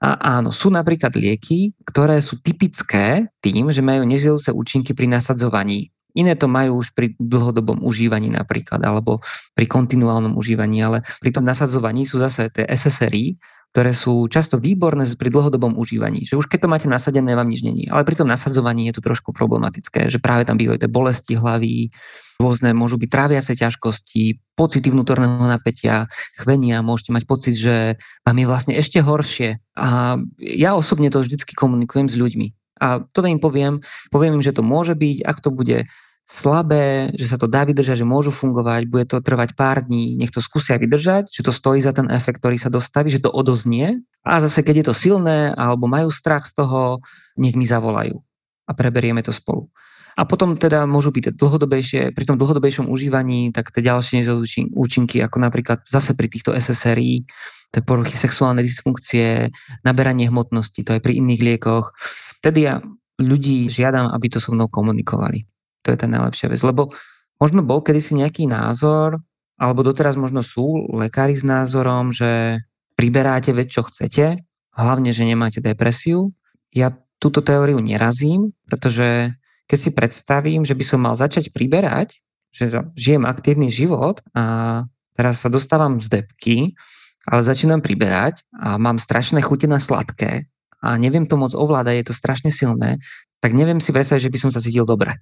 A 0.00 0.38
áno, 0.40 0.52
sú 0.52 0.68
napríklad 0.68 1.16
lieky, 1.16 1.72
ktoré 1.88 2.20
sú 2.20 2.36
typické 2.44 3.32
tým, 3.40 3.72
že 3.72 3.80
majú 3.80 4.04
nežiaduce 4.04 4.52
účinky 4.52 4.92
pri 4.92 5.08
nasadzovaní. 5.08 5.88
Iné 6.18 6.34
to 6.34 6.50
majú 6.50 6.82
už 6.82 6.90
pri 6.90 7.14
dlhodobom 7.16 7.86
užívaní 7.86 8.34
napríklad, 8.34 8.82
alebo 8.82 9.22
pri 9.54 9.70
kontinuálnom 9.70 10.34
užívaní, 10.34 10.82
ale 10.82 11.06
pri 11.22 11.30
tom 11.30 11.46
nasadzovaní 11.46 12.02
sú 12.02 12.18
zase 12.18 12.50
tie 12.50 12.66
SSRI, 12.66 13.38
ktoré 13.70 13.94
sú 13.94 14.26
často 14.26 14.58
výborné 14.58 15.06
pri 15.14 15.30
dlhodobom 15.30 15.78
užívaní. 15.78 16.26
Že 16.26 16.42
už 16.42 16.46
keď 16.50 16.66
to 16.66 16.72
máte 16.72 16.88
nasadené, 16.90 17.38
vám 17.38 17.46
nič 17.46 17.62
není. 17.62 17.86
Ale 17.86 18.02
pri 18.02 18.18
tom 18.18 18.26
nasadzovaní 18.26 18.90
je 18.90 18.98
to 18.98 19.06
trošku 19.06 19.30
problematické, 19.30 20.10
že 20.10 20.18
práve 20.18 20.42
tam 20.42 20.58
bývajú 20.58 20.82
tie 20.82 20.90
bolesti 20.90 21.38
hlavy, 21.38 21.94
rôzne 22.42 22.74
môžu 22.74 22.98
byť 22.98 23.08
tráviace 23.12 23.52
ťažkosti, 23.54 24.42
pocity 24.58 24.90
vnútorného 24.90 25.46
napätia, 25.46 26.10
chvenia, 26.40 26.82
môžete 26.82 27.14
mať 27.14 27.24
pocit, 27.30 27.54
že 27.54 28.00
vám 28.26 28.36
je 28.42 28.46
vlastne 28.50 28.74
ešte 28.74 28.98
horšie. 29.04 29.62
A 29.78 30.18
ja 30.40 30.74
osobne 30.74 31.12
to 31.12 31.22
vždycky 31.22 31.54
komunikujem 31.54 32.10
s 32.10 32.18
ľuďmi. 32.18 32.48
A 32.80 33.04
toto 33.12 33.28
im 33.28 33.38
poviem, 33.38 33.84
poviem 34.08 34.40
im, 34.40 34.42
že 34.42 34.56
to 34.56 34.64
môže 34.64 34.96
byť, 34.96 35.20
ak 35.22 35.38
to 35.44 35.52
bude 35.52 35.84
slabé, 36.30 37.10
že 37.18 37.26
sa 37.26 37.34
to 37.34 37.50
dá 37.50 37.66
vydržať, 37.66 38.00
že 38.00 38.06
môžu 38.06 38.30
fungovať, 38.30 38.86
bude 38.86 39.04
to 39.10 39.18
trvať 39.18 39.58
pár 39.58 39.82
dní, 39.82 40.14
nech 40.14 40.30
to 40.30 40.38
skúsia 40.38 40.78
vydržať, 40.78 41.26
že 41.26 41.42
to 41.42 41.50
stojí 41.50 41.82
za 41.82 41.90
ten 41.90 42.06
efekt, 42.06 42.38
ktorý 42.38 42.54
sa 42.54 42.70
dostaví, 42.70 43.10
že 43.10 43.18
to 43.18 43.34
odoznie. 43.34 43.98
A 44.22 44.38
zase, 44.38 44.62
keď 44.62 44.74
je 44.78 44.86
to 44.86 44.94
silné 44.94 45.50
alebo 45.58 45.90
majú 45.90 46.06
strach 46.14 46.46
z 46.46 46.54
toho, 46.62 47.02
nech 47.34 47.58
mi 47.58 47.66
zavolajú 47.66 48.22
a 48.64 48.70
preberieme 48.70 49.26
to 49.26 49.34
spolu. 49.34 49.66
A 50.14 50.22
potom 50.22 50.54
teda 50.54 50.86
môžu 50.86 51.10
byť 51.10 51.34
dlhodobejšie, 51.34 52.14
pri 52.14 52.24
tom 52.26 52.38
dlhodobejšom 52.38 52.86
užívaní, 52.86 53.50
tak 53.50 53.74
tie 53.74 53.82
ďalšie 53.82 54.26
účinky, 54.74 55.18
ako 55.22 55.36
napríklad 55.42 55.82
zase 55.90 56.14
pri 56.14 56.30
týchto 56.30 56.54
SSRI, 56.54 57.26
to 57.70 57.74
je 57.78 57.84
poruchy 57.86 58.14
sexuálnej 58.14 58.66
dysfunkcie, 58.66 59.50
naberanie 59.86 60.26
hmotnosti, 60.26 60.82
to 60.82 60.98
je 60.98 61.00
pri 61.02 61.18
iných 61.18 61.42
liekoch. 61.42 61.94
Vtedy 62.42 62.66
ja 62.66 62.82
ľudí 63.22 63.70
žiadam, 63.70 64.10
aby 64.10 64.26
to 64.30 64.42
so 64.42 64.50
mnou 64.50 64.66
komunikovali. 64.66 65.46
To 65.84 65.92
je 65.92 65.98
tá 65.98 66.06
najlepšia 66.08 66.52
vec. 66.52 66.60
Lebo 66.60 66.92
možno 67.40 67.64
bol 67.64 67.80
kedysi 67.80 68.18
nejaký 68.18 68.44
názor, 68.48 69.20
alebo 69.60 69.84
doteraz 69.84 70.16
možno 70.16 70.40
sú 70.40 70.88
lekári 70.92 71.36
s 71.36 71.44
názorom, 71.44 72.12
že 72.12 72.62
priberáte 72.96 73.52
veď, 73.52 73.80
čo 73.80 73.82
chcete, 73.84 74.40
hlavne, 74.76 75.12
že 75.12 75.28
nemáte 75.28 75.60
depresiu. 75.60 76.32
Ja 76.72 76.96
túto 77.20 77.44
teóriu 77.44 77.80
nerazím, 77.80 78.56
pretože 78.64 79.36
keď 79.68 79.78
si 79.78 79.90
predstavím, 79.92 80.64
že 80.64 80.72
by 80.74 80.84
som 80.84 81.00
mal 81.04 81.14
začať 81.14 81.52
priberať, 81.52 82.18
že 82.50 82.72
žijem 82.98 83.28
aktívny 83.28 83.70
život 83.70 84.24
a 84.34 84.84
teraz 85.14 85.44
sa 85.44 85.52
dostávam 85.52 86.02
z 86.02 86.10
depky, 86.10 86.74
ale 87.28 87.46
začínam 87.46 87.84
priberať 87.84 88.42
a 88.56 88.80
mám 88.80 88.98
strašné 88.98 89.44
chute 89.44 89.70
na 89.70 89.78
sladké 89.78 90.48
a 90.80 90.96
neviem 90.96 91.28
to 91.28 91.36
moc 91.36 91.52
ovládať, 91.52 91.94
je 92.00 92.06
to 92.10 92.14
strašne 92.16 92.50
silné, 92.50 92.98
tak 93.38 93.52
neviem 93.52 93.78
si 93.78 93.92
predstaviť, 93.92 94.26
že 94.26 94.32
by 94.32 94.38
som 94.40 94.50
sa 94.50 94.64
cítil 94.64 94.88
dobre. 94.88 95.20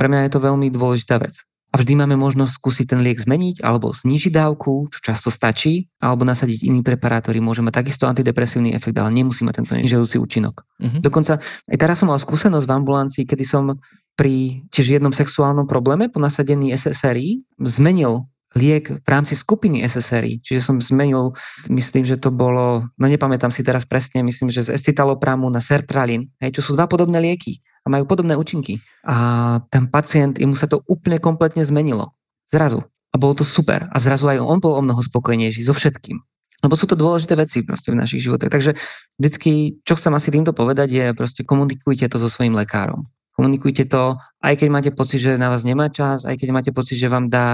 Pre 0.00 0.08
mňa 0.08 0.24
je 0.24 0.32
to 0.32 0.40
veľmi 0.40 0.72
dôležitá 0.72 1.20
vec. 1.20 1.44
A 1.70 1.78
vždy 1.78 2.02
máme 2.02 2.16
možnosť 2.18 2.56
skúsiť 2.56 2.86
ten 2.96 3.00
liek 3.04 3.20
zmeniť 3.20 3.62
alebo 3.62 3.94
znižiť 3.94 4.32
dávku, 4.32 4.90
čo 4.90 4.98
často 5.04 5.30
stačí, 5.30 5.86
alebo 6.02 6.26
nasadiť 6.26 6.66
iný 6.66 6.82
preparát, 6.82 7.22
ktorý 7.22 7.38
môže 7.38 7.62
mať 7.62 7.84
takisto 7.84 8.10
antidepresívny 8.10 8.74
efekt, 8.74 8.98
ale 8.98 9.14
nemusí 9.14 9.46
mať 9.46 9.62
tento 9.62 9.78
nežiadúci 9.78 10.18
účinok. 10.18 10.66
Uh-huh. 10.66 10.98
Dokonca 10.98 11.38
aj 11.44 11.76
teraz 11.78 12.02
som 12.02 12.10
mal 12.10 12.18
skúsenosť 12.18 12.66
v 12.66 12.74
ambulancii, 12.74 13.22
kedy 13.22 13.44
som 13.46 13.78
pri 14.18 14.66
tiež 14.74 14.98
jednom 14.98 15.14
sexuálnom 15.14 15.70
probléme 15.70 16.10
po 16.10 16.18
nasadení 16.18 16.74
SSRI 16.74 17.46
zmenil 17.62 18.26
liek 18.58 18.90
v 18.90 19.08
rámci 19.08 19.38
skupiny 19.38 19.86
SSRI. 19.86 20.42
Čiže 20.42 20.60
som 20.60 20.76
zmenil, 20.82 21.34
myslím, 21.70 22.02
že 22.02 22.18
to 22.18 22.34
bolo, 22.34 22.90
no 22.98 23.04
nepamätám 23.06 23.54
si 23.54 23.62
teraz 23.62 23.86
presne, 23.86 24.26
myslím, 24.26 24.50
že 24.50 24.66
z 24.66 24.74
escitaloprámu 24.74 25.46
na 25.46 25.62
sertralin, 25.62 26.26
hej, 26.42 26.58
čo 26.58 26.62
sú 26.62 26.70
dva 26.74 26.90
podobné 26.90 27.22
lieky 27.22 27.62
a 27.84 27.86
majú 27.86 28.04
podobné 28.10 28.34
účinky. 28.34 28.82
A 29.06 29.58
ten 29.70 29.86
pacient, 29.86 30.42
mu 30.42 30.58
sa 30.58 30.66
to 30.66 30.82
úplne 30.90 31.22
kompletne 31.22 31.62
zmenilo. 31.62 32.12
Zrazu. 32.50 32.82
A 33.10 33.16
bolo 33.18 33.38
to 33.38 33.46
super. 33.46 33.86
A 33.90 33.96
zrazu 33.98 34.26
aj 34.30 34.42
on 34.42 34.58
bol 34.58 34.74
o 34.74 34.82
mnoho 34.82 35.02
spokojnejší 35.02 35.66
so 35.66 35.74
všetkým. 35.74 36.18
Lebo 36.60 36.76
sú 36.76 36.84
to 36.84 36.98
dôležité 36.98 37.40
veci 37.40 37.64
proste 37.64 37.88
v 37.88 37.98
našich 37.98 38.20
životoch. 38.20 38.52
Takže 38.52 38.76
vždycky, 39.16 39.80
čo 39.86 39.96
chcem 39.96 40.12
asi 40.12 40.28
týmto 40.28 40.52
povedať, 40.52 40.88
je 40.92 41.06
proste 41.16 41.40
komunikujte 41.42 42.04
to 42.10 42.20
so 42.20 42.28
svojím 42.28 42.58
lekárom 42.58 43.08
komunikujte 43.40 43.88
to, 43.88 44.20
aj 44.44 44.54
keď 44.60 44.68
máte 44.68 44.90
pocit, 44.92 45.24
že 45.24 45.40
na 45.40 45.48
vás 45.48 45.64
nemá 45.64 45.88
čas, 45.88 46.28
aj 46.28 46.36
keď 46.36 46.48
máte 46.52 46.70
pocit, 46.76 47.00
že 47.00 47.08
vám 47.08 47.32
dá 47.32 47.48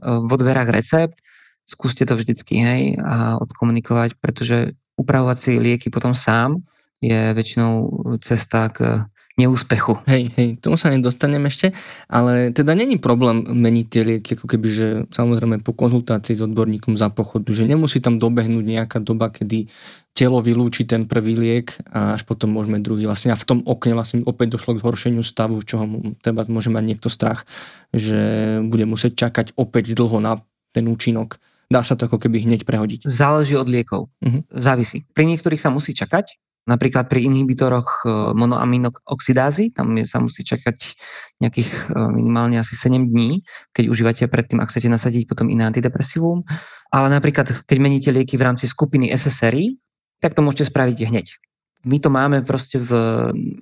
e, 0.00 0.24
vo 0.24 0.36
dverách 0.40 0.72
recept, 0.72 1.20
skúste 1.68 2.08
to 2.08 2.16
vždycky, 2.16 2.56
hej, 2.56 2.82
a 3.04 3.36
odkomunikovať, 3.44 4.16
pretože 4.16 4.72
upravovať 4.96 5.36
si 5.36 5.52
lieky 5.60 5.92
potom 5.92 6.16
sám 6.16 6.64
je 7.04 7.36
väčšinou 7.36 7.92
cesta 8.24 8.72
k 8.72 9.04
neúspechu. 9.36 10.00
Hej, 10.08 10.32
hej, 10.32 10.48
tomu 10.64 10.80
sa 10.80 10.88
nedostaneme 10.88 11.52
ešte, 11.52 11.76
ale 12.08 12.56
teda 12.56 12.72
není 12.72 12.96
problém 12.96 13.44
meniť 13.44 13.86
tie 13.92 14.02
lieky, 14.02 14.30
ako 14.40 14.46
keby, 14.48 14.68
že 14.72 14.86
samozrejme 15.12 15.60
po 15.60 15.76
konzultácii 15.76 16.40
s 16.40 16.42
odborníkom 16.42 16.96
za 16.96 17.12
pochodu, 17.12 17.52
že 17.52 17.68
nemusí 17.68 18.00
tam 18.00 18.16
dobehnúť 18.16 18.64
nejaká 18.64 18.98
doba, 19.04 19.28
kedy 19.28 19.68
telo 20.16 20.40
vylúči 20.40 20.88
ten 20.88 21.04
prvý 21.04 21.36
liek 21.36 21.76
a 21.92 22.16
až 22.16 22.24
potom 22.24 22.48
môžeme 22.48 22.80
druhý. 22.80 23.04
Vlastne 23.04 23.36
a 23.36 23.36
v 23.36 23.44
tom 23.44 23.60
okne 23.68 23.92
vlastne 23.92 24.24
opäť 24.24 24.56
došlo 24.56 24.80
k 24.80 24.80
zhoršeniu 24.80 25.20
stavu, 25.20 25.60
čo 25.60 25.84
treba 26.24 26.48
môže 26.48 26.72
mať 26.72 26.84
niekto 26.88 27.12
strach, 27.12 27.44
že 27.92 28.56
bude 28.64 28.88
musieť 28.88 29.28
čakať 29.28 29.52
opäť 29.60 29.92
dlho 29.92 30.16
na 30.16 30.40
ten 30.72 30.88
účinok. 30.88 31.36
Dá 31.68 31.84
sa 31.84 31.92
to 31.92 32.08
ako 32.08 32.16
keby 32.16 32.48
hneď 32.48 32.64
prehodiť. 32.64 33.04
Záleží 33.04 33.58
od 33.58 33.68
liekov. 33.68 34.08
Uh-huh. 34.22 34.40
Závisí. 34.48 35.04
Pri 35.12 35.28
niektorých 35.28 35.60
sa 35.60 35.68
musí 35.68 35.92
čakať, 35.92 36.38
Napríklad 36.66 37.06
pri 37.06 37.22
inhibitoroch 37.30 38.02
e, 38.02 38.34
monoaminoxidázy, 38.34 39.70
tam 39.70 39.94
sa 40.02 40.18
musí 40.18 40.42
čakať 40.42 40.98
nejakých 41.38 41.70
e, 41.94 42.10
minimálne 42.10 42.58
asi 42.58 42.74
7 42.74 43.06
dní, 43.06 43.46
keď 43.70 43.84
užívate 43.86 44.24
predtým, 44.26 44.58
ak 44.58 44.74
chcete 44.74 44.90
nasadiť 44.90 45.30
potom 45.30 45.46
iné 45.46 45.62
antidepresívum. 45.62 46.42
Ale 46.90 47.06
napríklad, 47.06 47.66
keď 47.70 47.78
meníte 47.78 48.10
lieky 48.10 48.34
v 48.34 48.50
rámci 48.50 48.66
skupiny 48.66 49.14
SSRI, 49.14 49.78
tak 50.18 50.34
to 50.34 50.42
môžete 50.42 50.74
spraviť 50.74 51.06
hneď. 51.06 51.38
My 51.84 52.00
to 52.00 52.08
máme 52.10 52.42
proste 52.42 52.80
v, 52.80 52.90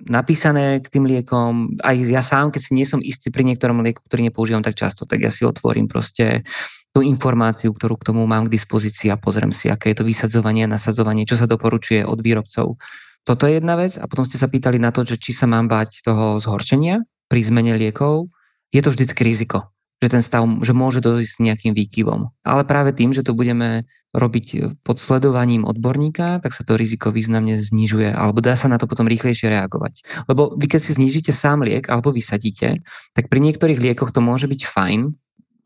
napísané 0.07 0.79
k 0.81 0.87
tým 0.87 1.05
liekom. 1.05 1.77
Aj 1.83 1.93
ja 1.93 2.23
sám, 2.23 2.49
keď 2.49 2.61
si 2.63 2.71
nie 2.73 2.87
som 2.87 3.03
istý 3.03 3.29
pri 3.29 3.45
niektorom 3.45 3.83
lieku, 3.83 4.01
ktorý 4.07 4.31
nepoužívam 4.31 4.65
tak 4.65 4.79
často, 4.79 5.03
tak 5.05 5.21
ja 5.21 5.29
si 5.29 5.45
otvorím 5.45 5.85
proste 5.85 6.47
tú 6.95 7.03
informáciu, 7.03 7.75
ktorú 7.75 7.99
k 7.99 8.07
tomu 8.07 8.23
mám 8.23 8.47
k 8.47 8.55
dispozícii 8.55 9.11
a 9.11 9.19
pozriem 9.19 9.51
si, 9.51 9.67
aké 9.67 9.91
je 9.91 9.99
to 9.99 10.07
vysadzovanie 10.07 10.63
nasadzovanie, 10.63 11.27
čo 11.27 11.35
sa 11.35 11.45
doporučuje 11.45 12.07
od 12.07 12.23
výrobcov. 12.23 12.79
Toto 13.25 13.43
je 13.49 13.57
jedna 13.57 13.75
vec 13.75 13.97
a 13.97 14.05
potom 14.05 14.23
ste 14.23 14.39
sa 14.39 14.47
pýtali 14.47 14.77
na 14.77 14.93
to, 14.93 15.01
že 15.01 15.17
či 15.17 15.35
sa 15.35 15.49
mám 15.49 15.67
bať 15.67 16.05
toho 16.05 16.39
zhoršenia 16.39 17.01
pri 17.27 17.41
zmene 17.41 17.73
liekov. 17.75 18.29
Je 18.69 18.79
to 18.85 18.93
vždycky 18.93 19.21
riziko, 19.25 19.73
že 19.97 20.13
ten 20.13 20.21
stav, 20.21 20.45
že 20.61 20.77
môže 20.77 21.01
dojsť 21.01 21.29
s 21.35 21.41
nejakým 21.41 21.73
výkyvom. 21.73 22.31
Ale 22.45 22.63
práve 22.69 22.93
tým, 22.93 23.11
že 23.11 23.25
to 23.25 23.33
budeme 23.33 23.89
robiť 24.15 24.79
pod 24.87 24.97
sledovaním 24.97 25.67
odborníka, 25.67 26.39
tak 26.39 26.55
sa 26.55 26.63
to 26.63 26.79
riziko 26.79 27.11
významne 27.11 27.59
znižuje, 27.59 28.15
alebo 28.15 28.39
dá 28.39 28.55
sa 28.55 28.71
na 28.71 28.79
to 28.79 28.87
potom 28.87 29.11
rýchlejšie 29.11 29.51
reagovať. 29.51 30.25
Lebo 30.31 30.55
vy 30.55 30.65
keď 30.71 30.79
si 30.79 30.91
znižíte 30.95 31.35
sám 31.35 31.67
liek 31.67 31.91
alebo 31.91 32.15
vysadíte, 32.15 32.79
tak 33.11 33.27
pri 33.27 33.39
niektorých 33.43 33.77
liekoch 33.77 34.15
to 34.15 34.23
môže 34.23 34.47
byť 34.47 34.61
fajn, 34.63 35.11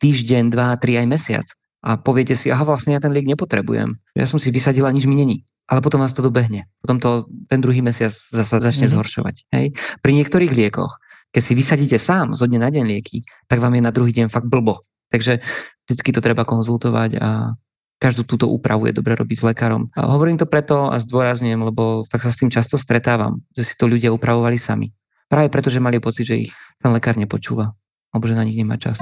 týždeň, 0.01 0.43
dva, 0.49 0.73
tri 0.81 0.97
aj 0.97 1.05
mesiac. 1.05 1.45
A 1.79 1.95
poviete 1.95 2.35
si, 2.35 2.51
aha, 2.51 2.67
vlastne 2.67 2.97
ja 2.97 2.99
ten 2.99 3.13
liek 3.13 3.29
nepotrebujem. 3.29 3.95
Ja 4.17 4.25
som 4.27 4.41
si 4.41 4.51
vysadila, 4.51 4.91
nič 4.91 5.07
mi 5.07 5.15
není. 5.15 5.47
Ale 5.69 5.85
potom 5.85 6.01
vás 6.01 6.11
to 6.17 6.25
dobehne. 6.25 6.65
Potom 6.81 6.97
to 6.97 7.29
ten 7.45 7.61
druhý 7.61 7.85
mesiac 7.85 8.09
zase 8.09 8.57
začne 8.57 8.89
mm-hmm. 8.89 8.97
zhoršovať. 8.97 9.35
Hej? 9.53 9.65
Pri 10.01 10.11
niektorých 10.17 10.49
liekoch, 10.49 10.97
keď 11.29 11.41
si 11.45 11.53
vysadíte 11.53 11.97
sám 12.01 12.33
zo 12.33 12.49
dne 12.49 12.65
na 12.65 12.73
deň 12.73 12.83
lieky, 12.89 13.21
tak 13.45 13.61
vám 13.61 13.77
je 13.77 13.85
na 13.85 13.93
druhý 13.93 14.09
deň 14.09 14.33
fakt 14.33 14.49
blbo. 14.49 14.81
Takže 15.13 15.45
vždycky 15.85 16.09
to 16.09 16.25
treba 16.25 16.41
konzultovať 16.41 17.21
a 17.21 17.53
každú 17.99 18.23
túto 18.23 18.47
úpravu 18.47 18.87
je 18.87 18.95
dobre 18.95 19.13
robiť 19.13 19.37
s 19.37 19.47
lekárom. 19.53 19.91
A 19.93 20.07
hovorím 20.07 20.39
to 20.39 20.47
preto 20.47 20.87
a 20.87 20.95
zdôrazňujem, 20.97 21.59
lebo 21.59 22.07
fakt 22.07 22.23
sa 22.23 22.31
s 22.31 22.39
tým 22.39 22.49
často 22.49 22.79
stretávam, 22.79 23.43
že 23.53 23.67
si 23.67 23.73
to 23.75 23.91
ľudia 23.91 24.15
upravovali 24.15 24.55
sami. 24.55 24.95
Práve 25.29 25.51
preto, 25.51 25.69
že 25.69 25.83
mali 25.83 26.01
pocit, 26.01 26.25
že 26.25 26.49
ich 26.49 26.53
ten 26.79 26.89
lekár 26.89 27.19
nepočúva 27.19 27.75
alebo 28.09 28.25
že 28.25 28.33
na 28.33 28.47
nich 28.47 28.57
nemá 28.57 28.79
čas. 28.81 28.97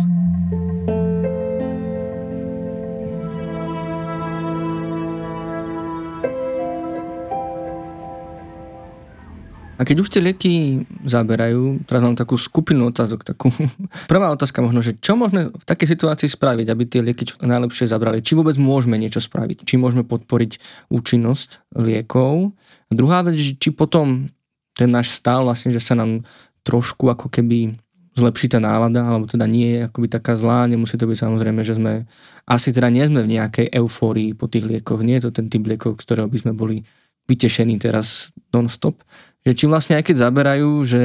A 9.77 9.85
keď 9.85 9.97
už 10.01 10.09
tie 10.09 10.21
lieky 10.25 10.83
zaberajú, 11.05 11.85
teraz 11.85 12.01
mám 12.01 12.17
takú 12.17 12.33
skupinu 12.33 12.89
otázok, 12.89 13.21
takú 13.21 13.53
prvá 14.11 14.33
otázka 14.33 14.65
možno, 14.65 14.81
že 14.81 14.97
čo 14.97 15.13
môžeme 15.13 15.53
v 15.53 15.65
takej 15.65 15.93
situácii 15.93 16.29
spraviť, 16.33 16.67
aby 16.73 16.83
tie 16.89 17.01
lieky 17.05 17.37
najlepšie 17.45 17.85
zabrali? 17.85 18.25
Či 18.25 18.33
vôbec 18.33 18.57
môžeme 18.57 18.97
niečo 18.97 19.21
spraviť? 19.21 19.69
Či 19.69 19.77
môžeme 19.77 20.01
podporiť 20.01 20.57
účinnosť 20.89 21.77
liekov? 21.77 22.57
A 22.89 22.91
druhá 22.91 23.21
vec, 23.21 23.37
či 23.37 23.69
potom 23.69 24.33
ten 24.73 24.89
náš 24.89 25.13
stav 25.13 25.45
vlastne, 25.45 25.69
že 25.69 25.81
sa 25.81 25.93
nám 25.93 26.25
trošku 26.65 27.09
ako 27.09 27.29
keby 27.29 27.77
zlepší 28.17 28.49
tá 28.49 28.57
nálada, 28.57 29.05
alebo 29.05 29.29
teda 29.29 29.45
nie 29.45 29.77
je 29.77 29.79
akoby 29.85 30.09
taká 30.09 30.33
zlá, 30.33 30.65
nemusí 30.65 30.97
to 30.97 31.05
byť 31.05 31.17
samozrejme, 31.21 31.61
že 31.61 31.77
sme, 31.77 32.09
asi 32.49 32.73
teda 32.73 32.89
nie 32.89 33.05
sme 33.05 33.21
v 33.21 33.37
nejakej 33.37 33.69
eufórii 33.77 34.33
po 34.33 34.49
tých 34.49 34.65
liekoch, 34.65 35.05
nie 35.05 35.21
je 35.21 35.29
to 35.29 35.37
ten 35.37 35.53
typ 35.53 35.61
liekov, 35.69 36.01
z 36.01 36.05
ktorého 36.09 36.25
by 36.25 36.37
sme 36.41 36.53
boli 36.57 36.81
vytešení 37.29 37.77
teraz 37.77 38.33
non-stop. 38.49 39.05
Že 39.47 39.55
či 39.55 39.65
vlastne 39.71 39.95
aj 39.95 40.11
keď 40.11 40.15
zaberajú, 40.27 40.71
že 40.83 41.03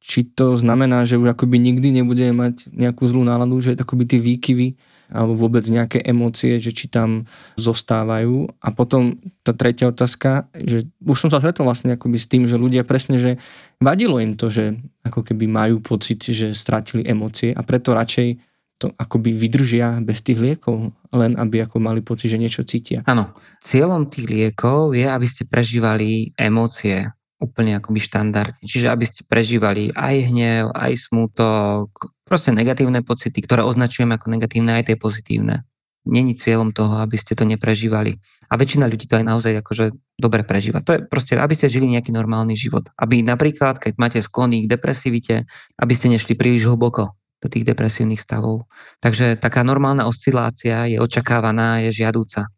či 0.00 0.24
to 0.24 0.56
znamená, 0.56 1.04
že 1.04 1.20
už 1.20 1.36
akoby 1.36 1.60
nikdy 1.60 2.00
nebudeme 2.00 2.32
mať 2.32 2.72
nejakú 2.72 3.04
zlú 3.04 3.24
náladu, 3.28 3.60
že 3.60 3.76
akoby 3.76 4.08
tie 4.08 4.20
výkyvy 4.20 4.68
alebo 5.12 5.36
vôbec 5.36 5.64
nejaké 5.68 6.00
emócie, 6.00 6.56
že 6.56 6.72
či 6.72 6.88
tam 6.88 7.28
zostávajú. 7.60 8.48
A 8.64 8.72
potom 8.72 9.20
tá 9.44 9.52
tretia 9.52 9.92
otázka, 9.92 10.48
že 10.56 10.88
už 11.04 11.16
som 11.16 11.28
sa 11.28 11.44
stretol 11.44 11.68
vlastne 11.68 11.92
akoby 11.92 12.16
s 12.16 12.24
tým, 12.24 12.48
že 12.48 12.56
ľudia 12.56 12.88
presne, 12.88 13.20
že 13.20 13.36
vadilo 13.84 14.16
im 14.16 14.32
to, 14.32 14.48
že 14.48 14.80
ako 15.04 15.20
keby 15.20 15.44
majú 15.44 15.84
pocit, 15.84 16.24
že 16.24 16.56
strátili 16.56 17.04
emócie 17.04 17.52
a 17.52 17.60
preto 17.60 17.92
radšej 17.92 18.40
to 18.80 18.90
akoby 18.96 19.30
vydržia 19.32 20.00
bez 20.00 20.24
tých 20.24 20.40
liekov, 20.40 20.88
len 21.12 21.36
aby 21.36 21.62
ako 21.62 21.78
mali 21.78 22.00
pocit, 22.00 22.32
že 22.32 22.40
niečo 22.40 22.64
cítia. 22.64 23.04
Áno, 23.06 23.36
cieľom 23.60 24.08
tých 24.08 24.26
liekov 24.28 24.96
je, 24.96 25.04
aby 25.04 25.26
ste 25.28 25.46
prežívali 25.46 26.32
emócie 26.34 27.12
úplne 27.44 27.76
akoby 27.76 28.00
štandardne. 28.00 28.64
Čiže 28.64 28.88
aby 28.88 29.04
ste 29.04 29.28
prežívali 29.28 29.92
aj 29.92 30.32
hnev, 30.32 30.72
aj 30.72 30.92
smutok, 30.96 31.92
proste 32.24 32.56
negatívne 32.56 33.04
pocity, 33.04 33.36
ktoré 33.44 33.60
označujeme 33.60 34.16
ako 34.16 34.32
negatívne, 34.32 34.80
aj 34.80 34.88
tie 34.88 34.96
pozitívne. 34.96 35.68
Není 36.04 36.36
cieľom 36.36 36.72
toho, 36.76 37.00
aby 37.00 37.16
ste 37.16 37.32
to 37.32 37.48
neprežívali. 37.48 38.20
A 38.52 38.60
väčšina 38.60 38.84
ľudí 38.88 39.08
to 39.08 39.16
aj 39.20 39.24
naozaj 39.24 39.52
akože 39.64 39.96
dobre 40.20 40.44
prežíva. 40.44 40.84
To 40.84 40.96
je 40.96 41.00
proste, 41.04 41.32
aby 41.36 41.56
ste 41.56 41.72
žili 41.72 41.88
nejaký 41.88 42.12
normálny 42.12 42.56
život. 42.56 42.92
Aby 43.00 43.24
napríklad, 43.24 43.80
keď 43.80 43.96
máte 43.96 44.20
sklony 44.20 44.68
k 44.68 44.70
depresivite, 44.76 45.48
aby 45.80 45.92
ste 45.96 46.12
nešli 46.12 46.36
príliš 46.36 46.68
hlboko 46.68 47.16
do 47.40 47.48
tých 47.48 47.64
depresívnych 47.64 48.20
stavov. 48.20 48.68
Takže 49.00 49.40
taká 49.40 49.64
normálna 49.64 50.04
oscilácia 50.04 50.88
je 50.88 51.00
očakávaná, 51.00 51.84
je 51.88 52.04
žiadúca. 52.04 52.52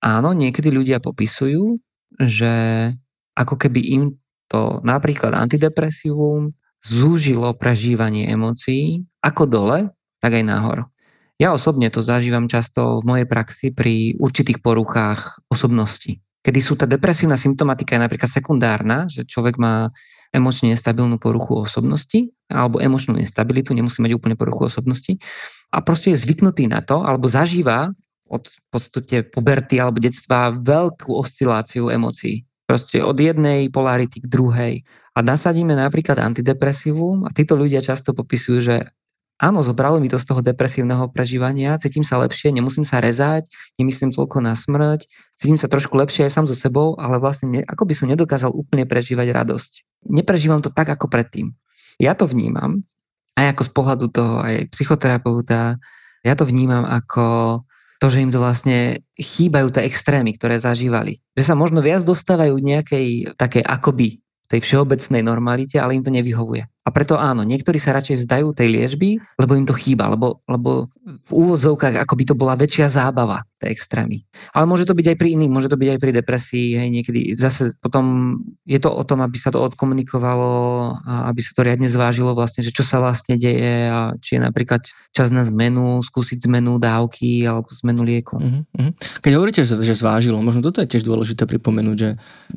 Áno, 0.00 0.32
niekedy 0.32 0.72
ľudia 0.72 1.00
popisujú, 1.00 1.76
že 2.20 2.52
ako 3.36 3.54
keby 3.56 3.80
im 3.96 4.02
to 4.50 4.82
napríklad 4.82 5.32
antidepresívum 5.32 6.50
zúžilo 6.82 7.54
prežívanie 7.54 8.26
emócií 8.26 9.06
ako 9.22 9.46
dole, 9.46 9.78
tak 10.18 10.34
aj 10.36 10.44
nahor. 10.44 10.78
Ja 11.40 11.56
osobne 11.56 11.88
to 11.88 12.04
zažívam 12.04 12.50
často 12.52 13.00
v 13.00 13.06
mojej 13.06 13.26
praxi 13.30 13.72
pri 13.72 14.18
určitých 14.20 14.60
poruchách 14.60 15.48
osobnosti, 15.48 16.20
kedy 16.44 16.60
sú 16.60 16.76
tá 16.76 16.84
depresívna 16.84 17.40
symptomatika 17.40 17.96
je 17.96 18.04
napríklad 18.04 18.28
sekundárna, 18.28 19.08
že 19.08 19.24
človek 19.24 19.56
má 19.56 19.88
emočne 20.30 20.74
nestabilnú 20.76 21.16
poruchu 21.16 21.64
osobnosti 21.64 22.30
alebo 22.52 22.78
emočnú 22.78 23.18
nestabilitu, 23.18 23.72
nemusí 23.72 24.04
mať 24.04 24.12
úplne 24.14 24.36
poruchu 24.36 24.68
osobnosti 24.68 25.16
a 25.72 25.80
proste 25.80 26.14
je 26.14 26.22
zvyknutý 26.22 26.70
na 26.70 26.82
to 26.84 27.02
alebo 27.02 27.26
zažíva 27.26 27.90
od 28.30 28.46
v 28.46 28.66
podstate 28.70 29.16
puberty 29.26 29.82
alebo 29.82 29.98
detstva 29.98 30.54
veľkú 30.54 31.10
osciláciu 31.10 31.90
emócií. 31.90 32.46
Proste 32.70 33.02
od 33.02 33.18
jednej 33.18 33.66
polarity 33.66 34.22
k 34.22 34.30
druhej. 34.30 34.74
A 35.10 35.26
nasadíme 35.26 35.74
napríklad 35.74 36.22
antidepresívum 36.22 37.26
a 37.26 37.34
títo 37.34 37.58
ľudia 37.58 37.82
často 37.82 38.14
popisujú, 38.14 38.62
že 38.62 38.94
áno, 39.42 39.58
zobralo 39.66 39.98
mi 39.98 40.06
to 40.06 40.22
z 40.22 40.30
toho 40.30 40.38
depresívneho 40.38 41.10
prežívania, 41.10 41.82
cítim 41.82 42.06
sa 42.06 42.22
lepšie, 42.22 42.54
nemusím 42.54 42.86
sa 42.86 43.02
rezať, 43.02 43.50
nemyslím 43.74 44.14
toľko 44.14 44.38
na 44.38 44.54
smrť, 44.54 45.02
cítim 45.34 45.58
sa 45.58 45.66
trošku 45.66 45.98
lepšie 45.98 46.30
aj 46.30 46.38
sám 46.38 46.46
so 46.46 46.54
sebou, 46.54 46.94
ale 46.94 47.18
vlastne 47.18 47.58
ne, 47.58 47.60
ako 47.66 47.90
by 47.90 47.94
som 47.98 48.06
nedokázal 48.06 48.54
úplne 48.54 48.86
prežívať 48.86 49.34
radosť. 49.34 50.06
Neprežívam 50.06 50.62
to 50.62 50.70
tak 50.70 50.94
ako 50.94 51.10
predtým. 51.10 51.50
Ja 51.98 52.14
to 52.14 52.30
vnímam, 52.30 52.86
aj 53.34 53.58
ako 53.58 53.62
z 53.66 53.70
pohľadu 53.74 54.06
toho 54.14 54.46
aj 54.46 54.70
psychoterapeuta, 54.70 55.82
ja 56.22 56.34
to 56.38 56.46
vnímam 56.46 56.86
ako 56.86 57.66
to, 58.00 58.06
že 58.08 58.24
im 58.24 58.32
to 58.32 58.40
vlastne 58.40 59.04
chýbajú 59.20 59.68
tie 59.76 59.84
extrémy, 59.84 60.34
ktoré 60.40 60.56
zažívali. 60.56 61.20
Že 61.36 61.44
sa 61.44 61.54
možno 61.54 61.84
viac 61.84 62.00
dostávajú 62.00 62.56
nejakej 62.56 63.36
také 63.36 63.60
akoby 63.60 64.24
tej 64.50 64.60
všeobecnej 64.64 65.22
normalite, 65.22 65.76
ale 65.78 65.94
im 65.94 66.02
to 66.02 66.10
nevyhovuje. 66.10 66.66
A 66.80 66.88
preto 66.88 67.20
áno, 67.20 67.44
niektorí 67.44 67.76
sa 67.76 67.92
radšej 67.92 68.24
vzdajú 68.24 68.56
tej 68.56 68.72
liežby, 68.72 69.20
lebo 69.36 69.52
im 69.52 69.68
to 69.68 69.76
chýba, 69.76 70.08
lebo, 70.08 70.40
lebo 70.48 70.88
v 71.04 71.30
úvodzovkách 71.30 72.00
ako 72.00 72.14
by 72.16 72.24
to 72.24 72.34
bola 72.34 72.54
väčšia 72.56 72.88
zábava, 72.88 73.44
tie 73.60 73.68
extrémy. 73.68 74.24
Ale 74.56 74.64
môže 74.64 74.88
to 74.88 74.96
byť 74.96 75.12
aj 75.12 75.16
pri 75.20 75.28
iných, 75.36 75.52
môže 75.52 75.68
to 75.68 75.76
byť 75.76 75.88
aj 75.92 76.00
pri 76.00 76.12
depresii, 76.16 76.68
hej, 76.80 76.88
niekedy 76.88 77.36
zase 77.36 77.76
potom 77.84 78.36
je 78.64 78.80
to 78.80 78.88
o 78.88 79.02
tom, 79.04 79.20
aby 79.20 79.36
sa 79.36 79.52
to 79.52 79.60
odkomunikovalo 79.60 80.52
a 81.04 81.28
aby 81.28 81.40
sa 81.44 81.52
to 81.52 81.60
riadne 81.68 81.84
zvážilo 81.84 82.32
vlastne, 82.32 82.64
že 82.64 82.72
čo 82.72 82.80
sa 82.80 82.96
vlastne 82.96 83.36
deje 83.36 83.92
a 83.92 84.16
či 84.16 84.36
je 84.36 84.40
napríklad 84.40 84.80
čas 85.12 85.28
na 85.28 85.44
zmenu, 85.44 86.00
skúsiť 86.00 86.48
zmenu 86.48 86.80
dávky 86.80 87.44
alebo 87.44 87.68
zmenu 87.84 88.08
lieku. 88.08 88.40
Uh-huh, 88.40 88.92
Keď 89.20 89.32
hovoríte, 89.36 89.62
že 89.68 89.94
zvážilo, 89.94 90.40
možno 90.40 90.64
toto 90.64 90.80
je 90.80 90.88
tiež 90.88 91.04
dôležité 91.04 91.44
pripomenúť, 91.44 91.96
že 92.00 92.10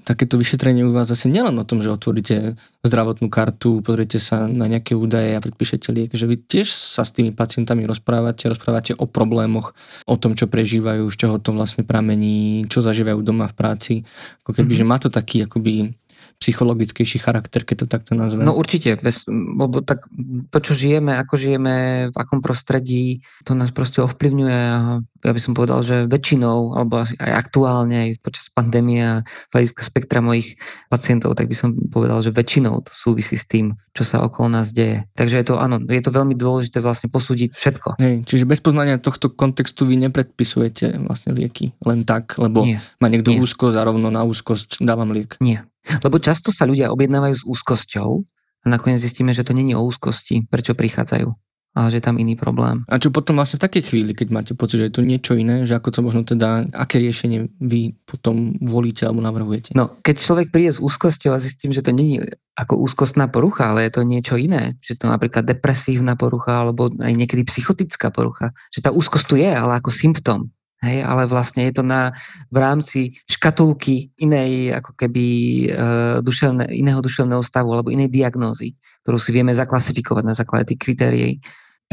takéto 0.07 0.39
vyšetrenie 0.39 0.87
u 0.87 0.95
vás 0.95 1.11
zase 1.11 1.27
nielen 1.27 1.59
o 1.59 1.67
tom, 1.67 1.83
že 1.83 1.91
otvoríte 1.91 2.55
zdravotnú 2.83 3.27
kartu, 3.27 3.83
pozriete 3.83 4.12
sa 4.17 4.49
na 4.49 4.65
nejaké 4.65 4.97
údaje 4.97 5.37
a 5.37 5.43
predpíšete 5.43 5.89
liek, 5.93 6.11
že 6.13 6.25
vy 6.25 6.41
tiež 6.41 6.67
sa 6.69 7.05
s 7.05 7.13
tými 7.13 7.31
pacientami 7.31 7.85
rozprávate, 7.85 8.49
rozprávate 8.49 8.97
o 8.97 9.05
problémoch, 9.05 9.77
o 10.09 10.15
tom, 10.17 10.33
čo 10.33 10.49
prežívajú, 10.49 11.07
z 11.13 11.15
čoho 11.15 11.35
to 11.37 11.53
vlastne 11.53 11.85
pramení, 11.85 12.65
čo 12.67 12.81
zažívajú 12.83 13.21
doma 13.21 13.47
v 13.49 13.57
práci. 13.57 13.93
Ako 14.43 14.57
keby, 14.57 14.73
mm-hmm. 14.73 14.81
že 14.81 14.89
má 14.89 14.97
to 14.99 15.09
taký 15.13 15.45
akoby 15.45 15.93
psychologický 16.43 17.07
charakter, 17.23 17.63
keď 17.63 17.85
to 17.85 17.87
takto 17.87 18.11
nazvem. 18.19 18.43
No 18.43 18.51
určite, 18.57 18.99
bez, 18.99 19.23
lebo 19.31 19.79
tak 19.79 20.03
to, 20.51 20.57
čo 20.59 20.73
žijeme, 20.75 21.15
ako 21.15 21.39
žijeme, 21.39 21.75
v 22.11 22.17
akom 22.19 22.43
prostredí, 22.43 23.23
to 23.47 23.55
nás 23.55 23.71
proste 23.71 24.03
ovplyvňuje 24.03 24.59
a 24.59 24.99
ja 25.23 25.33
by 25.33 25.41
som 25.41 25.53
povedal, 25.55 25.79
že 25.81 26.05
väčšinou, 26.11 26.75
alebo 26.75 27.03
aj 27.03 27.31
aktuálne, 27.31 28.11
aj 28.11 28.11
počas 28.19 28.51
pandémie 28.51 28.99
a 28.99 29.13
z 29.23 29.51
hľadiska 29.55 29.81
spektra 29.87 30.19
mojich 30.19 30.59
pacientov, 30.91 31.39
tak 31.39 31.47
by 31.47 31.55
som 31.55 31.75
povedal, 31.91 32.19
že 32.19 32.35
väčšinou 32.35 32.83
to 32.83 32.91
súvisí 32.91 33.39
s 33.39 33.47
tým, 33.47 33.79
čo 33.95 34.03
sa 34.03 34.19
okolo 34.19 34.51
nás 34.59 34.75
deje. 34.75 35.07
Takže 35.15 35.35
je 35.39 35.45
to, 35.47 35.55
áno, 35.59 35.79
je 35.79 36.03
to 36.03 36.11
veľmi 36.11 36.35
dôležité 36.35 36.83
vlastne 36.83 37.07
posúdiť 37.07 37.55
všetko. 37.55 37.87
Hej, 38.03 38.27
čiže 38.27 38.43
bez 38.43 38.59
poznania 38.59 38.99
tohto 38.99 39.31
kontextu 39.31 39.87
vy 39.87 39.95
nepredpisujete 40.07 40.99
vlastne 41.07 41.31
lieky 41.31 41.71
len 41.87 42.03
tak, 42.03 42.35
lebo 42.35 42.67
nie, 42.67 42.77
má 42.99 43.07
niekto 43.07 43.31
nie. 43.31 43.39
úzkosť 43.39 43.79
a 43.79 43.87
rovno 43.87 44.11
na 44.11 44.27
úzkosť 44.27 44.83
dávam 44.83 45.15
liek. 45.15 45.39
Nie, 45.39 45.63
lebo 46.03 46.19
často 46.19 46.51
sa 46.51 46.67
ľudia 46.67 46.91
objednávajú 46.91 47.35
s 47.39 47.43
úzkosťou 47.47 48.09
a 48.63 48.65
nakoniec 48.67 48.99
zistíme, 48.99 49.31
že 49.35 49.43
to 49.43 49.55
není 49.55 49.75
o 49.75 49.83
úzkosti, 49.83 50.47
prečo 50.51 50.75
prichádzajú 50.75 51.31
ale 51.73 51.89
že 51.89 51.97
je 51.99 52.05
tam 52.05 52.21
iný 52.21 52.37
problém. 52.37 52.85
A 52.85 53.01
čo 53.01 53.09
potom 53.09 53.37
vlastne 53.37 53.57
v 53.57 53.65
takej 53.65 53.83
chvíli, 53.89 54.11
keď 54.13 54.27
máte 54.29 54.53
pocit, 54.53 54.77
že 54.77 54.87
je 54.89 54.95
to 54.95 55.01
niečo 55.01 55.33
iné, 55.33 55.65
že 55.65 55.73
ako 55.73 55.89
to 55.89 55.99
možno 56.05 56.21
teda, 56.21 56.69
aké 56.69 57.01
riešenie 57.01 57.49
vy 57.57 57.97
potom 58.05 58.53
volíte 58.61 59.09
alebo 59.09 59.25
navrhujete? 59.25 59.73
No, 59.73 59.97
keď 60.05 60.15
človek 60.21 60.47
príde 60.53 60.77
s 60.77 60.79
úzkosťou 60.79 61.33
a 61.33 61.41
zistím, 61.41 61.73
že 61.73 61.81
to 61.81 61.89
nie 61.89 62.21
je 62.21 62.37
ako 62.53 62.77
úzkostná 62.77 63.25
porucha, 63.25 63.73
ale 63.73 63.89
je 63.89 63.97
to 63.97 64.01
niečo 64.05 64.37
iné, 64.37 64.77
že 64.77 64.93
to 64.93 65.09
napríklad 65.09 65.49
depresívna 65.49 66.13
porucha 66.13 66.61
alebo 66.61 66.93
aj 67.01 67.13
niekedy 67.17 67.41
psychotická 67.49 68.13
porucha, 68.13 68.53
že 68.69 68.85
tá 68.85 68.93
úzkosť 68.93 69.25
tu 69.25 69.35
je, 69.41 69.49
ale 69.49 69.81
ako 69.81 69.89
symptóm. 69.89 70.53
Hej, 70.83 70.99
ale 70.99 71.23
vlastne 71.31 71.63
je 71.63 71.79
to 71.79 71.83
na, 71.87 72.11
v 72.51 72.57
rámci 72.59 73.15
škatulky 73.23 74.11
inej, 74.19 74.83
ako 74.83 74.91
keby 74.99 75.25
e, 75.63 75.67
duševne, 76.19 76.67
iného 76.75 76.99
duševného 76.99 77.39
stavu 77.39 77.71
alebo 77.71 77.87
inej 77.87 78.11
diagnózy, 78.11 78.75
ktorú 79.07 79.15
si 79.15 79.31
vieme 79.31 79.55
zaklasifikovať 79.55 80.23
na 80.27 80.35
základe 80.35 80.75
tých 80.75 80.83
kritérií. 80.83 81.31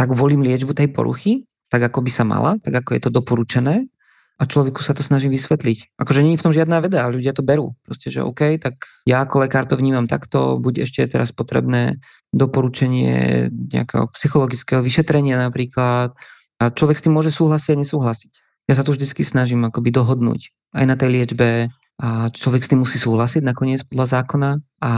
Tak 0.01 0.17
volím 0.17 0.41
liečbu 0.41 0.73
tej 0.73 0.89
poruchy, 0.89 1.45
tak 1.69 1.85
ako 1.85 2.01
by 2.01 2.11
sa 2.11 2.25
mala, 2.25 2.57
tak 2.65 2.73
ako 2.81 2.97
je 2.97 3.01
to 3.05 3.11
doporučené 3.13 3.85
a 4.41 4.49
človeku 4.49 4.81
sa 4.81 4.97
to 4.97 5.05
snaží 5.05 5.29
vysvetliť. 5.29 6.01
Akože 6.01 6.25
nie 6.25 6.33
je 6.33 6.41
v 6.41 6.45
tom 6.49 6.57
žiadna 6.57 6.81
veda, 6.81 7.13
ľudia 7.13 7.37
to 7.37 7.45
berú. 7.45 7.77
Proste, 7.85 8.09
že 8.09 8.25
OK, 8.25 8.57
tak 8.57 8.89
ja 9.05 9.21
ako 9.21 9.45
lekár 9.45 9.69
to 9.69 9.77
vnímam 9.77 10.09
takto, 10.09 10.57
buď 10.57 10.89
ešte 10.89 11.05
teraz 11.05 11.37
potrebné 11.37 12.01
doporučenie 12.33 13.53
nejakého 13.53 14.09
psychologického 14.17 14.81
vyšetrenia 14.81 15.37
napríklad 15.37 16.17
a 16.57 16.65
človek 16.73 16.97
s 16.97 17.05
tým 17.05 17.21
môže 17.21 17.29
súhlasiť 17.29 17.77
a 17.77 17.81
nesúhlasiť 17.85 18.33
ja 18.71 18.79
sa 18.79 18.87
tu 18.87 18.95
vždy 18.95 19.11
snažím 19.27 19.67
akoby 19.67 19.91
dohodnúť 19.91 20.55
aj 20.79 20.85
na 20.87 20.95
tej 20.95 21.11
liečbe 21.11 21.75
a 22.01 22.33
človek 22.33 22.65
s 22.65 22.71
tým 22.73 22.81
musí 22.81 22.97
súhlasiť 22.97 23.45
nakoniec 23.45 23.85
podľa 23.85 24.25
zákona 24.25 24.51
a 24.81 24.93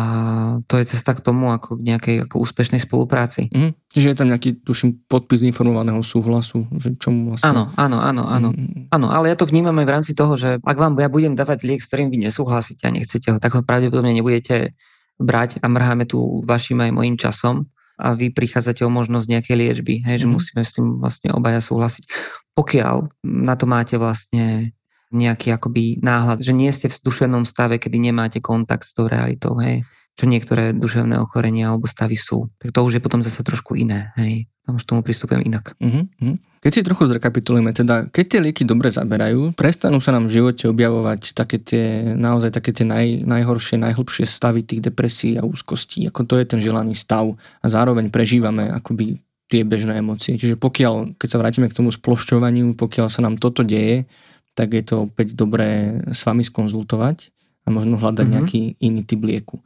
to 0.70 0.78
je 0.78 0.94
cesta 0.94 1.18
k 1.18 1.24
tomu 1.26 1.50
ako 1.50 1.82
k 1.82 1.90
nejakej 1.90 2.16
ako 2.30 2.46
úspešnej 2.46 2.78
spolupráci. 2.78 3.50
Mm, 3.50 3.74
čiže 3.90 4.06
je 4.14 4.16
tam 4.22 4.30
nejaký, 4.30 4.62
tuším, 4.62 5.10
podpis 5.10 5.42
informovaného 5.42 5.98
súhlasu, 6.06 6.62
že 6.78 6.94
čomu 7.02 7.34
vlastne... 7.34 7.50
Áno, 7.50 7.62
áno, 7.74 7.98
áno, 7.98 8.22
áno. 8.30 8.48
Mm. 8.54 8.86
Áno, 8.94 9.10
ale 9.10 9.34
ja 9.34 9.36
to 9.36 9.50
vnímam 9.50 9.74
aj 9.82 9.86
v 9.90 9.94
rámci 9.98 10.12
toho, 10.14 10.38
že 10.38 10.62
ak 10.62 10.78
vám 10.78 10.94
ja 10.94 11.10
budem 11.10 11.34
dávať 11.34 11.66
liek, 11.66 11.82
s 11.82 11.90
ktorým 11.90 12.14
vy 12.14 12.22
nesúhlasíte 12.22 12.86
a 12.86 12.94
nechcete 12.94 13.34
ho, 13.34 13.42
tak 13.42 13.58
ho 13.58 13.66
pravdepodobne 13.66 14.14
nebudete 14.14 14.78
brať 15.18 15.58
a 15.58 15.66
mrháme 15.66 16.06
tu 16.06 16.46
vašim 16.46 16.78
aj 16.86 16.90
mojim 16.94 17.18
časom 17.18 17.66
a 17.98 18.14
vy 18.14 18.30
prichádzate 18.30 18.86
o 18.86 18.94
možnosť 18.94 19.26
nejakej 19.26 19.56
liečby, 19.58 19.94
hej, 20.06 20.22
že 20.22 20.26
mm. 20.30 20.32
musíme 20.38 20.62
s 20.62 20.70
tým 20.78 21.02
vlastne 21.02 21.34
obaja 21.34 21.58
súhlasiť. 21.58 22.06
Pokiaľ 22.54 23.26
na 23.26 23.54
to 23.58 23.66
máte 23.66 23.98
vlastne 23.98 24.70
nejaký 25.12 25.52
akoby 25.54 26.00
náhľad, 26.00 26.40
že 26.40 26.52
nie 26.56 26.72
ste 26.72 26.88
v 26.88 26.96
duševnom 26.96 27.44
stave, 27.44 27.78
kedy 27.78 28.00
nemáte 28.00 28.40
kontakt 28.40 28.88
s 28.88 28.96
tou 28.96 29.06
realitou, 29.06 29.54
hej, 29.60 29.84
čo 30.16 30.24
niektoré 30.28 30.72
duševné 30.76 31.20
ochorenia 31.20 31.72
alebo 31.72 31.88
stavy 31.88 32.16
sú. 32.16 32.48
Tak 32.60 32.72
to 32.72 32.80
už 32.84 32.98
je 32.98 33.04
potom 33.04 33.20
zase 33.20 33.40
trošku 33.44 33.76
iné, 33.76 34.12
hej. 34.16 34.48
Tam 34.62 34.78
už 34.78 34.86
tomu 34.86 35.02
pristupujem 35.02 35.42
inak. 35.42 35.74
Uh-huh. 35.82 36.38
Keď 36.62 36.70
si 36.70 36.86
trochu 36.86 37.10
zrekapitulujeme, 37.10 37.74
teda 37.74 38.06
keď 38.14 38.24
tie 38.30 38.40
lieky 38.46 38.62
dobre 38.62 38.94
zaberajú, 38.94 39.58
prestanú 39.58 39.98
sa 39.98 40.14
nám 40.14 40.30
v 40.30 40.38
živote 40.38 40.70
objavovať 40.70 41.34
také 41.34 41.58
tie, 41.58 42.14
naozaj 42.14 42.54
také 42.54 42.70
tie 42.70 42.86
naj, 42.86 43.26
najhoršie, 43.26 43.82
najhlbšie 43.82 44.22
stavy 44.22 44.62
tých 44.62 44.86
depresí 44.86 45.34
a 45.34 45.42
úzkostí, 45.42 46.06
ako 46.06 46.22
to 46.30 46.38
je 46.38 46.46
ten 46.46 46.62
želaný 46.62 46.94
stav 46.94 47.34
a 47.34 47.66
zároveň 47.66 48.14
prežívame 48.14 48.70
akoby 48.70 49.18
tie 49.50 49.66
bežné 49.66 49.98
emócie. 49.98 50.38
Čiže 50.38 50.54
pokiaľ, 50.54 51.18
keď 51.18 51.28
sa 51.28 51.40
vrátime 51.42 51.66
k 51.66 51.76
tomu 51.82 51.90
splošťovaniu, 51.90 52.78
pokiaľ 52.78 53.10
sa 53.10 53.20
nám 53.20 53.42
toto 53.42 53.66
deje, 53.66 54.06
tak 54.52 54.76
je 54.76 54.84
to 54.84 55.08
opäť 55.08 55.32
dobré 55.32 56.00
s 56.12 56.24
vami 56.28 56.44
skonzultovať 56.44 57.32
a 57.64 57.68
možno 57.72 57.96
hľadať 57.96 58.26
mm-hmm. 58.26 58.34
nejaký 58.36 58.60
iný 58.82 59.02
typ 59.06 59.22
lieku. 59.24 59.56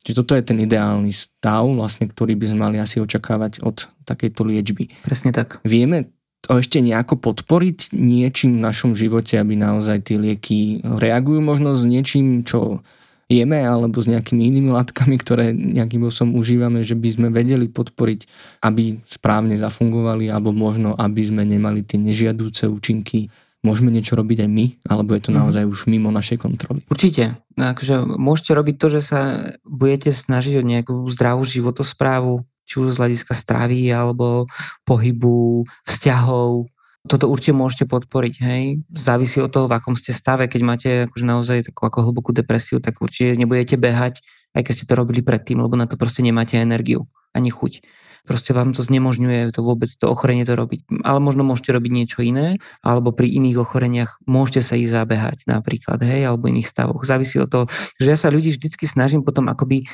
Čiže 0.00 0.24
toto 0.24 0.32
je 0.32 0.44
ten 0.44 0.56
ideálny 0.64 1.12
stav, 1.12 1.68
vlastne, 1.68 2.08
ktorý 2.08 2.32
by 2.32 2.44
sme 2.48 2.58
mali 2.64 2.76
asi 2.80 3.04
očakávať 3.04 3.60
od 3.60 3.84
takejto 4.08 4.48
liečby. 4.48 4.88
Presne 5.04 5.28
tak. 5.28 5.60
Vieme 5.60 6.08
to 6.40 6.56
ešte 6.56 6.80
nejako 6.80 7.20
podporiť 7.20 7.92
niečím 7.92 8.56
v 8.56 8.64
našom 8.64 8.96
živote, 8.96 9.36
aby 9.36 9.60
naozaj 9.60 10.08
tie 10.08 10.16
lieky 10.16 10.80
reagujú 10.80 11.44
možno 11.44 11.76
s 11.76 11.84
niečím, 11.84 12.48
čo 12.48 12.80
jeme, 13.28 13.60
alebo 13.60 14.00
s 14.00 14.08
nejakými 14.08 14.48
inými 14.48 14.72
látkami, 14.72 15.20
ktoré 15.20 15.52
nejakým 15.52 16.00
spôsobom 16.02 16.40
užívame, 16.40 16.80
že 16.80 16.96
by 16.96 17.08
sme 17.12 17.28
vedeli 17.28 17.68
podporiť, 17.68 18.20
aby 18.64 19.04
správne 19.04 19.60
zafungovali, 19.60 20.32
alebo 20.32 20.50
možno, 20.50 20.96
aby 20.96 21.22
sme 21.22 21.44
nemali 21.44 21.84
tie 21.84 22.00
nežiadúce 22.00 22.66
účinky 22.66 23.28
Môžeme 23.60 23.92
niečo 23.92 24.16
robiť 24.16 24.48
aj 24.48 24.50
my, 24.50 24.66
alebo 24.88 25.12
je 25.12 25.22
to 25.28 25.30
mhm. 25.32 25.38
naozaj 25.44 25.64
už 25.68 25.80
mimo 25.92 26.08
našej 26.08 26.40
kontroly? 26.40 26.80
Určite. 26.88 27.36
Akože 27.60 28.00
môžete 28.04 28.56
robiť 28.56 28.76
to, 28.80 28.86
že 28.88 29.00
sa 29.04 29.20
budete 29.68 30.16
snažiť 30.16 30.54
o 30.60 30.64
nejakú 30.64 30.94
zdravú 31.12 31.44
životosprávu, 31.44 32.40
či 32.64 32.74
už 32.80 32.96
z 32.96 33.00
hľadiska 33.02 33.36
stravy, 33.36 33.92
alebo 33.92 34.48
pohybu, 34.88 35.68
vzťahov. 35.84 36.70
Toto 37.04 37.26
určite 37.28 37.56
môžete 37.56 37.84
podporiť. 37.88 38.34
Hej. 38.40 38.62
Závisí 38.92 39.40
od 39.40 39.52
toho, 39.52 39.68
v 39.68 39.76
akom 39.76 39.96
ste 39.96 40.12
stave. 40.16 40.48
Keď 40.48 40.60
máte 40.62 40.88
akože 41.10 41.24
naozaj 41.26 41.58
takú 41.72 41.84
ako 41.84 42.08
hlbokú 42.08 42.30
depresiu, 42.32 42.78
tak 42.80 43.00
určite 43.00 43.36
nebudete 43.40 43.76
behať, 43.76 44.24
aj 44.56 44.62
keď 44.64 44.72
ste 44.72 44.88
to 44.88 44.94
robili 44.94 45.20
predtým, 45.20 45.60
lebo 45.60 45.74
na 45.76 45.84
to 45.84 46.00
proste 46.00 46.24
nemáte 46.24 46.56
energiu 46.56 47.08
ani 47.34 47.50
chuť. 47.50 47.82
Proste 48.24 48.50
vám 48.52 48.76
to 48.76 48.80
znemožňuje 48.84 49.52
to 49.54 49.60
vôbec 49.60 49.88
to 49.88 50.06
ochorenie 50.08 50.44
to 50.44 50.56
robiť. 50.56 51.04
Ale 51.04 51.18
možno 51.18 51.44
môžete 51.46 51.72
robiť 51.74 51.92
niečo 51.92 52.20
iné, 52.20 52.60
alebo 52.80 53.12
pri 53.14 53.30
iných 53.30 53.60
ochoreniach 53.60 54.20
môžete 54.24 54.60
sa 54.64 54.74
ísť 54.76 54.92
zabehať 54.92 55.38
napríklad, 55.48 56.00
hej, 56.02 56.28
alebo 56.28 56.48
iných 56.48 56.68
stavoch. 56.68 57.00
Závisí 57.02 57.40
od 57.40 57.50
toho, 57.50 57.64
že 58.00 58.08
ja 58.12 58.18
sa 58.18 58.32
ľudí 58.32 58.54
vždycky 58.54 58.88
snažím 58.88 59.24
potom 59.24 59.48
akoby 59.48 59.86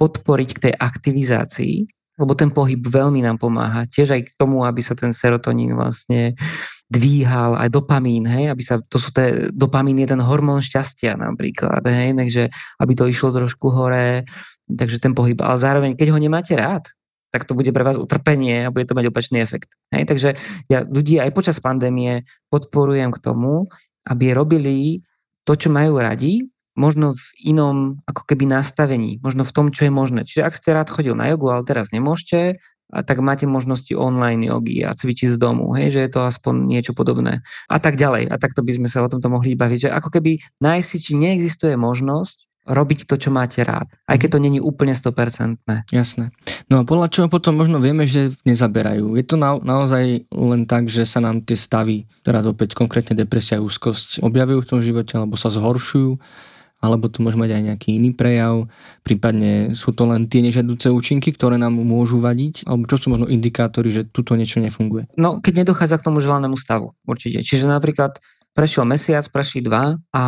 podporiť 0.00 0.48
k 0.56 0.62
tej 0.68 0.74
aktivizácii, 0.74 1.76
lebo 2.20 2.32
ten 2.36 2.52
pohyb 2.52 2.82
veľmi 2.82 3.24
nám 3.24 3.40
pomáha. 3.40 3.88
Tiež 3.88 4.14
aj 4.14 4.22
k 4.28 4.36
tomu, 4.36 4.68
aby 4.68 4.84
sa 4.84 4.92
ten 4.92 5.16
serotonín 5.16 5.72
vlastne 5.72 6.36
dvíhal, 6.92 7.56
aj 7.56 7.72
dopamín, 7.72 8.28
hej, 8.28 8.52
aby 8.52 8.60
sa, 8.60 8.76
to 8.84 9.00
sú 9.00 9.16
te, 9.16 9.48
dopamín 9.48 9.96
je 9.96 10.12
ten 10.12 10.20
hormón 10.20 10.60
šťastia 10.60 11.16
napríklad, 11.16 11.80
hej, 11.88 12.12
takže 12.12 12.42
aby 12.84 12.92
to 12.92 13.08
išlo 13.08 13.32
trošku 13.32 13.72
hore, 13.72 14.28
takže 14.68 15.00
ten 15.00 15.16
pohyb, 15.16 15.40
ale 15.40 15.56
zároveň, 15.56 15.90
keď 15.96 16.12
ho 16.12 16.18
nemáte 16.20 16.52
rád, 16.52 16.84
tak 17.32 17.48
to 17.48 17.56
bude 17.56 17.72
pre 17.72 17.80
vás 17.82 17.96
utrpenie 17.96 18.68
a 18.68 18.72
bude 18.72 18.84
to 18.84 18.92
mať 18.92 19.08
opačný 19.08 19.40
efekt. 19.40 19.72
Hej, 19.88 20.04
takže 20.04 20.28
ja 20.68 20.84
ľudí 20.84 21.16
aj 21.16 21.32
počas 21.32 21.56
pandémie 21.58 22.28
podporujem 22.52 23.08
k 23.10 23.18
tomu, 23.24 23.66
aby 24.04 24.36
robili 24.36 25.00
to, 25.48 25.56
čo 25.56 25.72
majú 25.72 25.98
radi, 25.98 26.52
možno 26.76 27.16
v 27.16 27.24
inom 27.52 28.00
ako 28.08 28.22
keby 28.28 28.48
nastavení, 28.48 29.20
možno 29.20 29.44
v 29.44 29.52
tom, 29.52 29.66
čo 29.72 29.88
je 29.88 29.92
možné. 29.92 30.28
Čiže 30.28 30.44
ak 30.44 30.56
ste 30.56 30.76
rád 30.76 30.88
chodil 30.92 31.12
na 31.16 31.32
jogu, 31.32 31.52
ale 31.52 31.64
teraz 31.68 31.92
nemôžete, 31.92 32.60
tak 32.92 33.24
máte 33.24 33.48
možnosti 33.48 33.96
online 33.96 34.44
jogy 34.44 34.84
a 34.84 34.92
cvičiť 34.92 35.32
z 35.32 35.38
domu, 35.40 35.72
hej, 35.72 35.96
že 35.96 36.00
je 36.04 36.10
to 36.12 36.28
aspoň 36.28 36.68
niečo 36.68 36.92
podobné. 36.92 37.40
A 37.72 37.80
tak 37.80 37.96
ďalej. 37.96 38.28
A 38.28 38.36
takto 38.36 38.60
by 38.60 38.76
sme 38.76 38.88
sa 38.92 39.00
o 39.00 39.08
tomto 39.08 39.32
mohli 39.32 39.56
baviť, 39.56 39.88
že 39.88 39.90
ako 39.92 40.12
keby 40.12 40.44
nájsť 40.60 41.00
či 41.00 41.12
neexistuje 41.16 41.72
možnosť 41.80 42.51
robiť 42.62 43.10
to, 43.10 43.18
čo 43.18 43.34
máte 43.34 43.62
rád. 43.66 43.90
Aj 44.06 44.16
keď 44.18 44.38
to 44.38 44.42
není 44.42 44.58
úplne 44.62 44.94
100%. 44.94 45.58
Jasné. 45.90 46.30
No 46.70 46.82
a 46.82 46.86
podľa 46.86 47.10
čoho 47.10 47.26
potom 47.26 47.58
možno 47.58 47.82
vieme, 47.82 48.06
že 48.06 48.30
nezaberajú? 48.46 49.18
Je 49.18 49.24
to 49.26 49.34
na, 49.34 49.58
naozaj 49.58 50.30
len 50.30 50.62
tak, 50.70 50.86
že 50.86 51.02
sa 51.02 51.18
nám 51.18 51.42
tie 51.42 51.58
stavy, 51.58 52.06
teraz 52.22 52.46
opäť 52.46 52.78
konkrétne 52.78 53.18
depresia 53.18 53.58
a 53.58 53.64
úzkosť, 53.64 54.22
objavujú 54.22 54.58
v 54.62 54.70
tom 54.70 54.80
živote 54.80 55.18
alebo 55.18 55.34
sa 55.34 55.50
zhoršujú? 55.50 56.18
alebo 56.82 57.06
tu 57.06 57.22
môže 57.22 57.38
mať 57.38 57.54
aj 57.54 57.62
nejaký 57.62 57.88
iný 57.94 58.10
prejav, 58.10 58.66
prípadne 59.06 59.78
sú 59.78 59.94
to 59.94 60.02
len 60.10 60.26
tie 60.26 60.42
nežiaduce 60.42 60.90
účinky, 60.90 61.30
ktoré 61.30 61.54
nám 61.54 61.78
môžu 61.78 62.18
vadiť, 62.18 62.66
alebo 62.66 62.90
čo 62.90 62.98
sú 62.98 63.06
možno 63.14 63.30
indikátory, 63.30 63.94
že 63.94 64.02
tuto 64.10 64.34
niečo 64.34 64.58
nefunguje? 64.58 65.06
No, 65.14 65.38
keď 65.38 65.62
nedochádza 65.62 66.02
k 66.02 66.06
tomu 66.10 66.18
želanému 66.18 66.58
stavu, 66.58 66.98
určite. 67.06 67.46
Čiže 67.46 67.70
napríklad 67.70 68.18
prešiel 68.52 68.84
mesiac, 68.84 69.24
prešli 69.28 69.64
dva 69.64 69.96
a 70.12 70.22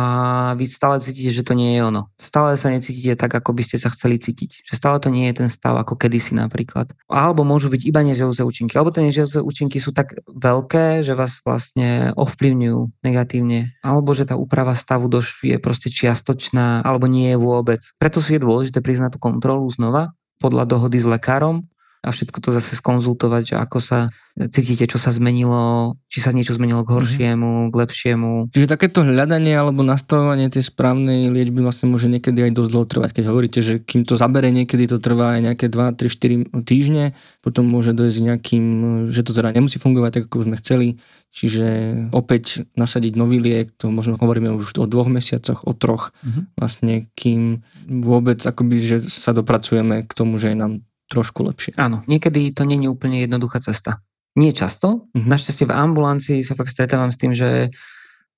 vy 0.57 0.65
stále 0.65 1.01
cítite, 1.01 1.29
že 1.29 1.45
to 1.45 1.53
nie 1.53 1.77
je 1.77 1.81
ono. 1.85 2.09
Stále 2.17 2.57
sa 2.57 2.73
necítite 2.73 3.13
tak, 3.17 3.33
ako 3.33 3.53
by 3.53 3.63
ste 3.65 3.77
sa 3.77 3.93
chceli 3.93 4.17
cítiť. 4.17 4.65
Že 4.65 4.73
stále 4.73 4.97
to 5.01 5.09
nie 5.13 5.29
je 5.29 5.45
ten 5.45 5.49
stav 5.49 5.77
ako 5.77 5.95
kedysi 5.95 6.33
napríklad. 6.33 6.91
Alebo 7.07 7.45
môžu 7.45 7.69
byť 7.69 7.81
iba 7.85 8.01
nežiaduce 8.01 8.41
účinky. 8.41 8.73
Alebo 8.75 8.91
tie 8.91 9.05
nežiaduce 9.05 9.45
účinky 9.45 9.77
sú 9.77 9.93
tak 9.93 10.17
veľké, 10.25 11.05
že 11.05 11.13
vás 11.13 11.39
vlastne 11.45 12.11
ovplyvňujú 12.17 13.05
negatívne. 13.05 13.77
Alebo 13.85 14.11
že 14.17 14.25
tá 14.25 14.35
úprava 14.35 14.73
stavu 14.73 15.05
doš 15.07 15.39
je 15.45 15.57
proste 15.61 15.93
čiastočná, 15.93 16.81
alebo 16.81 17.05
nie 17.05 17.33
je 17.33 17.37
vôbec. 17.37 17.81
Preto 18.01 18.19
si 18.19 18.35
je 18.35 18.43
dôležité 18.43 18.81
priznať 18.81 19.15
tú 19.15 19.19
kontrolu 19.21 19.69
znova 19.69 20.17
podľa 20.41 20.67
dohody 20.67 20.99
s 20.99 21.07
lekárom 21.07 21.63
a 22.05 22.13
všetko 22.13 22.37
to 22.37 22.49
zase 22.53 22.77
skonzultovať, 22.77 23.41
že 23.51 23.55
ako 23.57 23.81
sa 23.81 24.13
cítite, 24.53 24.85
čo 24.85 25.01
sa 25.01 25.09
zmenilo, 25.09 25.95
či 26.05 26.21
sa 26.21 26.29
niečo 26.29 26.53
zmenilo 26.53 26.85
k 26.85 26.91
mhm. 26.91 26.95
horšiemu, 27.01 27.51
k 27.71 27.75
lepšiemu. 27.75 28.31
Čiže 28.53 28.69
takéto 28.69 29.01
hľadanie 29.01 29.57
alebo 29.57 29.81
nastavovanie 29.81 30.53
tej 30.53 30.69
správnej 30.69 31.33
liečby 31.33 31.65
vlastne 31.65 31.89
môže 31.89 32.05
niekedy 32.05 32.45
aj 32.45 32.51
dosť 32.53 32.69
dlho 32.69 32.85
trvať. 32.85 33.09
Keď 33.17 33.25
hovoríte, 33.25 33.59
že 33.65 33.81
kým 33.81 34.05
to 34.05 34.13
zabere, 34.13 34.53
niekedy 34.53 34.85
to 34.85 35.01
trvá 35.01 35.39
aj 35.39 35.41
nejaké 35.51 35.65
2, 35.71 35.97
3, 35.97 36.53
4 36.53 36.67
týždne, 36.67 37.17
potom 37.41 37.65
môže 37.65 37.97
dojsť 37.97 38.19
nejakým, 38.21 38.65
že 39.09 39.25
to 39.25 39.31
teda 39.33 39.55
nemusí 39.55 39.81
fungovať 39.81 40.11
tak, 40.21 40.23
ako 40.29 40.45
sme 40.45 40.59
chceli. 40.61 40.87
Čiže 41.35 41.67
opäť 42.15 42.63
nasadiť 42.79 43.19
nový 43.19 43.43
liek, 43.43 43.75
to 43.75 43.91
možno 43.91 44.15
hovoríme 44.15 44.55
už 44.55 44.79
o 44.79 44.87
dvoch 44.87 45.11
mesiacoch, 45.11 45.67
o 45.67 45.75
troch, 45.75 46.15
mm-hmm. 46.23 46.43
vlastne 46.55 47.11
kým 47.11 47.59
vôbec 47.91 48.39
akoby, 48.39 48.79
že 48.79 48.97
sa 49.03 49.35
dopracujeme 49.35 50.07
k 50.07 50.11
tomu, 50.15 50.39
že 50.39 50.55
je 50.55 50.57
nám 50.59 50.79
trošku 51.09 51.45
lepšie. 51.45 51.77
Áno, 51.77 52.01
niekedy 52.09 52.51
to 52.51 52.65
nie 52.65 52.81
je 52.81 52.89
úplne 52.89 53.21
jednoduchá 53.21 53.61
cesta. 53.61 54.01
Nie 54.35 54.51
často. 54.51 55.07
Mm-hmm. 55.15 55.31
Našťastie 55.31 55.65
v 55.69 55.73
ambulancii 55.73 56.39
sa 56.43 56.59
fakt 56.59 56.73
stretávam 56.73 57.13
s 57.13 57.19
tým, 57.19 57.31
že 57.31 57.71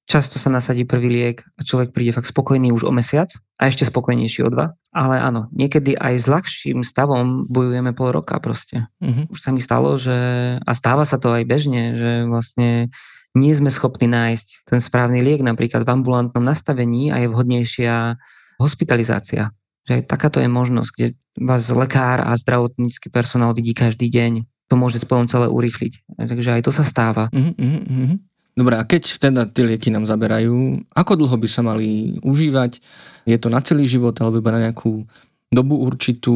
často 0.07 0.39
sa 0.39 0.47
nasadí 0.47 0.87
prvý 0.87 1.09
liek 1.11 1.43
a 1.59 1.65
človek 1.65 1.91
príde 1.91 2.15
fakt 2.15 2.31
spokojný 2.31 2.71
už 2.71 2.87
o 2.87 2.93
mesiac 2.95 3.27
a 3.59 3.67
ešte 3.67 3.83
spokojnejší 3.83 4.45
o 4.45 4.49
dva. 4.53 4.77
Ale 4.95 5.19
áno, 5.19 5.51
niekedy 5.51 5.97
aj 5.97 6.13
s 6.21 6.25
ľahším 6.29 6.85
stavom 6.85 7.49
bojujeme 7.49 7.91
pol 7.91 8.15
roka 8.15 8.39
proste. 8.39 8.87
Mm-hmm. 9.03 9.25
Už 9.33 9.39
sa 9.41 9.49
mi 9.51 9.59
stalo, 9.59 9.97
že 9.99 10.15
a 10.61 10.71
stáva 10.77 11.03
sa 11.03 11.19
to 11.19 11.33
aj 11.33 11.43
bežne, 11.43 11.97
že 11.97 12.11
vlastne 12.29 12.93
nie 13.35 13.53
sme 13.53 13.69
schopní 13.69 14.09
nájsť 14.09 14.65
ten 14.65 14.79
správny 14.81 15.21
liek 15.21 15.45
napríklad 15.45 15.85
v 15.85 15.93
ambulantnom 15.93 16.41
nastavení 16.41 17.13
a 17.13 17.21
je 17.21 17.27
vhodnejšia 17.29 18.17
hospitalizácia. 18.57 19.53
Že 19.85 20.01
aj 20.01 20.03
takáto 20.09 20.37
je 20.41 20.49
možnosť, 20.49 20.89
kde 20.93 21.07
vás 21.37 21.69
lekár 21.69 22.25
a 22.25 22.33
zdravotnícky 22.33 23.13
personál 23.13 23.53
vidí 23.53 23.77
každý 23.77 24.09
deň. 24.09 24.43
To 24.67 24.75
môže 24.75 24.99
spolom 24.99 25.29
celé 25.31 25.47
urýchliť. 25.47 26.17
Takže 26.19 26.59
aj 26.59 26.61
to 26.67 26.71
sa 26.75 26.83
stáva. 26.83 27.31
Uh-huh. 27.31 28.19
Dobre, 28.57 28.75
a 28.75 28.83
keď 28.83 29.21
teda 29.21 29.45
tie 29.47 29.63
lieky 29.63 29.93
nám 29.93 30.09
zaberajú, 30.09 30.81
ako 30.91 31.11
dlho 31.13 31.37
by 31.37 31.47
sa 31.47 31.61
mali 31.61 32.17
užívať? 32.25 32.81
Je 33.29 33.37
to 33.37 33.53
na 33.53 33.61
celý 33.61 33.85
život 33.85 34.17
alebo 34.17 34.41
iba 34.41 34.51
na 34.51 34.67
nejakú 34.67 35.05
dobu 35.53 35.77
určitú? 35.77 36.35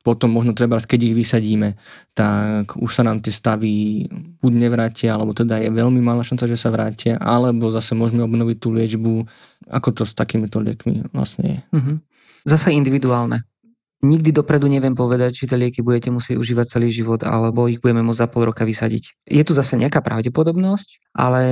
Potom 0.00 0.32
možno 0.32 0.56
treba, 0.56 0.80
keď 0.80 1.12
ich 1.12 1.16
vysadíme, 1.16 1.76
tak 2.16 2.76
už 2.76 2.88
sa 2.88 3.04
nám 3.04 3.20
tie 3.20 3.28
stavy 3.28 4.04
buď 4.40 4.52
nevrátia, 4.56 5.12
alebo 5.12 5.36
teda 5.36 5.60
je 5.60 5.68
veľmi 5.68 6.00
malá 6.00 6.24
šanca, 6.24 6.48
že 6.48 6.56
sa 6.56 6.72
vrátia, 6.72 7.20
alebo 7.20 7.68
zase 7.68 7.92
môžeme 7.92 8.24
obnoviť 8.24 8.56
tú 8.56 8.72
liečbu. 8.72 9.28
Ako 9.68 9.92
to 9.92 10.08
s 10.08 10.16
takýmito 10.16 10.56
liekmi 10.56 11.04
vlastne 11.12 11.44
je? 11.44 11.58
Uh-huh. 11.76 11.96
Zase 12.48 12.72
individuálne. 12.72 13.44
Nikdy 14.00 14.32
dopredu 14.32 14.64
neviem 14.64 14.96
povedať, 14.96 15.36
či 15.36 15.44
tie 15.44 15.60
lieky 15.60 15.84
budete 15.84 16.08
musieť 16.08 16.40
užívať 16.40 16.66
celý 16.72 16.88
život, 16.88 17.20
alebo 17.20 17.68
ich 17.68 17.84
budeme 17.84 18.00
môcť 18.00 18.20
za 18.24 18.28
pol 18.32 18.48
roka 18.48 18.64
vysadiť. 18.64 19.28
Je 19.28 19.44
tu 19.44 19.52
zase 19.52 19.76
nejaká 19.76 20.00
pravdepodobnosť, 20.00 21.12
ale 21.12 21.42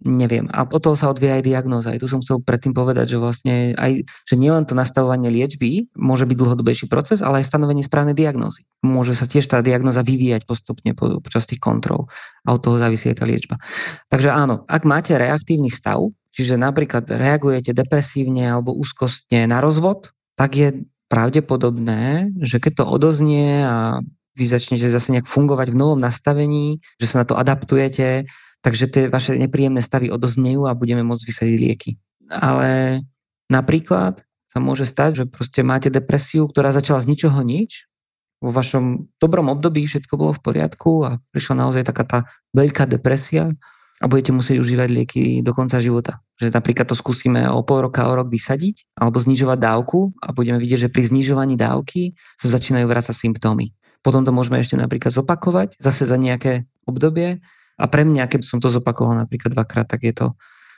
neviem. 0.00 0.48
A 0.56 0.64
od 0.64 0.80
toho 0.80 0.96
sa 0.96 1.12
odvie 1.12 1.28
aj 1.28 1.44
diagnóza. 1.44 1.92
Aj 1.92 2.00
tu 2.00 2.08
som 2.08 2.24
chcel 2.24 2.40
predtým 2.40 2.72
povedať, 2.72 3.12
že 3.12 3.20
vlastne 3.20 3.76
aj, 3.76 4.08
že 4.08 4.34
nielen 4.40 4.64
to 4.64 4.72
nastavovanie 4.72 5.28
liečby 5.28 5.92
môže 5.92 6.24
byť 6.24 6.36
dlhodobejší 6.40 6.88
proces, 6.88 7.20
ale 7.20 7.44
aj 7.44 7.52
stanovenie 7.52 7.84
správnej 7.84 8.16
diagnózy. 8.16 8.64
Môže 8.80 9.12
sa 9.12 9.28
tiež 9.28 9.44
tá 9.44 9.60
diagnóza 9.60 10.00
vyvíjať 10.00 10.48
postupne 10.48 10.96
počas 10.96 11.44
tých 11.44 11.60
kontrol 11.60 12.08
a 12.48 12.56
od 12.56 12.60
toho 12.64 12.80
závisí 12.80 13.12
aj 13.12 13.20
tá 13.20 13.28
liečba. 13.28 13.60
Takže 14.08 14.32
áno, 14.32 14.64
ak 14.64 14.88
máte 14.88 15.12
reaktívny 15.12 15.68
stav, 15.68 16.00
čiže 16.32 16.56
napríklad 16.56 17.04
reagujete 17.04 17.76
depresívne 17.76 18.48
alebo 18.48 18.72
úzkostne 18.72 19.44
na 19.44 19.60
rozvod, 19.60 20.08
tak 20.40 20.56
je 20.56 20.68
pravdepodobné, 21.12 22.32
že 22.40 22.56
keď 22.56 22.72
to 22.80 22.84
odoznie 22.88 23.60
a 23.60 24.00
vy 24.32 24.44
začnete 24.48 24.88
zase 24.88 25.12
nejak 25.12 25.28
fungovať 25.28 25.76
v 25.76 25.76
novom 25.76 26.00
nastavení, 26.00 26.80
že 26.96 27.04
sa 27.04 27.20
na 27.20 27.28
to 27.28 27.36
adaptujete, 27.36 28.24
takže 28.64 28.88
tie 28.88 29.02
vaše 29.12 29.36
nepríjemné 29.36 29.84
stavy 29.84 30.08
odoznejú 30.08 30.64
a 30.64 30.72
budeme 30.72 31.04
môcť 31.04 31.24
vysadiť 31.28 31.58
lieky. 31.60 31.90
Ale 32.32 33.04
napríklad 33.52 34.24
sa 34.48 34.58
môže 34.64 34.88
stať, 34.88 35.10
že 35.20 35.24
proste 35.28 35.60
máte 35.60 35.92
depresiu, 35.92 36.48
ktorá 36.48 36.72
začala 36.72 37.04
z 37.04 37.12
ničoho 37.12 37.44
nič, 37.44 37.92
vo 38.42 38.50
vašom 38.50 39.14
dobrom 39.22 39.46
období 39.52 39.86
všetko 39.86 40.18
bolo 40.18 40.32
v 40.34 40.42
poriadku 40.42 41.06
a 41.06 41.10
prišla 41.30 41.62
naozaj 41.62 41.86
taká 41.86 42.04
tá 42.04 42.18
veľká 42.50 42.90
depresia 42.90 43.54
a 44.02 44.04
budete 44.10 44.34
musieť 44.34 44.58
užívať 44.58 44.88
lieky 44.90 45.22
do 45.46 45.54
konca 45.54 45.78
života. 45.78 46.18
Že 46.42 46.50
napríklad 46.50 46.90
to 46.90 46.98
skúsime 46.98 47.46
o 47.46 47.62
pol 47.62 47.86
roka, 47.86 48.02
o 48.10 48.12
rok 48.18 48.26
vysadiť 48.26 48.98
alebo 48.98 49.22
znižovať 49.22 49.58
dávku 49.62 50.10
a 50.18 50.34
budeme 50.34 50.58
vidieť, 50.58 50.88
že 50.88 50.92
pri 50.92 51.06
znižovaní 51.06 51.54
dávky 51.54 52.18
sa 52.34 52.50
začínajú 52.50 52.90
vrácať 52.90 53.14
symptómy. 53.14 53.70
Potom 54.02 54.26
to 54.26 54.34
môžeme 54.34 54.58
ešte 54.58 54.74
napríklad 54.74 55.14
zopakovať 55.14 55.78
zase 55.78 56.10
za 56.10 56.18
nejaké 56.18 56.66
obdobie 56.90 57.38
a 57.78 57.84
pre 57.86 58.02
mňa, 58.02 58.26
keď 58.26 58.42
som 58.42 58.58
to 58.58 58.66
zopakoval 58.68 59.14
napríklad 59.14 59.54
dvakrát, 59.54 59.86
tak 59.86 60.02
je 60.02 60.14
to 60.14 60.26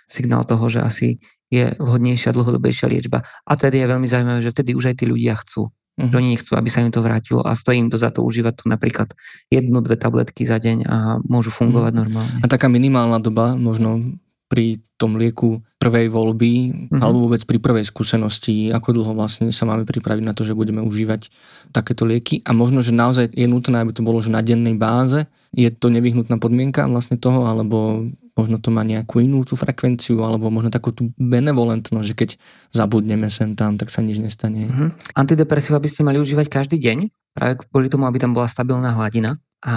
signál 0.06 0.44
toho, 0.44 0.68
že 0.68 0.84
asi 0.84 1.08
je 1.48 1.72
vhodnejšia 1.80 2.36
dlhodobejšia 2.36 2.92
liečba. 2.92 3.24
A 3.48 3.52
tedy 3.56 3.80
je 3.80 3.90
veľmi 3.90 4.08
zaujímavé, 4.08 4.40
že 4.44 4.52
vtedy 4.52 4.76
už 4.76 4.92
aj 4.92 4.96
tí 5.00 5.04
ľudia 5.08 5.36
chcú. 5.40 5.72
Uh-huh. 5.94 6.10
Oni 6.18 6.34
nechcú, 6.34 6.58
aby 6.58 6.66
sa 6.66 6.82
im 6.82 6.90
to 6.90 7.00
vrátilo 7.00 7.46
a 7.46 7.54
stojí 7.54 7.78
im 7.78 7.86
to 7.86 7.94
za 7.94 8.10
to 8.10 8.26
užívať 8.26 8.54
tu 8.58 8.64
napríklad 8.66 9.14
jednu, 9.46 9.78
dve 9.78 9.94
tabletky 9.94 10.42
za 10.42 10.58
deň 10.58 10.78
a 10.84 10.96
môžu 11.22 11.54
fungovať 11.54 11.92
uh-huh. 11.94 12.02
normálne. 12.02 12.36
A 12.42 12.50
taká 12.50 12.66
minimálna 12.66 13.22
doba 13.22 13.54
možno 13.54 14.18
pri 14.54 14.78
tom 14.94 15.18
lieku 15.18 15.58
prvej 15.82 16.06
voľby 16.06 16.52
uh-huh. 16.70 17.02
alebo 17.02 17.26
vôbec 17.26 17.42
pri 17.42 17.58
prvej 17.58 17.90
skúsenosti, 17.90 18.70
ako 18.70 18.94
dlho 18.94 19.12
vlastne 19.18 19.50
sa 19.50 19.66
máme 19.66 19.82
pripraviť 19.82 20.22
na 20.22 20.30
to, 20.30 20.46
že 20.46 20.54
budeme 20.54 20.78
užívať 20.78 21.26
takéto 21.74 22.06
lieky 22.06 22.46
a 22.46 22.54
možno, 22.54 22.78
že 22.78 22.94
naozaj 22.94 23.34
je 23.34 23.50
nutné, 23.50 23.82
aby 23.82 23.90
to 23.90 24.06
bolo 24.06 24.22
že 24.22 24.30
na 24.30 24.46
dennej 24.46 24.78
báze. 24.78 25.26
Je 25.50 25.66
to 25.74 25.90
nevyhnutná 25.90 26.38
podmienka 26.38 26.86
vlastne 26.86 27.18
toho, 27.18 27.50
alebo 27.50 28.06
možno 28.38 28.62
to 28.62 28.70
má 28.70 28.86
nejakú 28.86 29.18
inú 29.18 29.42
tú 29.42 29.58
frekvenciu, 29.58 30.22
alebo 30.22 30.50
možno 30.50 30.70
takú 30.70 30.94
tú 30.94 31.10
benevolentnosť, 31.18 32.06
že 32.06 32.14
keď 32.14 32.30
zabudneme 32.70 33.26
sem 33.30 33.58
tam, 33.58 33.74
tak 33.74 33.90
sa 33.90 34.02
nič 34.02 34.22
nestane. 34.22 34.70
Mm-hmm. 34.70 35.18
Antidepresíva 35.18 35.82
by 35.82 35.88
ste 35.90 36.06
mali 36.06 36.22
užívať 36.22 36.46
každý 36.46 36.78
deň, 36.78 37.10
práve 37.34 37.62
kvôli 37.66 37.90
tomu, 37.90 38.06
aby 38.06 38.22
tam 38.22 38.34
bola 38.34 38.46
stabilná 38.46 38.94
hladina. 38.94 39.38
A 39.64 39.74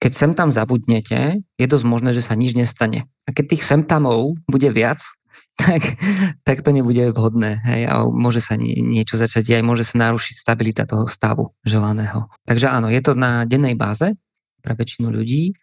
keď 0.00 0.12
sem 0.16 0.32
tam 0.32 0.48
zabudnete, 0.48 1.44
je 1.60 1.66
dosť 1.68 1.84
možné, 1.84 2.10
že 2.16 2.24
sa 2.24 2.32
nič 2.32 2.56
nestane. 2.56 3.04
A 3.28 3.36
keď 3.36 3.54
tých 3.54 3.62
semtamov 3.68 4.40
bude 4.48 4.72
viac, 4.72 5.04
tak, 5.60 6.00
tak 6.46 6.64
to 6.64 6.70
nebude 6.72 7.12
vhodné. 7.12 7.60
Hej, 7.60 7.82
a 7.92 8.08
môže 8.08 8.40
sa 8.40 8.56
niečo 8.56 9.20
začať 9.20 9.58
aj 9.58 9.64
môže 9.66 9.84
sa 9.84 10.08
narušiť 10.08 10.34
stabilita 10.38 10.88
toho 10.88 11.04
stavu 11.04 11.52
želaného. 11.66 12.30
Takže 12.48 12.72
áno, 12.72 12.88
je 12.88 13.00
to 13.04 13.12
na 13.18 13.44
dennej 13.44 13.76
báze 13.76 14.16
pre 14.64 14.72
väčšinu 14.74 15.12
ľudí 15.12 15.54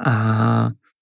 a 0.00 0.14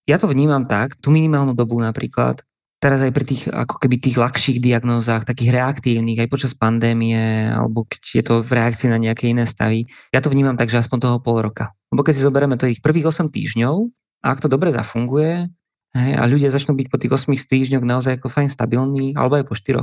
ja 0.08 0.16
to 0.16 0.26
vnímam 0.26 0.64
tak, 0.64 0.96
tú 0.96 1.12
minimálnu 1.12 1.52
dobu 1.52 1.76
napríklad, 1.76 2.40
teraz 2.78 3.02
aj 3.02 3.10
pri 3.10 3.24
tých, 3.26 3.42
ako 3.50 3.76
keby 3.82 3.98
tých 3.98 4.16
ľahších 4.18 4.58
diagnózach, 4.62 5.26
takých 5.26 5.54
reaktívnych, 5.54 6.18
aj 6.22 6.30
počas 6.30 6.52
pandémie, 6.54 7.50
alebo 7.50 7.86
keď 7.86 8.02
je 8.02 8.22
to 8.22 8.34
v 8.42 8.50
reakcii 8.54 8.88
na 8.90 8.98
nejaké 8.98 9.30
iné 9.30 9.44
stavy, 9.44 9.90
ja 10.14 10.22
to 10.22 10.30
vnímam 10.30 10.54
tak, 10.54 10.70
že 10.70 10.78
aspoň 10.78 10.98
toho 11.02 11.18
pol 11.18 11.42
roka. 11.42 11.74
Lebo 11.90 12.06
keď 12.06 12.14
si 12.18 12.26
zoberieme 12.26 12.54
tých 12.54 12.78
prvých 12.78 13.10
8 13.10 13.34
týždňov, 13.34 13.74
a 14.22 14.26
ak 14.34 14.42
to 14.42 14.48
dobre 14.50 14.70
zafunguje, 14.70 15.50
hej, 15.94 16.12
a 16.14 16.22
ľudia 16.26 16.54
začnú 16.54 16.78
byť 16.78 16.86
po 16.90 16.98
tých 16.98 17.12
8 17.14 17.34
týždňoch 17.34 17.84
naozaj 17.84 18.22
ako 18.22 18.30
fajn 18.30 18.48
stabilní, 18.50 19.18
alebo 19.18 19.38
aj 19.38 19.44
po 19.46 19.54
4, 19.58 19.82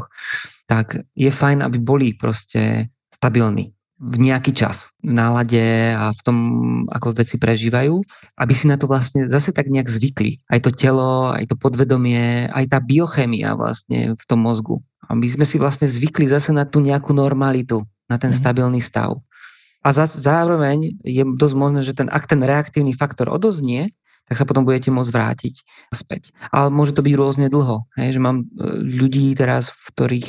tak 0.67 1.03
je 1.15 1.31
fajn, 1.31 1.67
aby 1.67 1.77
boli 1.79 2.15
proste 2.15 2.91
stabilní 3.11 3.75
v 3.95 4.15
nejaký 4.19 4.51
čas 4.51 4.91
v 4.99 5.15
nálade 5.15 5.95
a 5.95 6.11
v 6.11 6.21
tom, 6.21 6.37
ako 6.91 7.15
veci 7.15 7.39
prežívajú, 7.39 7.95
aby 8.35 8.53
si 8.53 8.67
na 8.67 8.75
to 8.75 8.91
vlastne 8.91 9.31
zase 9.31 9.55
tak 9.55 9.71
nejak 9.71 9.87
zvykli. 9.87 10.43
Aj 10.51 10.59
to 10.59 10.75
telo, 10.75 11.31
aj 11.31 11.47
to 11.47 11.55
podvedomie, 11.55 12.51
aj 12.51 12.75
tá 12.75 12.83
biochemia 12.83 13.55
vlastne 13.55 14.11
v 14.19 14.23
tom 14.27 14.43
mozgu. 14.43 14.83
Aby 15.07 15.31
sme 15.31 15.45
si 15.47 15.55
vlastne 15.55 15.87
zvykli 15.87 16.27
zase 16.27 16.51
na 16.51 16.67
tú 16.67 16.83
nejakú 16.83 17.15
normalitu, 17.15 17.87
na 18.11 18.19
ten 18.19 18.35
mm-hmm. 18.35 18.41
stabilný 18.43 18.81
stav. 18.83 19.15
A 19.85 19.93
zároveň 19.93 20.97
je 21.05 21.23
dosť 21.23 21.55
možné, 21.55 21.79
že 21.85 21.93
ten, 21.93 22.09
ak 22.09 22.25
ten 22.25 22.41
reaktívny 22.41 22.97
faktor 22.97 23.29
odoznie, 23.29 23.93
tak 24.25 24.41
sa 24.41 24.49
potom 24.49 24.65
budete 24.65 24.89
môcť 24.89 25.13
vrátiť 25.13 25.55
späť. 25.93 26.33
Ale 26.49 26.73
môže 26.73 26.97
to 26.97 27.05
byť 27.05 27.13
rôzne 27.13 27.47
dlho. 27.53 27.85
Hej, 27.93 28.17
že 28.17 28.19
mám 28.19 28.41
e, 28.41 28.45
ľudí 28.81 29.29
teraz, 29.37 29.69
v 29.69 29.85
ktorých 29.93 30.27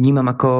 vnímam 0.00 0.24
ako 0.32 0.50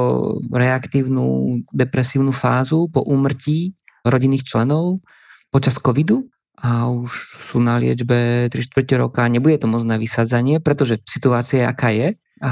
reaktívnu 0.53 1.57
depresívnu 1.73 2.29
fázu 2.29 2.85
po 2.93 3.01
úmrtí 3.01 3.73
rodinných 4.05 4.45
členov 4.45 5.01
počas 5.49 5.81
covidu 5.81 6.29
a 6.61 6.85
už 6.93 7.09
sú 7.49 7.57
na 7.57 7.81
liečbe 7.81 8.45
3 8.53 8.53
čtvrte 8.53 8.93
roka, 9.01 9.25
nebude 9.25 9.57
to 9.57 9.65
môcť 9.65 9.87
na 9.89 9.97
vysadzanie, 9.97 10.61
pretože 10.61 11.01
situácia 11.09 11.65
je 11.65 11.67
aká 11.67 11.89
je 11.89 12.07
a 12.41 12.51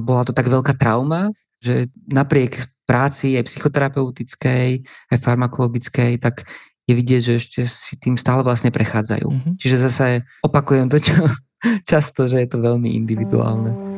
bola 0.00 0.24
to 0.24 0.32
tak 0.32 0.48
veľká 0.48 0.72
trauma, 0.80 1.36
že 1.60 1.92
napriek 2.08 2.64
práci 2.88 3.36
aj 3.36 3.52
psychoterapeutickej, 3.52 4.68
aj 5.12 5.18
farmakologickej, 5.20 6.18
tak 6.18 6.48
je 6.88 6.92
vidieť, 6.96 7.20
že 7.22 7.34
ešte 7.38 7.60
si 7.68 7.94
tým 8.00 8.18
stále 8.18 8.42
vlastne 8.42 8.74
prechádzajú. 8.74 9.28
Mm-hmm. 9.28 9.54
Čiže 9.60 9.76
zase 9.86 10.06
opakujem 10.42 10.90
to, 10.90 10.98
čo 10.98 11.14
často, 11.90 12.26
že 12.26 12.42
je 12.42 12.48
to 12.50 12.58
veľmi 12.58 12.90
individuálne. 12.96 13.91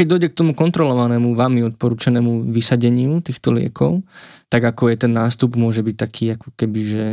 Keď 0.00 0.06
dojde 0.08 0.28
k 0.32 0.38
tomu 0.40 0.52
kontrolovanému, 0.56 1.36
vami 1.36 1.60
odporúčanému 1.68 2.48
vysadeniu 2.48 3.20
týchto 3.20 3.52
liekov, 3.52 4.00
tak 4.48 4.64
ako 4.64 4.88
je 4.88 4.96
ten 4.96 5.12
nástup, 5.12 5.60
môže 5.60 5.84
byť 5.84 5.96
taký 6.00 6.24
ako 6.40 6.56
keby, 6.56 6.80
že 6.80 7.04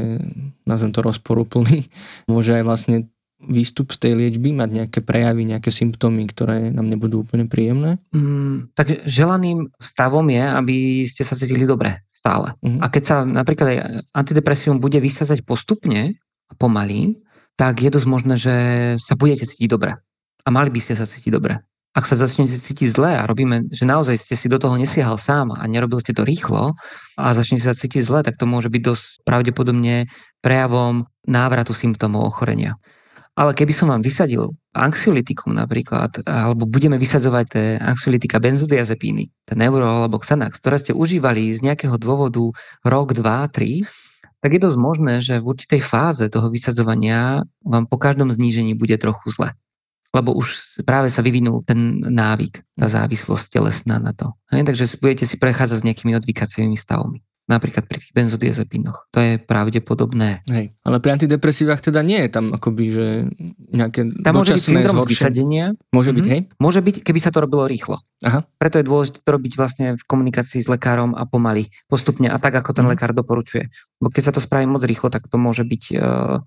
nazvem 0.63 0.95
to 0.95 1.03
rozporuplný, 1.03 1.91
môže 2.31 2.55
aj 2.55 2.63
vlastne 2.63 3.11
výstup 3.43 3.91
z 3.91 4.07
tej 4.07 4.13
liečby, 4.15 4.55
mať 4.55 4.69
nejaké 4.71 4.99
prejavy, 5.03 5.43
nejaké 5.43 5.67
symptómy, 5.67 6.31
ktoré 6.31 6.71
nám 6.71 6.87
nebudú 6.87 7.27
úplne 7.27 7.45
príjemné? 7.45 7.99
Mm, 8.15 8.71
tak 8.71 9.03
želaným 9.03 9.67
stavom 9.83 10.25
je, 10.31 10.41
aby 10.41 11.03
ste 11.05 11.27
sa 11.27 11.35
cítili 11.35 11.67
dobre 11.67 12.01
stále. 12.07 12.55
Mm-hmm. 12.63 12.81
A 12.81 12.85
keď 12.87 13.03
sa 13.03 13.15
napríklad 13.27 13.67
aj 13.67 13.79
antidepresívum 14.15 14.79
bude 14.79 14.97
vysázať 15.03 15.43
postupne 15.43 16.17
a 16.49 16.53
pomaly, 16.55 17.19
tak 17.59 17.83
je 17.83 17.93
dosť 17.93 18.07
možné, 18.07 18.33
že 18.39 18.55
sa 18.97 19.13
budete 19.19 19.43
cítiť 19.43 19.69
dobre. 19.69 19.99
A 20.41 20.47
mali 20.49 20.71
by 20.71 20.79
ste 20.81 20.97
sa 20.97 21.05
cítiť 21.05 21.29
dobre. 21.29 21.61
Ak 21.97 22.05
sa 22.05 22.13
začnete 22.13 22.61
cítiť 22.61 22.93
zle 22.93 23.17
a 23.17 23.25
robíme, 23.25 23.73
že 23.73 23.81
naozaj 23.81 24.21
ste 24.21 24.37
si 24.37 24.45
do 24.45 24.61
toho 24.61 24.77
nesiahal 24.77 25.17
sám 25.17 25.57
a 25.57 25.65
nerobil 25.65 25.97
ste 25.97 26.13
to 26.13 26.21
rýchlo 26.21 26.77
a 27.17 27.33
začnete 27.33 27.65
sa 27.65 27.73
cítiť 27.73 28.05
zle, 28.05 28.21
tak 28.21 28.37
to 28.37 28.45
môže 28.45 28.69
byť 28.69 28.81
dosť 28.85 29.05
pravdepodobne 29.25 30.05
prejavom 30.45 31.09
návratu 31.25 31.73
symptómov 31.73 32.29
ochorenia. 32.29 32.77
Ale 33.33 33.57
keby 33.57 33.73
som 33.73 33.89
vám 33.89 34.05
vysadil 34.05 34.53
anxiolitikum 34.77 35.57
napríklad, 35.57 36.21
alebo 36.29 36.69
budeme 36.69 37.01
vysadzovať 37.01 37.45
tie 37.49 37.65
anxiolitika 37.81 38.37
benzodiazepíny, 38.37 39.33
ten 39.49 39.57
neuro 39.57 39.85
alebo 39.85 40.21
Xanax, 40.21 40.61
ktoré 40.61 40.77
ste 40.77 40.93
užívali 40.93 41.49
z 41.57 41.65
nejakého 41.65 41.97
dôvodu 41.97 42.45
rok, 42.85 43.17
dva, 43.17 43.49
tri, 43.49 43.89
tak 44.37 44.53
je 44.53 44.61
dosť 44.61 44.77
možné, 44.77 45.13
že 45.25 45.41
v 45.41 45.49
určitej 45.49 45.81
fáze 45.81 46.29
toho 46.29 46.53
vysadzovania 46.53 47.41
vám 47.65 47.89
po 47.89 47.97
každom 47.97 48.29
znížení 48.29 48.77
bude 48.77 48.97
trochu 49.01 49.33
zle. 49.33 49.49
Lebo 50.17 50.33
už 50.33 50.81
práve 50.81 51.13
sa 51.13 51.21
vyvinul 51.21 51.61
ten 51.61 52.01
návyk, 52.01 52.65
tá 52.73 52.89
závislosť 52.89 53.53
telesná 53.53 54.01
na 54.01 54.17
to. 54.17 54.33
Hej? 54.49 54.65
Takže 54.65 54.97
budete 54.97 55.29
si 55.29 55.37
prechádzať 55.37 55.77
s 55.77 55.85
nejakými 55.85 56.17
odvykacími 56.17 56.73
stavmi 56.73 57.21
napríklad 57.47 57.87
pri 57.87 57.97
tých 58.03 58.11
benzodiazepínoch. 58.11 59.07
To 59.15 59.19
je 59.23 59.39
pravdepodobné. 59.39 60.43
Hej. 60.51 60.75
Ale 60.83 60.99
pri 60.99 61.15
antidepresívach 61.15 61.79
teda 61.79 62.03
nie 62.03 62.27
je 62.27 62.29
tam 62.29 62.51
akoby, 62.51 62.83
že 62.91 63.07
nejaké 63.71 64.11
Tam 64.19 64.35
môže 64.35 64.59
byť 64.59 64.63
syndrom 64.67 65.07
vysadenia. 65.07 65.71
Môže 65.95 66.11
byť, 66.11 66.25
mm-hmm. 66.27 66.43
hej? 66.51 66.59
Môže 66.59 66.83
byť, 66.83 66.95
keby 67.07 67.19
sa 67.23 67.31
to 67.31 67.39
robilo 67.39 67.63
rýchlo. 67.63 68.03
Aha. 68.27 68.43
Preto 68.59 68.83
je 68.83 68.85
dôležité 68.85 69.23
to 69.23 69.29
robiť 69.31 69.53
vlastne 69.55 69.95
v 69.95 70.03
komunikácii 70.03 70.59
s 70.59 70.67
lekárom 70.67 71.15
a 71.15 71.23
pomaly, 71.23 71.71
postupne 71.87 72.27
a 72.27 72.37
tak, 72.37 72.59
ako 72.59 72.75
ten 72.75 72.83
mm-hmm. 72.83 72.91
lekár 72.91 73.11
doporučuje. 73.15 73.71
Bo 74.03 74.11
keď 74.11 74.23
sa 74.29 74.33
to 74.35 74.43
spraví 74.43 74.67
moc 74.67 74.83
rýchlo, 74.83 75.07
tak 75.07 75.31
to 75.31 75.39
môže 75.39 75.63
byť 75.63 75.83
uh, 75.95 76.43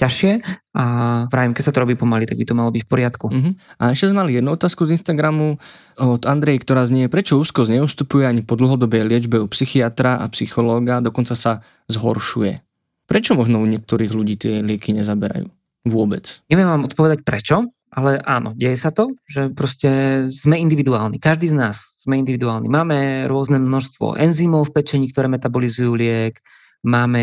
ťažšie 0.00 0.32
a 0.72 0.84
vravím, 1.28 1.52
keď 1.52 1.64
sa 1.68 1.72
to 1.74 1.82
robí 1.84 1.94
pomaly, 1.94 2.24
tak 2.24 2.40
by 2.40 2.46
to 2.48 2.56
malo 2.56 2.72
byť 2.72 2.82
v 2.84 2.90
poriadku. 2.90 3.26
Uh-huh. 3.28 3.52
A 3.76 3.92
ešte 3.92 4.08
sme 4.08 4.24
mali 4.24 4.40
jednu 4.40 4.56
otázku 4.56 4.88
z 4.88 4.96
Instagramu 4.96 5.60
od 6.00 6.22
Andrej, 6.24 6.64
ktorá 6.64 6.88
znie, 6.88 7.12
prečo 7.12 7.36
úzkosť 7.36 7.76
neustupuje 7.76 8.24
ani 8.24 8.40
po 8.42 8.56
dlhodobej 8.56 9.04
liečbe 9.04 9.38
u 9.38 9.46
psychiatra 9.52 10.18
a 10.18 10.26
psychológa, 10.32 11.04
dokonca 11.04 11.36
sa 11.36 11.60
zhoršuje. 11.92 12.64
Prečo 13.04 13.36
možno 13.36 13.60
u 13.60 13.66
niektorých 13.68 14.12
ľudí 14.16 14.34
tie 14.40 14.54
lieky 14.64 14.96
nezaberajú? 14.96 15.50
Vôbec. 15.84 16.40
Neviem 16.48 16.70
vám 16.70 16.86
odpovedať 16.88 17.26
prečo, 17.26 17.68
ale 17.92 18.16
áno, 18.24 18.56
deje 18.56 18.80
sa 18.80 18.88
to, 18.94 19.12
že 19.28 19.52
proste 19.52 20.24
sme 20.32 20.56
individuálni. 20.56 21.20
Každý 21.20 21.52
z 21.52 21.56
nás 21.58 21.76
sme 22.00 22.16
individuálni. 22.18 22.72
Máme 22.72 23.28
rôzne 23.28 23.60
množstvo 23.60 24.16
enzymov 24.16 24.72
v 24.72 24.80
pečení, 24.80 25.12
ktoré 25.12 25.28
metabolizujú 25.28 25.92
liek, 25.92 26.40
máme 26.82 27.22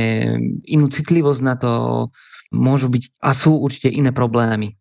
inú 0.70 0.88
citlivosť 0.88 1.42
na 1.44 1.56
to, 1.60 1.72
môžu 2.50 2.90
byť 2.90 3.22
a 3.22 3.32
sú 3.34 3.58
určite 3.58 3.90
iné 3.94 4.10
problémy. 4.10 4.78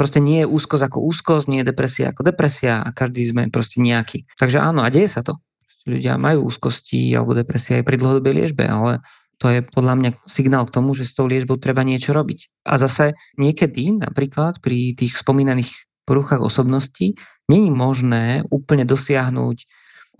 Proste 0.00 0.16
nie 0.16 0.40
je 0.40 0.48
úzkosť 0.48 0.88
ako 0.88 0.98
úzkosť, 1.12 1.46
nie 1.52 1.60
je 1.60 1.68
depresia 1.68 2.08
ako 2.08 2.24
depresia 2.24 2.80
a 2.80 2.88
každý 2.88 3.28
sme 3.28 3.52
proste 3.52 3.84
nejaký. 3.84 4.24
Takže 4.40 4.56
áno, 4.56 4.80
a 4.80 4.88
deje 4.88 5.12
sa 5.12 5.20
to. 5.20 5.36
Ľudia 5.84 6.16
majú 6.16 6.48
úzkosti 6.48 7.12
alebo 7.12 7.36
depresia 7.36 7.80
aj 7.80 7.84
pri 7.84 7.96
dlhodobej 8.00 8.32
liežbe, 8.32 8.64
ale 8.64 9.04
to 9.40 9.48
je 9.48 9.60
podľa 9.64 9.94
mňa 9.96 10.10
signál 10.28 10.68
k 10.68 10.74
tomu, 10.76 10.92
že 10.92 11.08
s 11.08 11.16
tou 11.16 11.24
liežbou 11.28 11.56
treba 11.56 11.84
niečo 11.84 12.12
robiť. 12.12 12.64
A 12.68 12.76
zase 12.76 13.16
niekedy, 13.40 13.92
napríklad 13.96 14.60
pri 14.60 14.92
tých 14.96 15.16
spomínaných 15.16 15.72
poruchách 16.04 16.44
osobnosti, 16.44 17.16
není 17.48 17.72
možné 17.72 18.44
úplne 18.52 18.84
dosiahnuť 18.84 19.64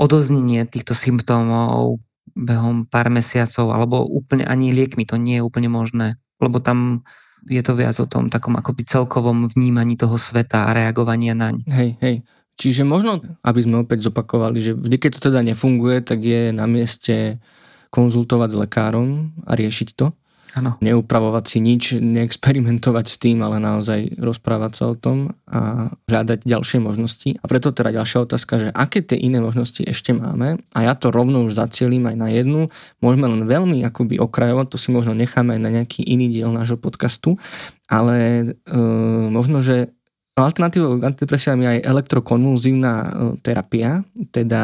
odoznenie 0.00 0.64
týchto 0.64 0.96
symptómov 0.96 2.00
behom 2.32 2.88
pár 2.88 3.12
mesiacov, 3.12 3.76
alebo 3.76 4.04
úplne 4.08 4.48
ani 4.48 4.72
liekmi, 4.72 5.04
to 5.04 5.20
nie 5.20 5.40
je 5.40 5.44
úplne 5.44 5.68
možné 5.68 6.16
lebo 6.40 6.58
tam 6.58 7.04
je 7.48 7.62
to 7.64 7.72
viac 7.72 7.96
o 8.00 8.08
tom 8.08 8.28
takom 8.28 8.56
akoby 8.56 8.84
celkovom 8.84 9.48
vnímaní 9.48 9.96
toho 9.96 10.20
sveta 10.20 10.68
a 10.68 10.76
reagovania 10.76 11.32
naň. 11.32 11.64
Hej, 11.68 11.96
hej. 12.04 12.16
Čiže 12.60 12.84
možno, 12.84 13.24
aby 13.40 13.60
sme 13.64 13.80
opäť 13.80 14.12
zopakovali, 14.12 14.60
že 14.60 14.76
vždy, 14.76 14.96
keď 15.00 15.10
to 15.16 15.32
teda 15.32 15.40
nefunguje, 15.40 16.04
tak 16.04 16.20
je 16.20 16.52
na 16.52 16.68
mieste 16.68 17.40
konzultovať 17.88 18.48
s 18.52 18.60
lekárom 18.60 19.32
a 19.48 19.56
riešiť 19.56 19.88
to. 19.96 20.12
Ano. 20.58 20.74
Neupravovať 20.82 21.44
si 21.46 21.58
nič, 21.62 21.84
neexperimentovať 22.02 23.06
s 23.06 23.16
tým, 23.22 23.38
ale 23.46 23.62
naozaj 23.62 24.18
rozprávať 24.18 24.72
sa 24.74 24.84
o 24.90 24.98
tom 24.98 25.38
a 25.46 25.92
hľadať 26.10 26.42
ďalšie 26.42 26.82
možnosti. 26.82 27.38
A 27.38 27.44
preto 27.46 27.70
teda 27.70 27.94
ďalšia 27.94 28.26
otázka, 28.26 28.54
že 28.58 28.68
aké 28.74 28.98
tie 28.98 29.14
iné 29.14 29.38
možnosti 29.38 29.78
ešte 29.78 30.10
máme 30.10 30.58
a 30.74 30.78
ja 30.82 30.98
to 30.98 31.14
rovno 31.14 31.46
už 31.46 31.54
zacielím 31.54 32.10
aj 32.10 32.16
na 32.18 32.28
jednu. 32.34 32.66
Môžeme 32.98 33.30
len 33.30 33.46
veľmi 33.46 33.78
akoby 33.86 34.18
okrajovať, 34.18 34.66
to 34.74 34.76
si 34.78 34.90
možno 34.90 35.14
necháme 35.14 35.54
aj 35.54 35.60
na 35.62 35.70
nejaký 35.70 36.02
iný 36.02 36.26
diel 36.26 36.50
nášho 36.50 36.80
podcastu, 36.82 37.38
ale 37.86 38.58
e, 38.66 38.78
možno, 39.30 39.62
že 39.62 39.94
Alternatívou 40.40 40.96
k 40.96 41.04
antidepresívám 41.04 41.60
je 41.60 41.68
aj 41.76 41.80
elektrokonvulzívna 41.84 42.92
e, 42.96 43.06
terapia, 43.44 44.00
teda 44.32 44.62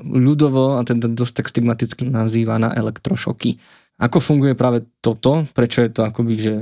ľudovo, 0.00 0.80
a 0.80 0.86
teda 0.86 1.12
dosť 1.12 1.44
tak 1.44 1.46
stigmaticky 1.52 2.08
nazývaná 2.08 2.72
elektrošoky. 2.72 3.60
Ako 4.04 4.20
funguje 4.20 4.52
práve 4.52 4.84
toto? 5.00 5.48
Prečo 5.56 5.80
je 5.80 5.90
to 5.90 6.04
akoby, 6.04 6.34
že 6.36 6.54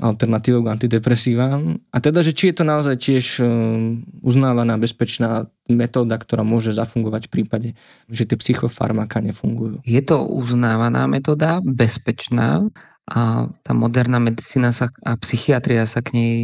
alternatívou 0.00 0.64
k 0.64 0.72
antidepresívam. 0.72 1.76
A 1.92 2.00
teda, 2.00 2.24
že 2.24 2.32
či 2.32 2.50
je 2.50 2.56
to 2.56 2.64
naozaj 2.64 2.96
tiež 2.96 3.44
um, 3.44 4.00
uznávaná 4.24 4.80
bezpečná 4.80 5.46
metóda, 5.68 6.16
ktorá 6.16 6.40
môže 6.40 6.72
zafungovať 6.72 7.28
v 7.28 7.32
prípade, 7.32 7.68
že 8.08 8.24
tie 8.24 8.40
psychofarmaka 8.40 9.20
nefungujú. 9.20 9.84
Je 9.84 10.00
to 10.00 10.24
uznávaná 10.24 11.04
metóda, 11.04 11.60
bezpečná 11.60 12.64
a 13.06 13.52
tá 13.62 13.72
moderná 13.76 14.18
medicína 14.18 14.72
sa, 14.72 14.88
a 15.04 15.20
psychiatria 15.20 15.84
sa 15.84 16.00
k 16.00 16.16
nej 16.16 16.34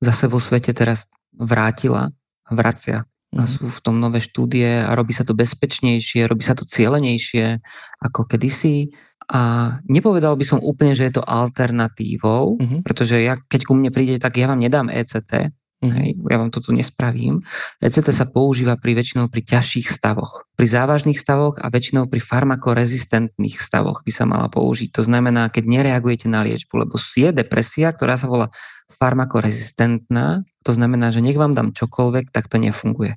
zase 0.00 0.26
vo 0.26 0.40
svete 0.40 0.72
teraz 0.72 1.06
vrátila 1.36 2.10
a 2.48 2.52
vracia. 2.56 3.04
A 3.32 3.44
mhm. 3.44 3.48
sú 3.48 3.64
v 3.68 3.80
tom 3.80 3.96
nové 4.00 4.20
štúdie 4.20 4.84
a 4.84 4.92
robí 4.96 5.12
sa 5.12 5.24
to 5.24 5.36
bezpečnejšie, 5.36 6.28
robí 6.28 6.44
sa 6.44 6.56
to 6.56 6.64
cieľenejšie 6.64 7.60
ako 8.02 8.28
kedysi 8.28 8.92
a 9.32 9.40
nepovedal 9.88 10.36
by 10.36 10.44
som 10.44 10.60
úplne, 10.60 10.92
že 10.92 11.08
je 11.08 11.16
to 11.16 11.24
alternatívou, 11.24 12.60
uh-huh. 12.60 12.84
pretože 12.84 13.16
ja, 13.16 13.40
keď 13.40 13.64
ku 13.64 13.72
mne 13.72 13.88
príde, 13.88 14.20
tak 14.20 14.36
ja 14.36 14.44
vám 14.44 14.60
nedám 14.60 14.92
ECT, 14.92 15.48
uh-huh. 15.48 15.88
hej, 15.88 16.20
ja 16.20 16.36
vám 16.36 16.52
to 16.52 16.60
tu 16.60 16.76
nespravím. 16.76 17.40
ECT 17.80 18.12
sa 18.12 18.28
používa 18.28 18.76
pri 18.76 18.92
väčšinou 18.92 19.32
pri 19.32 19.40
ťažších 19.40 19.88
stavoch. 19.88 20.44
Pri 20.52 20.68
závažných 20.68 21.16
stavoch 21.16 21.56
a 21.56 21.72
väčšinou 21.72 22.12
pri 22.12 22.20
farmakorezistentných 22.20 23.56
stavoch 23.56 24.04
by 24.04 24.12
sa 24.12 24.28
mala 24.28 24.52
použiť. 24.52 24.92
To 25.00 25.00
znamená, 25.00 25.48
keď 25.48 25.64
nereagujete 25.64 26.28
na 26.28 26.44
liečbu, 26.44 26.84
lebo 26.84 27.00
je 27.00 27.32
depresia, 27.32 27.88
ktorá 27.88 28.20
sa 28.20 28.28
volá 28.28 28.52
farmakorezistentná, 29.00 30.44
to 30.60 30.76
znamená, 30.76 31.08
že 31.08 31.24
nech 31.24 31.40
vám 31.40 31.56
dám 31.56 31.72
čokoľvek, 31.72 32.28
tak 32.28 32.52
to 32.52 32.60
nefunguje. 32.60 33.16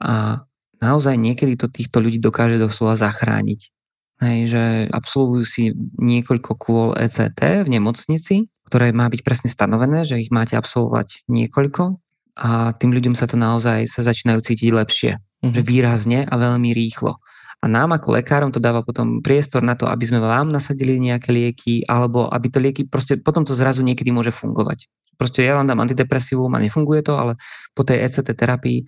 A 0.00 0.40
naozaj 0.80 1.20
niekedy 1.20 1.60
to 1.60 1.68
týchto 1.68 2.00
ľudí 2.00 2.16
dokáže 2.16 2.56
doslova 2.56 2.96
zachrániť. 2.96 3.79
Hej, 4.20 4.52
že 4.52 4.62
absolvujú 4.92 5.44
si 5.48 5.72
niekoľko 5.96 6.52
kôl 6.60 6.92
ECT 6.92 7.64
v 7.64 7.72
nemocnici, 7.72 8.52
ktoré 8.68 8.92
má 8.92 9.08
byť 9.08 9.20
presne 9.24 9.48
stanovené, 9.48 10.04
že 10.04 10.20
ich 10.20 10.28
máte 10.28 10.60
absolvovať 10.60 11.24
niekoľko 11.32 11.96
a 12.36 12.76
tým 12.76 12.92
ľuďom 12.92 13.16
sa 13.16 13.24
to 13.24 13.40
naozaj 13.40 13.88
sa 13.88 14.04
začínajú 14.04 14.44
cítiť 14.44 14.70
lepšie. 14.76 15.12
Mm-hmm. 15.16 15.56
Že 15.56 15.62
výrazne 15.64 16.20
a 16.28 16.34
veľmi 16.36 16.68
rýchlo. 16.76 17.16
A 17.60 17.64
nám 17.68 17.96
ako 17.96 18.20
lekárom 18.20 18.52
to 18.52 18.60
dáva 18.60 18.84
potom 18.84 19.24
priestor 19.24 19.64
na 19.64 19.72
to, 19.72 19.88
aby 19.88 20.04
sme 20.04 20.20
vám 20.20 20.52
nasadili 20.52 21.00
nejaké 21.00 21.32
lieky, 21.32 21.74
alebo 21.88 22.28
aby 22.28 22.52
tie 22.52 22.60
lieky, 22.60 22.82
proste 22.88 23.20
potom 23.20 23.44
to 23.44 23.56
zrazu 23.56 23.80
niekedy 23.80 24.12
môže 24.12 24.32
fungovať. 24.32 24.84
Proste 25.16 25.44
ja 25.44 25.56
vám 25.56 25.68
dám 25.68 25.80
antidepresívum 25.80 26.52
a 26.56 26.60
nefunguje 26.60 27.04
to, 27.04 27.16
ale 27.16 27.40
po 27.72 27.84
tej 27.84 28.04
ECT 28.04 28.36
terapii, 28.36 28.84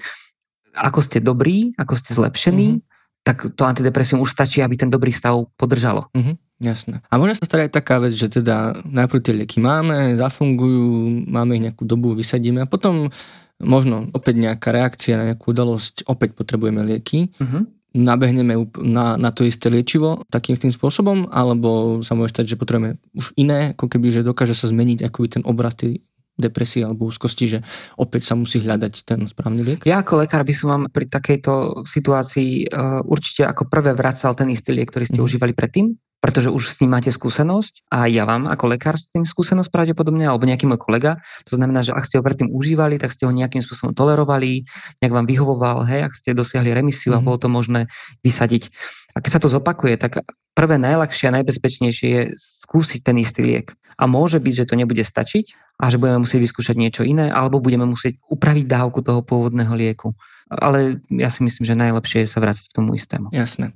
ako 0.77 1.05
ste 1.05 1.25
dobrí, 1.25 1.73
ako 1.81 1.97
ste 1.97 2.13
zlepšení, 2.17 2.69
mm-hmm 2.77 2.92
tak 3.23 3.55
to 3.55 3.63
antidepresium 3.63 4.19
už 4.19 4.35
stačí, 4.35 4.63
aby 4.63 4.75
ten 4.75 4.91
dobrý 4.91 5.15
stav 5.15 5.47
podržalo. 5.55 6.11
Mm-hmm, 6.11 6.37
jasné. 6.59 7.07
A 7.07 7.15
môže 7.19 7.39
sa 7.39 7.47
stať 7.47 7.71
aj 7.71 7.73
taká 7.79 8.03
vec, 8.03 8.13
že 8.15 8.27
teda 8.27 8.83
najprv 8.83 9.23
tie 9.23 9.35
lieky 9.35 9.59
máme, 9.63 10.19
zafungujú, 10.19 11.23
máme 11.31 11.59
ich 11.59 11.65
nejakú 11.71 11.87
dobu, 11.87 12.19
vysadíme 12.19 12.67
a 12.67 12.71
potom 12.71 13.15
možno 13.63 14.11
opäť 14.11 14.43
nejaká 14.43 14.75
reakcia 14.75 15.15
na 15.15 15.25
nejakú 15.33 15.55
udalosť, 15.55 16.11
opäť 16.11 16.35
potrebujeme 16.35 16.83
lieky. 16.83 17.31
Mm-hmm. 17.39 17.63
Nabehneme 17.93 18.57
na, 18.81 19.21
na 19.21 19.31
to 19.31 19.45
isté 19.45 19.69
liečivo 19.69 20.25
takým 20.33 20.57
tým 20.57 20.73
spôsobom, 20.73 21.29
alebo 21.29 22.01
sa 22.01 22.17
môže 22.17 22.35
stať, 22.35 22.57
že 22.57 22.59
potrebujeme 22.59 22.97
už 23.13 23.37
iné, 23.37 23.77
ako 23.77 23.87
keby, 23.87 24.09
že 24.09 24.27
dokáže 24.27 24.57
sa 24.57 24.67
zmeniť 24.67 25.07
akoby 25.07 25.29
ten 25.39 25.43
obraz 25.45 25.77
tej 25.77 26.01
depresie 26.37 26.83
alebo 26.83 27.09
úzkosti, 27.09 27.45
že 27.45 27.59
opäť 28.01 28.33
sa 28.33 28.35
musí 28.35 28.61
hľadať 28.63 28.95
ten 29.05 29.21
správny 29.29 29.63
liek? 29.63 29.81
Ja 29.85 30.01
ako 30.01 30.25
lekár 30.25 30.43
by 30.43 30.55
som 30.57 30.69
vám 30.73 30.83
pri 30.89 31.07
takejto 31.09 31.85
situácii 31.85 32.73
uh, 32.73 33.05
určite 33.05 33.45
ako 33.45 33.69
prvé 33.69 33.93
vracal 33.93 34.33
ten 34.33 34.49
istý 34.49 34.73
liek, 34.73 34.89
ktorý 34.89 35.05
ste 35.09 35.21
mm. 35.21 35.27
užívali 35.29 35.53
predtým, 35.53 35.93
pretože 36.23 36.55
už 36.55 36.73
s 36.73 36.79
ním 36.81 36.95
máte 36.95 37.11
skúsenosť 37.11 37.91
a 37.91 38.07
ja 38.07 38.23
vám 38.23 38.47
ako 38.47 38.65
lekár 38.71 38.95
s 38.95 39.11
tým 39.11 39.27
skúsenosť 39.27 39.69
pravdepodobne, 39.75 40.23
alebo 40.23 40.47
nejaký 40.47 40.71
môj 40.71 40.79
kolega. 40.79 41.19
To 41.51 41.59
znamená, 41.59 41.83
že 41.83 41.93
ak 41.93 42.07
ste 42.07 42.17
ho 42.17 42.23
predtým 42.23 42.49
užívali, 42.49 42.97
tak 42.97 43.11
ste 43.11 43.27
ho 43.27 43.35
nejakým 43.35 43.61
spôsobom 43.61 43.91
tolerovali, 43.93 44.63
nejak 45.03 45.13
vám 45.13 45.27
vyhovoval, 45.27 45.83
hej, 45.85 46.07
ak 46.07 46.15
ste 46.15 46.31
dosiahli 46.33 46.71
remisiu 46.71 47.13
mm. 47.13 47.17
a 47.17 47.21
mhm. 47.21 47.27
bolo 47.27 47.39
to 47.43 47.49
možné 47.51 47.81
vysadiť. 48.23 48.71
A 49.13 49.21
keď 49.21 49.31
sa 49.37 49.41
to 49.43 49.53
zopakuje, 49.53 49.99
tak 50.01 50.23
prvé 50.55 50.77
najľahšie 50.81 51.29
a 51.29 51.37
najbezpečnejšie 51.43 52.09
je 52.09 52.23
skúsiť 52.63 53.01
ten 53.03 53.19
istý 53.19 53.43
liek. 53.43 53.75
A 53.99 54.09
môže 54.09 54.39
byť, 54.41 54.65
že 54.65 54.69
to 54.71 54.79
nebude 54.79 55.03
stačiť 55.03 55.77
a 55.83 55.91
že 55.91 55.99
budeme 55.99 56.23
musieť 56.23 56.41
vyskúšať 56.47 56.77
niečo 56.79 57.03
iné, 57.03 57.29
alebo 57.29 57.59
budeme 57.59 57.85
musieť 57.85 58.23
upraviť 58.31 58.65
dávku 58.71 59.03
toho 59.03 59.21
pôvodného 59.21 59.75
lieku. 59.75 60.15
Ale 60.49 61.03
ja 61.11 61.29
si 61.33 61.43
myslím, 61.43 61.65
že 61.65 61.75
najlepšie 61.79 62.25
je 62.25 62.29
sa 62.31 62.39
vrátiť 62.39 62.71
k 62.71 62.77
tomu 62.77 62.95
istému. 62.95 63.35
Jasné. 63.35 63.75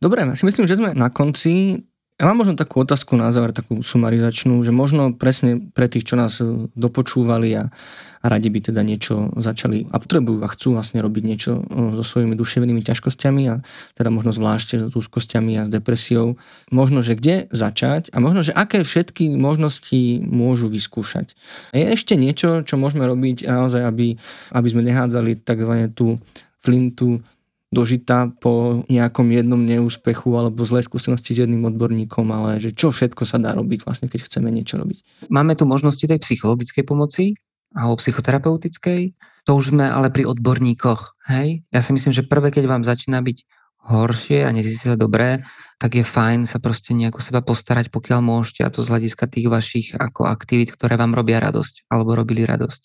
Dobre, 0.00 0.24
ja 0.24 0.32
si 0.32 0.48
myslím, 0.48 0.64
že 0.64 0.80
sme 0.80 0.96
na 0.96 1.12
konci. 1.12 1.84
Ja 2.20 2.28
mám 2.28 2.44
možno 2.44 2.52
takú 2.52 2.84
otázku 2.84 3.16
na 3.16 3.32
záver, 3.32 3.56
takú 3.56 3.80
sumarizačnú, 3.80 4.60
že 4.60 4.76
možno 4.76 5.16
presne 5.16 5.56
pre 5.72 5.88
tých, 5.88 6.04
čo 6.04 6.20
nás 6.20 6.36
e, 6.44 6.68
dopočúvali 6.76 7.56
a, 7.56 7.72
a 8.20 8.26
radi 8.28 8.52
by 8.52 8.60
teda 8.60 8.84
niečo 8.84 9.32
začali 9.40 9.88
a 9.88 9.96
potrebujú 9.96 10.44
a 10.44 10.52
chcú 10.52 10.76
vlastne 10.76 11.00
robiť 11.00 11.22
niečo 11.24 11.64
e, 11.64 11.96
so 11.96 12.04
svojimi 12.04 12.36
duševnými 12.36 12.84
ťažkosťami 12.84 13.42
a 13.48 13.64
teda 13.96 14.12
možno 14.12 14.36
zvlášť 14.36 14.92
s 14.92 14.94
úzkosťami 15.00 15.64
a 15.64 15.64
s 15.64 15.72
depresiou. 15.72 16.36
Možno, 16.68 17.00
že 17.00 17.16
kde 17.16 17.48
začať 17.48 18.12
a 18.12 18.20
možno, 18.20 18.44
že 18.44 18.52
aké 18.52 18.84
všetky 18.84 19.32
možnosti 19.40 20.20
môžu 20.20 20.68
vyskúšať. 20.68 21.32
Je 21.72 21.88
ešte 21.88 22.20
niečo, 22.20 22.60
čo 22.68 22.76
môžeme 22.76 23.08
robiť 23.08 23.48
naozaj, 23.48 23.80
aby, 23.80 24.20
aby 24.52 24.68
sme 24.68 24.84
nehádzali 24.84 25.40
takzvané 25.40 25.88
tú 25.88 26.20
flintu 26.60 27.24
dožitá 27.70 28.34
po 28.42 28.82
nejakom 28.90 29.30
jednom 29.30 29.62
neúspechu 29.62 30.34
alebo 30.34 30.66
zlej 30.66 30.90
skúsenosti 30.90 31.38
s 31.38 31.46
jedným 31.46 31.70
odborníkom, 31.70 32.26
ale 32.34 32.58
že 32.58 32.74
čo 32.74 32.90
všetko 32.90 33.22
sa 33.22 33.38
dá 33.38 33.54
robiť 33.54 33.86
vlastne, 33.86 34.10
keď 34.10 34.26
chceme 34.26 34.50
niečo 34.50 34.76
robiť. 34.76 35.30
Máme 35.30 35.54
tu 35.54 35.70
možnosti 35.70 36.02
tej 36.02 36.18
psychologickej 36.18 36.82
pomoci 36.82 37.38
alebo 37.70 37.94
psychoterapeutickej, 38.02 39.14
to 39.46 39.50
už 39.54 39.70
sme 39.70 39.86
ale 39.86 40.10
pri 40.10 40.26
odborníkoch. 40.26 41.30
Hej? 41.30 41.62
Ja 41.70 41.80
si 41.80 41.94
myslím, 41.94 42.10
že 42.10 42.26
prvé, 42.26 42.50
keď 42.50 42.66
vám 42.66 42.82
začína 42.82 43.22
byť 43.22 43.38
horšie 43.80 44.44
a 44.44 44.52
nezistí 44.52 44.92
sa 44.92 44.98
dobré, 44.98 45.40
tak 45.80 45.96
je 45.96 46.04
fajn 46.04 46.44
sa 46.44 46.60
proste 46.60 46.92
nejako 46.92 47.24
seba 47.24 47.40
postarať, 47.40 47.88
pokiaľ 47.88 48.20
môžete, 48.20 48.60
a 48.66 48.68
to 48.68 48.84
z 48.84 48.92
hľadiska 48.92 49.24
tých 49.30 49.48
vašich 49.48 49.86
ako 49.96 50.28
aktivít, 50.28 50.76
ktoré 50.76 51.00
vám 51.00 51.16
robia 51.16 51.40
radosť 51.40 51.88
alebo 51.88 52.12
robili 52.12 52.44
radosť. 52.44 52.80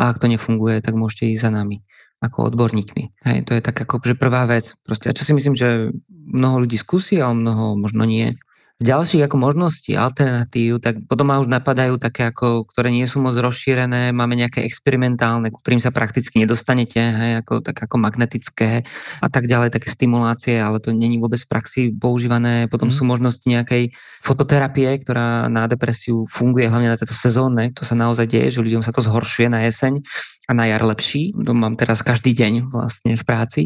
A 0.00 0.08
ak 0.08 0.16
to 0.22 0.30
nefunguje, 0.32 0.80
tak 0.80 0.96
môžete 0.96 1.28
ísť 1.36 1.42
za 1.44 1.50
nami 1.52 1.84
ako 2.20 2.52
odborníkmi. 2.52 3.24
Hej, 3.24 3.38
to 3.48 3.56
je 3.56 3.64
tak 3.64 3.80
ako, 3.80 4.04
že 4.04 4.14
prvá 4.14 4.44
vec. 4.44 4.76
Proste, 4.84 5.08
a 5.08 5.16
čo 5.16 5.24
si 5.24 5.32
myslím, 5.32 5.56
že 5.56 5.90
mnoho 6.08 6.68
ľudí 6.68 6.76
skúsi, 6.76 7.16
ale 7.16 7.32
mnoho 7.32 7.80
možno 7.80 8.04
nie 8.04 8.36
z 8.80 8.88
ďalších 8.88 9.28
ako 9.28 9.36
možností, 9.36 9.92
alternatív, 9.92 10.80
tak 10.80 11.04
potom 11.04 11.28
ma 11.28 11.36
už 11.36 11.52
napadajú 11.52 12.00
také, 12.00 12.32
ako, 12.32 12.64
ktoré 12.64 12.88
nie 12.88 13.04
sú 13.04 13.20
moc 13.20 13.36
rozšírené, 13.36 14.08
máme 14.16 14.40
nejaké 14.40 14.64
experimentálne, 14.64 15.52
ktorým 15.52 15.84
sa 15.84 15.92
prakticky 15.92 16.40
nedostanete, 16.40 16.96
hej, 16.96 17.32
ako, 17.44 17.60
tak 17.60 17.76
ako 17.76 18.00
magnetické 18.00 18.80
a 19.20 19.28
tak 19.28 19.52
ďalej, 19.52 19.76
také 19.76 19.92
stimulácie, 19.92 20.56
ale 20.56 20.80
to 20.80 20.96
není 20.96 21.20
vôbec 21.20 21.44
v 21.44 21.50
praxi 21.52 21.82
používané. 21.92 22.72
Potom 22.72 22.88
mm. 22.88 22.96
sú 22.96 23.04
možnosti 23.04 23.44
nejakej 23.44 23.92
fototerapie, 24.24 24.96
ktorá 25.04 25.52
na 25.52 25.68
depresiu 25.68 26.24
funguje 26.24 26.64
hlavne 26.64 26.88
na 26.88 26.96
tejto 26.96 27.12
sezóne, 27.12 27.76
to 27.76 27.84
sa 27.84 27.92
naozaj 27.92 28.32
deje, 28.32 28.48
že 28.48 28.64
ľuďom 28.64 28.80
sa 28.80 28.96
to 28.96 29.04
zhoršuje 29.04 29.52
na 29.52 29.68
jeseň 29.68 30.00
a 30.48 30.56
na 30.56 30.66
jar 30.66 30.82
lepší. 30.82 31.30
To 31.36 31.54
mám 31.54 31.78
teraz 31.78 32.02
každý 32.02 32.34
deň 32.34 32.74
vlastne 32.74 33.14
v 33.14 33.22
práci. 33.22 33.62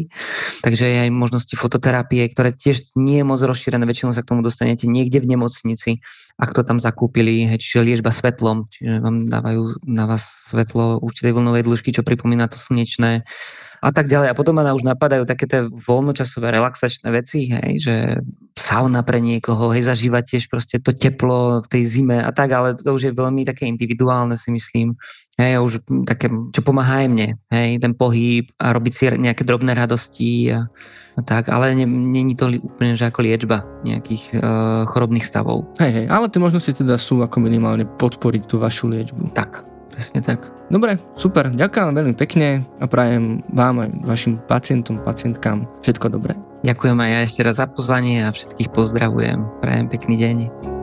Takže 0.61 0.85
je 0.85 0.97
aj 1.07 1.09
možnosti 1.09 1.55
fototerapie, 1.57 2.21
ktoré 2.29 2.53
tiež 2.53 2.93
nie 2.93 3.23
je 3.23 3.25
moc 3.25 3.41
rozšírené, 3.41 3.81
väčšinou 3.89 4.13
sa 4.13 4.21
k 4.21 4.29
tomu 4.29 4.45
dostanete 4.45 4.85
nie 4.85 5.04
niekde 5.05 5.21
v 5.21 5.37
nemocnici, 5.37 6.01
ak 6.41 6.57
to 6.57 6.65
tam 6.65 6.81
zakúpili, 6.81 7.45
hej, 7.45 7.61
čiže 7.61 7.85
liežba 7.85 8.09
svetlom, 8.09 8.65
čiže 8.73 9.05
vám 9.05 9.29
dávajú 9.29 9.85
na 9.85 10.09
vás 10.09 10.25
svetlo 10.49 10.97
určitej 11.05 11.37
vlnovej 11.37 11.63
dĺžky, 11.69 11.93
čo 11.93 12.01
pripomína 12.01 12.49
to 12.49 12.57
slnečné 12.57 13.21
a 13.85 13.93
tak 13.93 14.09
ďalej. 14.09 14.33
A 14.33 14.37
potom 14.37 14.57
ma 14.57 14.73
už 14.73 14.81
napadajú 14.81 15.29
také 15.29 15.45
tie 15.45 15.69
voľnočasové 15.69 16.49
relaxačné 16.49 17.13
veci, 17.13 17.53
hej, 17.53 17.71
že 17.77 17.95
sauna 18.57 19.05
pre 19.05 19.21
niekoho, 19.21 19.69
hej, 19.69 19.85
zažívať 19.85 20.23
tiež 20.33 20.49
proste 20.49 20.81
to 20.81 20.89
teplo 20.89 21.61
v 21.61 21.67
tej 21.69 21.83
zime 21.85 22.17
a 22.17 22.33
tak, 22.33 22.49
ale 22.49 22.73
to 22.73 22.89
už 22.89 23.11
je 23.11 23.13
veľmi 23.13 23.45
také 23.45 23.69
individuálne 23.69 24.33
si 24.33 24.49
myslím. 24.49 24.97
Hej, 25.37 25.61
už 25.61 25.73
také, 26.09 26.31
čo 26.31 26.65
pomáha 26.65 27.05
aj 27.05 27.07
mne, 27.11 27.27
hej, 27.53 27.77
ten 27.77 27.93
pohyb 27.93 28.49
a 28.57 28.73
robiť 28.73 28.93
si 28.95 29.03
nejaké 29.11 29.45
drobné 29.45 29.77
radosti 29.77 30.49
a, 30.49 30.65
a 31.13 31.21
tak, 31.21 31.51
ale 31.53 31.75
není 31.77 32.33
to 32.33 32.49
úplne, 32.49 32.95
že 32.97 33.11
ako 33.11 33.21
liečba 33.21 33.67
nejakých 33.83 34.23
uh, 34.39 34.87
chorobných 34.89 35.27
stavov. 35.27 35.67
Hej, 35.77 35.91
hej, 35.91 36.05
ale 36.09 36.31
tie 36.31 36.41
možnosti 36.41 36.71
teda 36.73 36.95
sú 36.95 37.21
ako 37.21 37.37
minimálne 37.43 37.85
podporiť 37.85 38.47
tú 38.47 38.57
vašu 38.57 38.87
liečbu. 38.87 39.35
Tak, 39.35 39.74
presne 39.95 40.19
tak. 40.19 40.51
Dobre, 40.67 40.99
super, 41.15 41.47
ďakujem 41.47 41.95
veľmi 41.95 42.15
pekne 42.19 42.67
a 42.83 42.85
prajem 42.85 43.39
vám 43.55 43.87
aj 43.87 43.89
vašim 44.03 44.35
pacientom, 44.51 44.99
pacientkám 44.99 45.63
všetko 45.79 46.11
dobré. 46.11 46.35
Ďakujem 46.67 46.97
aj 46.99 47.09
ja 47.09 47.19
ešte 47.23 47.41
raz 47.45 47.55
za 47.61 47.67
pozvanie 47.69 48.25
a 48.27 48.35
všetkých 48.35 48.73
pozdravujem. 48.75 49.39
Prajem 49.63 49.87
pekný 49.87 50.19
deň. 50.19 50.74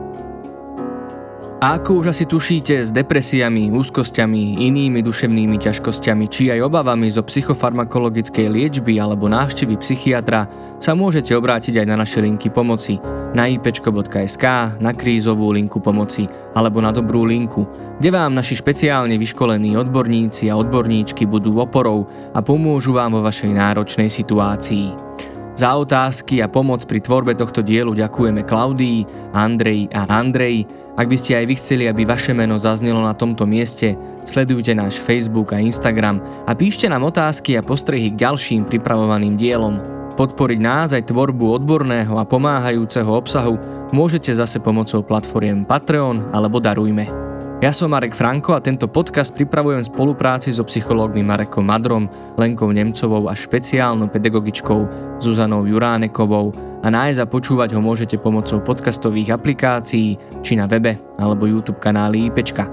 A 1.63 1.79
ako 1.79 2.03
už 2.03 2.11
asi 2.11 2.27
tušíte, 2.27 2.83
s 2.83 2.91
depresiami, 2.91 3.71
úzkosťami, 3.71 4.67
inými 4.67 4.99
duševnými 4.99 5.55
ťažkosťami 5.63 6.27
či 6.27 6.51
aj 6.51 6.59
obavami 6.59 7.07
zo 7.07 7.23
psychofarmakologickej 7.23 8.51
liečby 8.51 8.99
alebo 8.99 9.31
návštevy 9.31 9.79
psychiatra 9.79 10.43
sa 10.75 10.91
môžete 10.91 11.31
obrátiť 11.31 11.79
aj 11.79 11.87
na 11.87 11.95
naše 11.95 12.19
linky 12.19 12.51
pomoci 12.51 12.99
na 13.31 13.47
ipčko.sk, 13.47 14.43
na 14.83 14.91
krízovú 14.91 15.55
linku 15.55 15.79
pomoci 15.79 16.27
alebo 16.51 16.83
na 16.83 16.91
dobrú 16.91 17.23
linku, 17.23 17.63
kde 17.95 18.11
vám 18.11 18.35
naši 18.35 18.59
špeciálne 18.59 19.15
vyškolení 19.15 19.79
odborníci 19.79 20.51
a 20.51 20.59
odborníčky 20.59 21.23
budú 21.23 21.63
oporou 21.63 22.11
a 22.35 22.43
pomôžu 22.43 22.91
vám 22.91 23.15
vo 23.15 23.23
vašej 23.23 23.55
náročnej 23.55 24.11
situácii. 24.11 25.31
Za 25.53 25.77
otázky 25.77 26.41
a 26.41 26.49
pomoc 26.49 26.81
pri 26.89 26.97
tvorbe 26.97 27.37
tohto 27.37 27.61
dielu 27.61 27.93
ďakujeme 27.93 28.41
Klaudii, 28.41 29.05
Andrej 29.37 29.85
a 29.93 30.09
Andrej. 30.09 30.65
Ak 30.97 31.05
by 31.05 31.17
ste 31.17 31.37
aj 31.37 31.45
vy 31.45 31.55
chceli, 31.61 31.83
aby 31.85 32.09
vaše 32.09 32.33
meno 32.33 32.57
zaznelo 32.57 33.05
na 33.05 33.13
tomto 33.13 33.45
mieste, 33.45 33.93
sledujte 34.25 34.73
náš 34.73 34.97
Facebook 34.97 35.53
a 35.53 35.61
Instagram 35.61 36.21
a 36.49 36.57
píšte 36.57 36.89
nám 36.89 37.05
otázky 37.05 37.53
a 37.53 37.61
postrehy 37.61 38.09
k 38.13 38.25
ďalším 38.25 38.65
pripravovaným 38.65 39.37
dielom. 39.37 39.77
Podporiť 40.17 40.59
nás 40.61 40.89
aj 40.93 41.09
tvorbu 41.09 41.61
odborného 41.61 42.17
a 42.17 42.25
pomáhajúceho 42.25 43.09
obsahu 43.09 43.57
môžete 43.93 44.33
zase 44.33 44.57
pomocou 44.57 45.05
platformiem 45.05 45.65
Patreon 45.65 46.33
alebo 46.33 46.57
Darujme. 46.57 47.22
Ja 47.63 47.71
som 47.71 47.95
Marek 47.95 48.11
Franko 48.11 48.59
a 48.59 48.59
tento 48.59 48.91
podcast 48.91 49.31
pripravujem 49.31 49.87
v 49.87 49.91
spolupráci 49.95 50.51
so 50.51 50.67
psychológmi 50.67 51.23
Marekom 51.23 51.63
Madrom, 51.63 52.11
Lenkou 52.35 52.67
Nemcovou 52.75 53.31
a 53.31 53.33
špeciálnou 53.39 54.11
pedagogičkou 54.11 54.79
Zuzanou 55.23 55.63
Juránekovou 55.63 56.51
a 56.83 56.91
nájsť 56.91 57.23
a 57.23 57.31
počúvať 57.31 57.71
ho 57.71 57.79
môžete 57.79 58.19
pomocou 58.19 58.59
podcastových 58.59 59.39
aplikácií 59.39 60.19
či 60.43 60.59
na 60.59 60.67
webe 60.67 60.99
alebo 61.15 61.47
YouTube 61.47 61.79
kanáli 61.79 62.27
IPčka. 62.27 62.67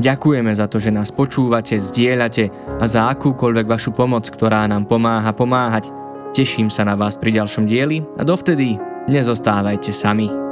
Ďakujeme 0.00 0.48
za 0.56 0.64
to, 0.64 0.80
že 0.80 0.96
nás 0.96 1.12
počúvate, 1.12 1.76
zdieľate 1.76 2.48
a 2.80 2.88
za 2.88 3.12
akúkoľvek 3.12 3.68
vašu 3.68 3.92
pomoc, 3.92 4.32
ktorá 4.32 4.64
nám 4.64 4.88
pomáha 4.88 5.36
pomáhať. 5.36 5.92
Teším 6.32 6.72
sa 6.72 6.88
na 6.88 6.96
vás 6.96 7.20
pri 7.20 7.36
ďalšom 7.36 7.68
dieli 7.68 8.00
a 8.16 8.24
dovtedy 8.24 8.80
nezostávajte 9.12 9.92
sami. 9.92 10.51